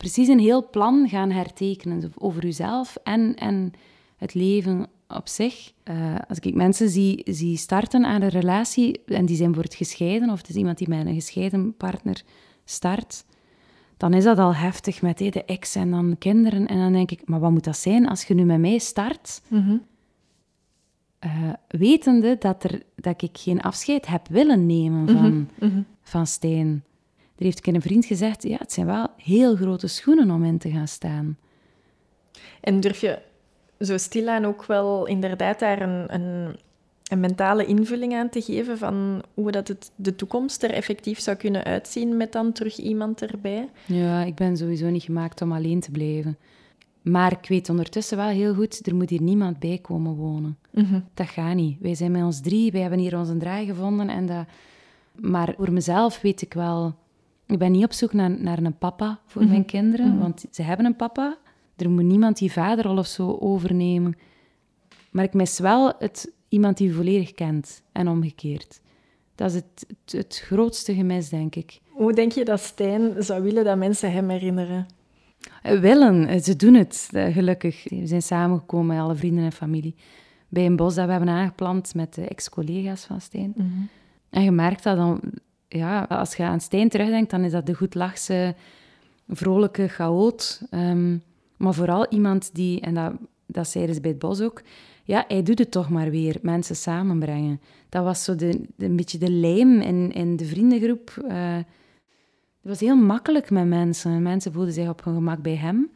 precies 0.00 0.28
een 0.28 0.38
heel 0.38 0.70
plan 0.70 1.08
gaan 1.08 1.30
hertekenen 1.30 2.12
over 2.18 2.42
jezelf 2.42 2.96
en, 3.02 3.34
en 3.34 3.72
het 4.16 4.34
leven 4.34 4.86
op 5.08 5.28
zich. 5.28 5.72
Uh, 5.84 6.14
als 6.28 6.38
ik 6.38 6.54
mensen 6.54 6.88
zie, 6.88 7.22
zie 7.24 7.56
starten 7.56 8.04
aan 8.04 8.22
een 8.22 8.28
relatie 8.28 9.04
en 9.04 9.26
die 9.26 9.36
zijn 9.36 9.54
voor 9.54 9.62
het 9.62 9.74
gescheiden, 9.74 10.30
of 10.30 10.38
het 10.38 10.48
is 10.48 10.54
iemand 10.54 10.78
die 10.78 10.88
met 10.88 11.06
een 11.06 11.14
gescheiden 11.14 11.76
partner 11.76 12.22
start, 12.64 13.24
dan 13.96 14.14
is 14.14 14.24
dat 14.24 14.38
al 14.38 14.54
heftig 14.54 15.02
met 15.02 15.18
de 15.18 15.44
ex 15.44 15.74
en 15.74 15.90
dan 15.90 16.16
kinderen. 16.18 16.66
En 16.66 16.78
dan 16.78 16.92
denk 16.92 17.10
ik, 17.10 17.28
maar 17.28 17.40
wat 17.40 17.50
moet 17.50 17.64
dat 17.64 17.76
zijn 17.76 18.08
als 18.08 18.24
je 18.24 18.34
nu 18.34 18.44
met 18.44 18.60
mij 18.60 18.78
start? 18.78 19.42
Mm 19.48 19.88
wetende 21.68 22.36
dat, 22.38 22.64
er, 22.64 22.82
dat 22.94 23.22
ik 23.22 23.38
geen 23.38 23.60
afscheid 23.60 24.06
heb 24.06 24.28
willen 24.28 24.66
nemen 24.66 25.02
mhm, 25.02 25.12
van, 25.12 25.48
mm 25.58 25.84
van 26.02 26.26
Stijn. 26.26 26.84
Er 27.40 27.46
heeft 27.46 27.66
een 27.66 27.82
vriend 27.82 28.04
gezegd, 28.04 28.42
ja, 28.42 28.56
het 28.58 28.72
zijn 28.72 28.86
wel 28.86 29.08
heel 29.16 29.56
grote 29.56 29.86
schoenen 29.86 30.30
om 30.30 30.44
in 30.44 30.58
te 30.58 30.70
gaan 30.70 30.88
staan. 30.88 31.38
En 32.60 32.80
durf 32.80 33.00
je 33.00 33.18
zo 33.78 33.96
stilaan 33.96 34.44
ook 34.44 34.64
wel 34.64 35.06
inderdaad 35.06 35.58
daar 35.58 35.82
een, 35.82 36.14
een, 36.14 36.56
een, 37.04 37.20
mentale 37.20 37.66
invulling 37.66 38.14
aan 38.14 38.28
te 38.28 38.42
geven 38.42 38.78
van 38.78 39.22
hoe 39.34 39.50
dat 39.50 39.68
het, 39.68 39.90
de 39.96 40.16
toekomst 40.16 40.62
er 40.62 40.70
effectief 40.70 41.20
zou 41.20 41.36
kunnen 41.36 41.64
uitzien 41.64 42.16
met 42.16 42.32
dan 42.32 42.52
terug 42.52 42.76
iemand 42.76 43.22
erbij? 43.22 43.68
Ja, 43.86 44.22
ik 44.22 44.34
ben 44.34 44.56
sowieso 44.56 44.88
niet 44.88 45.02
gemaakt 45.02 45.42
om 45.42 45.52
alleen 45.52 45.80
te 45.80 45.90
blijven. 45.90 46.38
Maar 47.02 47.32
ik 47.32 47.48
weet 47.48 47.68
ondertussen 47.68 48.16
wel 48.16 48.28
heel 48.28 48.54
goed, 48.54 48.86
er 48.86 48.94
moet 48.94 49.10
hier 49.10 49.22
niemand 49.22 49.58
bij 49.58 49.78
komen 49.78 50.14
wonen. 50.14 50.58
Mhm. 50.70 51.00
Dat 51.14 51.28
gaat 51.28 51.54
niet. 51.54 51.76
Wij 51.80 51.94
zijn 51.94 52.12
met 52.12 52.22
ons 52.22 52.40
drie, 52.40 52.72
wij 52.72 52.80
hebben 52.80 52.98
hier 52.98 53.18
onze 53.18 53.36
draai 53.36 53.66
gevonden. 53.66 54.08
En 54.08 54.26
dat... 54.26 54.46
Maar 55.14 55.54
voor 55.56 55.72
mezelf 55.72 56.20
weet 56.20 56.42
ik 56.42 56.54
wel... 56.54 56.94
Ik 57.50 57.58
ben 57.58 57.72
niet 57.72 57.84
op 57.84 57.92
zoek 57.92 58.12
naar, 58.12 58.30
naar 58.30 58.58
een 58.58 58.78
papa 58.78 59.20
voor 59.26 59.42
mijn 59.42 59.60
mhm. 59.60 59.68
kinderen, 59.68 60.08
mhm. 60.08 60.18
want 60.18 60.44
ze 60.50 60.62
hebben 60.62 60.86
een 60.86 60.96
papa. 60.96 61.38
Er 61.76 61.90
moet 61.90 62.04
niemand 62.04 62.38
die 62.38 62.52
vaderrol 62.52 62.98
of 62.98 63.06
zo 63.06 63.36
overnemen. 63.40 64.16
Maar 65.10 65.24
ik 65.24 65.34
mis 65.34 65.58
wel 65.58 65.92
het, 65.98 66.32
iemand 66.48 66.76
die 66.76 66.94
volledig 66.94 67.32
kent 67.32 67.82
en 67.92 68.08
omgekeerd. 68.08 68.80
Dat 69.34 69.50
is 69.50 69.54
het, 69.54 69.86
het, 70.04 70.42
grootste 70.44 70.94
gemis, 70.94 71.28
denk 71.28 71.54
ik. 71.54 71.80
Hoe 71.88 72.12
denk 72.12 72.32
je 72.32 72.44
dat 72.44 72.60
Stijn 72.60 73.22
zou 73.22 73.42
willen 73.42 73.64
dat 73.64 73.78
mensen 73.78 74.12
hem 74.12 74.28
herinneren? 74.28 74.86
Eh, 75.62 75.80
willen, 75.80 76.26
eh, 76.26 76.40
ze 76.40 76.56
doen 76.56 76.74
het, 76.74 77.08
eh, 77.12 77.32
gelukkig. 77.32 77.88
We 77.88 78.06
zijn 78.06 78.22
samengekomen 78.22 78.86
met 78.86 78.98
alle 78.98 79.14
vrienden 79.14 79.44
en 79.44 79.52
familie 79.52 79.94
bij 80.48 80.66
een 80.66 80.76
bos 80.76 80.94
dat 80.94 81.04
we 81.04 81.10
hebben 81.10 81.28
aangeplant 81.28 81.94
met 81.94 82.14
de 82.14 82.28
ex-collega's 82.28 83.04
van 83.04 83.20
Stijn. 83.20 83.52
Mhm. 83.56 83.68
En 84.30 84.42
je 84.42 84.50
merkt 84.50 84.82
dat 84.82 84.96
dan, 84.96 85.20
ja, 85.78 86.02
als 86.02 86.36
je 86.36 86.42
aan 86.42 86.60
Stijn 86.60 86.88
terugdenkt, 86.88 87.30
dan 87.30 87.44
is 87.44 87.52
dat 87.52 87.66
de 87.66 87.74
goedlachse, 87.74 88.54
vrolijke 89.28 89.88
chaot. 89.88 90.62
Ehm, 90.70 91.16
maar 91.56 91.74
vooral 91.74 92.06
iemand 92.08 92.54
die, 92.54 92.80
en 92.80 92.94
dat, 92.94 93.12
dat 93.46 93.68
zeiden 93.68 93.94
ze 93.94 94.00
bij 94.00 94.10
het 94.10 94.18
bos 94.18 94.40
ook, 94.40 94.62
ja, 95.04 95.24
hij 95.28 95.42
doet 95.42 95.58
het 95.58 95.70
toch 95.70 95.90
maar 95.90 96.10
weer, 96.10 96.38
mensen 96.42 96.76
samenbrengen. 96.76 97.60
Dat 97.88 98.04
was 98.04 98.24
zo 98.24 98.34
de, 98.34 98.60
een 98.78 98.96
beetje 98.96 99.18
de 99.18 99.30
lijm 99.30 99.80
in, 99.80 100.12
in 100.12 100.36
de 100.36 100.44
vriendengroep. 100.44 101.16
Uh, 101.28 101.56
het 101.56 102.68
was 102.68 102.80
heel 102.80 102.96
makkelijk 102.96 103.50
met 103.50 103.66
mensen. 103.66 104.22
Mensen 104.22 104.52
voelden 104.52 104.72
zich 104.72 104.88
op 104.88 105.04
hun 105.04 105.14
gemak 105.14 105.42
bij 105.42 105.56
hem. 105.56 105.90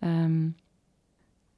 Um, 0.00 0.56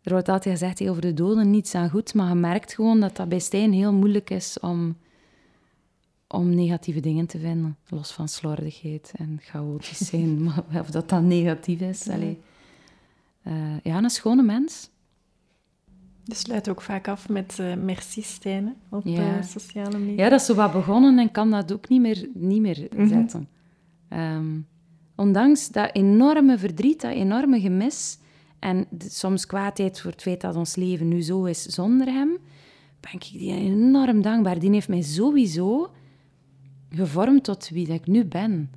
er 0.03 0.12
wordt 0.12 0.29
altijd 0.29 0.59
gezegd 0.59 0.88
over 0.88 1.03
de 1.03 1.15
doden 1.15 1.51
niets 1.51 1.75
aan 1.75 1.91
goed, 1.91 2.15
maar 2.15 2.29
je 2.29 2.35
merkt 2.35 2.75
gewoon 2.75 3.01
dat 3.01 3.17
dat 3.17 3.29
bij 3.29 3.38
Stijn 3.38 3.73
heel 3.73 3.93
moeilijk 3.93 4.31
is 4.31 4.61
om, 4.61 4.97
om 6.33 6.55
negatieve 6.55 7.01
dingen 7.01 7.27
te 7.27 7.38
vinden. 7.38 7.77
Los 7.88 8.12
van 8.12 8.29
slordigheid 8.29 9.12
en 9.16 9.38
chaotisch 9.40 9.99
zijn, 9.99 10.42
maar 10.45 10.64
of 10.81 10.90
dat 10.90 11.09
dan 11.09 11.27
negatief 11.27 11.81
is. 11.81 12.09
Allee. 12.09 12.38
Uh, 13.45 13.81
ja, 13.83 13.99
een 13.99 14.11
schone 14.11 14.42
mens. 14.42 14.90
Je 16.25 16.35
sluit 16.35 16.68
ook 16.68 16.81
vaak 16.81 17.09
af 17.09 17.29
met 17.29 17.59
uh, 17.61 17.75
merci 17.75 18.23
Stijn 18.23 18.77
op 18.90 19.07
ja. 19.07 19.42
sociale 19.42 19.99
media. 19.99 20.25
Ja, 20.25 20.31
dat 20.31 20.40
is 20.40 20.47
zo 20.47 20.55
wat 20.55 20.73
begonnen 20.73 21.18
en 21.18 21.31
kan 21.31 21.51
dat 21.51 21.73
ook 21.73 21.88
niet 21.88 22.01
meer, 22.01 22.29
niet 22.35 22.61
meer 22.61 22.88
mhm. 22.97 23.07
zetten. 23.07 23.49
Ehm, 24.09 24.61
ondanks 25.16 25.68
dat 25.68 25.90
enorme 25.92 26.59
verdriet, 26.59 27.01
dat 27.01 27.12
enorme 27.12 27.61
gemis 27.61 28.18
en 28.59 28.87
soms 28.99 29.47
kwaadheid 29.47 30.01
voor 30.01 30.11
het 30.11 30.23
feit 30.23 30.40
dat 30.40 30.57
ons 30.57 30.77
leven 30.77 31.09
nu 31.09 31.23
zo 31.23 31.45
is 31.45 31.62
zonder 31.62 32.07
hem, 32.07 32.38
ben 33.01 33.12
ik 33.12 33.31
die 33.33 33.53
enorm 33.53 34.23
dankbaar. 34.23 34.59
Die 34.59 34.71
heeft 34.71 34.88
mij 34.88 35.03
sowieso 35.03 35.90
gevormd 36.94 37.44
tot 37.44 37.68
wie 37.68 37.87
dat 37.87 37.96
ik 37.96 38.07
nu 38.07 38.24
ben. 38.24 38.70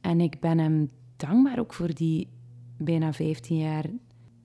En 0.00 0.20
ik 0.20 0.40
ben 0.40 0.58
hem 0.58 0.90
dankbaar 1.16 1.58
ook 1.58 1.74
voor 1.74 1.94
die 1.94 2.28
bijna 2.76 3.12
15 3.12 3.56
jaar 3.56 3.84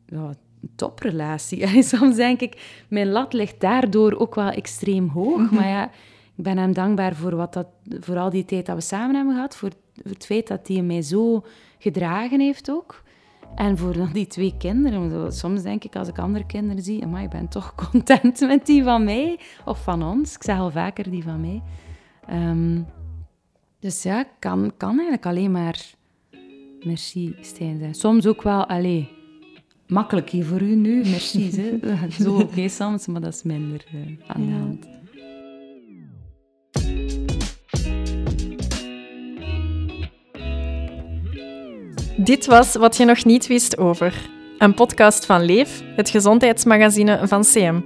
ja, 0.06 0.34
toprelatie. 0.76 1.64
En 1.76 1.84
soms 1.84 2.16
denk 2.16 2.40
ik, 2.40 2.84
mijn 2.88 3.10
lat 3.10 3.34
ligt 3.34 3.60
daardoor 3.60 4.16
ook 4.16 4.36
wel 4.36 4.50
extreem 4.50 5.08
hoog. 5.08 5.42
Mhm. 5.42 5.56
Maar 5.56 5.68
ja, 5.68 5.86
ik 6.36 6.44
ben 6.44 6.58
hem 6.58 6.74
dankbaar 6.74 7.16
voor, 7.16 7.36
wat 7.36 7.54
dat, 7.54 7.68
voor 8.00 8.18
al 8.18 8.30
die 8.30 8.46
tijd 8.46 8.66
dat 8.66 8.76
we 8.76 8.82
samen 8.82 9.16
hebben 9.16 9.34
gehad. 9.34 9.56
Voor, 9.56 9.70
het 10.04 10.26
feit 10.26 10.48
dat 10.48 10.68
hij 10.68 10.82
mij 10.82 11.02
zo 11.02 11.46
gedragen 11.78 12.40
heeft 12.40 12.72
ook. 12.72 13.04
En 13.56 13.78
voor 13.78 13.94
dan 13.94 14.10
die 14.12 14.28
twee 14.28 14.54
kinderen. 14.58 15.32
Soms 15.34 15.62
denk 15.62 15.84
ik, 15.84 15.96
als 15.96 16.08
ik 16.08 16.20
andere 16.20 16.46
kinderen 16.46 16.84
zie... 16.84 17.06
Maar 17.06 17.24
ik 17.24 17.30
ben 17.30 17.48
toch 17.48 17.76
content 17.92 18.40
met 18.40 18.66
die 18.66 18.84
van 18.84 19.04
mij. 19.04 19.40
Of 19.66 19.84
van 19.84 20.04
ons. 20.04 20.36
Ik 20.36 20.44
zeg 20.44 20.58
al 20.58 20.72
vaker 20.72 21.10
die 21.10 21.24
van 21.24 21.42
mij. 21.42 21.62
Ehm, 22.28 22.82
dus 23.80 24.04
ja, 24.04 24.26
kan, 24.40 24.74
kan 24.78 24.90
eigenlijk 24.90 25.26
alleen 25.26 25.52
maar 25.52 25.94
merci 26.86 27.36
Stijn 27.42 27.80
zijn. 27.80 27.94
Soms 27.94 28.28
ook 28.28 28.42
wel, 28.42 28.66
allee, 28.66 29.10
makkelijk 29.88 30.30
hier 30.30 30.46
voor 30.46 30.62
u 30.62 30.76
nu, 30.76 30.96
merci. 30.96 31.52
Zo 32.22 32.34
oké 32.34 32.44
okay, 32.44 32.68
soms, 32.68 33.08
maar 33.08 33.22
dat 33.22 33.34
is 33.34 33.44
minder 33.44 33.86
uh, 33.94 34.02
aan 34.28 34.46
de 34.46 34.52
hand. 34.52 34.88
Dit 42.18 42.46
was 42.46 42.76
Wat 42.76 42.98
je 42.98 43.06
nog 43.06 43.26
niet 43.26 43.48
wist 43.48 43.78
over. 43.78 44.30
Een 44.58 44.74
podcast 44.74 45.26
van 45.26 45.42
Leef, 45.42 45.84
het 45.96 46.10
gezondheidsmagazine 46.10 47.28
van 47.28 47.42
CM. 47.42 47.82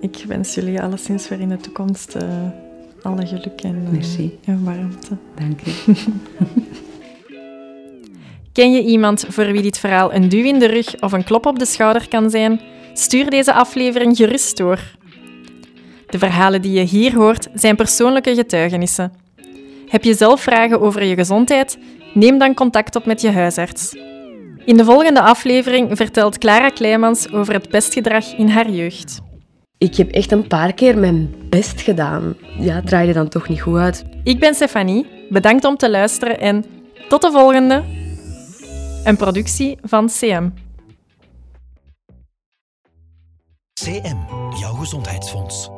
Ik 0.00 0.24
wens 0.26 0.54
jullie 0.54 0.82
alleszins 0.82 1.28
weer 1.28 1.40
in 1.40 1.48
de 1.48 1.56
toekomst 1.56 2.16
uh, 2.16 2.22
alle 3.02 3.26
geluk 3.26 3.60
en, 3.60 3.88
uh, 3.92 4.30
en 4.44 4.64
warmte. 4.64 5.16
Dank 5.34 5.60
je. 5.60 5.72
Ken 8.52 8.72
je 8.72 8.82
iemand 8.82 9.24
voor 9.28 9.52
wie 9.52 9.62
dit 9.62 9.78
verhaal 9.78 10.14
een 10.14 10.28
duw 10.28 10.44
in 10.44 10.58
de 10.58 10.66
rug 10.66 11.00
of 11.00 11.12
een 11.12 11.24
klop 11.24 11.46
op 11.46 11.58
de 11.58 11.66
schouder 11.66 12.08
kan 12.08 12.30
zijn? 12.30 12.60
Stuur 12.92 13.30
deze 13.30 13.52
aflevering 13.52 14.16
gerust 14.16 14.56
door. 14.56 14.80
De 16.06 16.18
verhalen 16.18 16.62
die 16.62 16.72
je 16.72 16.84
hier 16.84 17.14
hoort 17.14 17.48
zijn 17.54 17.76
persoonlijke 17.76 18.34
getuigenissen. 18.34 19.12
Heb 19.88 20.04
je 20.04 20.14
zelf 20.14 20.40
vragen 20.40 20.80
over 20.80 21.04
je 21.04 21.14
gezondheid? 21.14 21.78
Neem 22.14 22.38
dan 22.38 22.54
contact 22.54 22.96
op 22.96 23.06
met 23.06 23.20
je 23.20 23.30
huisarts. 23.30 23.94
In 24.64 24.76
de 24.76 24.84
volgende 24.84 25.22
aflevering 25.22 25.96
vertelt 25.96 26.38
Clara 26.38 26.68
Kleimans 26.68 27.32
over 27.32 27.54
het 27.54 27.68
pestgedrag 27.68 28.34
in 28.36 28.48
haar 28.48 28.70
jeugd. 28.70 29.20
Ik 29.82 29.96
heb 29.96 30.10
echt 30.10 30.32
een 30.32 30.46
paar 30.46 30.72
keer 30.72 30.98
mijn 30.98 31.34
best 31.48 31.80
gedaan. 31.80 32.36
Ja, 32.58 32.74
het 32.74 32.86
draaide 32.86 33.12
dan 33.12 33.28
toch 33.28 33.48
niet 33.48 33.60
goed 33.60 33.78
uit. 33.78 34.04
Ik 34.24 34.40
ben 34.40 34.54
Stefanie. 34.54 35.06
Bedankt 35.28 35.64
om 35.64 35.76
te 35.76 35.90
luisteren 35.90 36.40
en 36.40 36.64
tot 37.08 37.22
de 37.22 37.30
volgende. 37.30 37.82
Een 39.04 39.16
productie 39.16 39.78
van 39.82 40.06
CM. 40.06 40.48
CM, 43.72 44.16
jouw 44.60 44.74
gezondheidsfonds. 44.74 45.71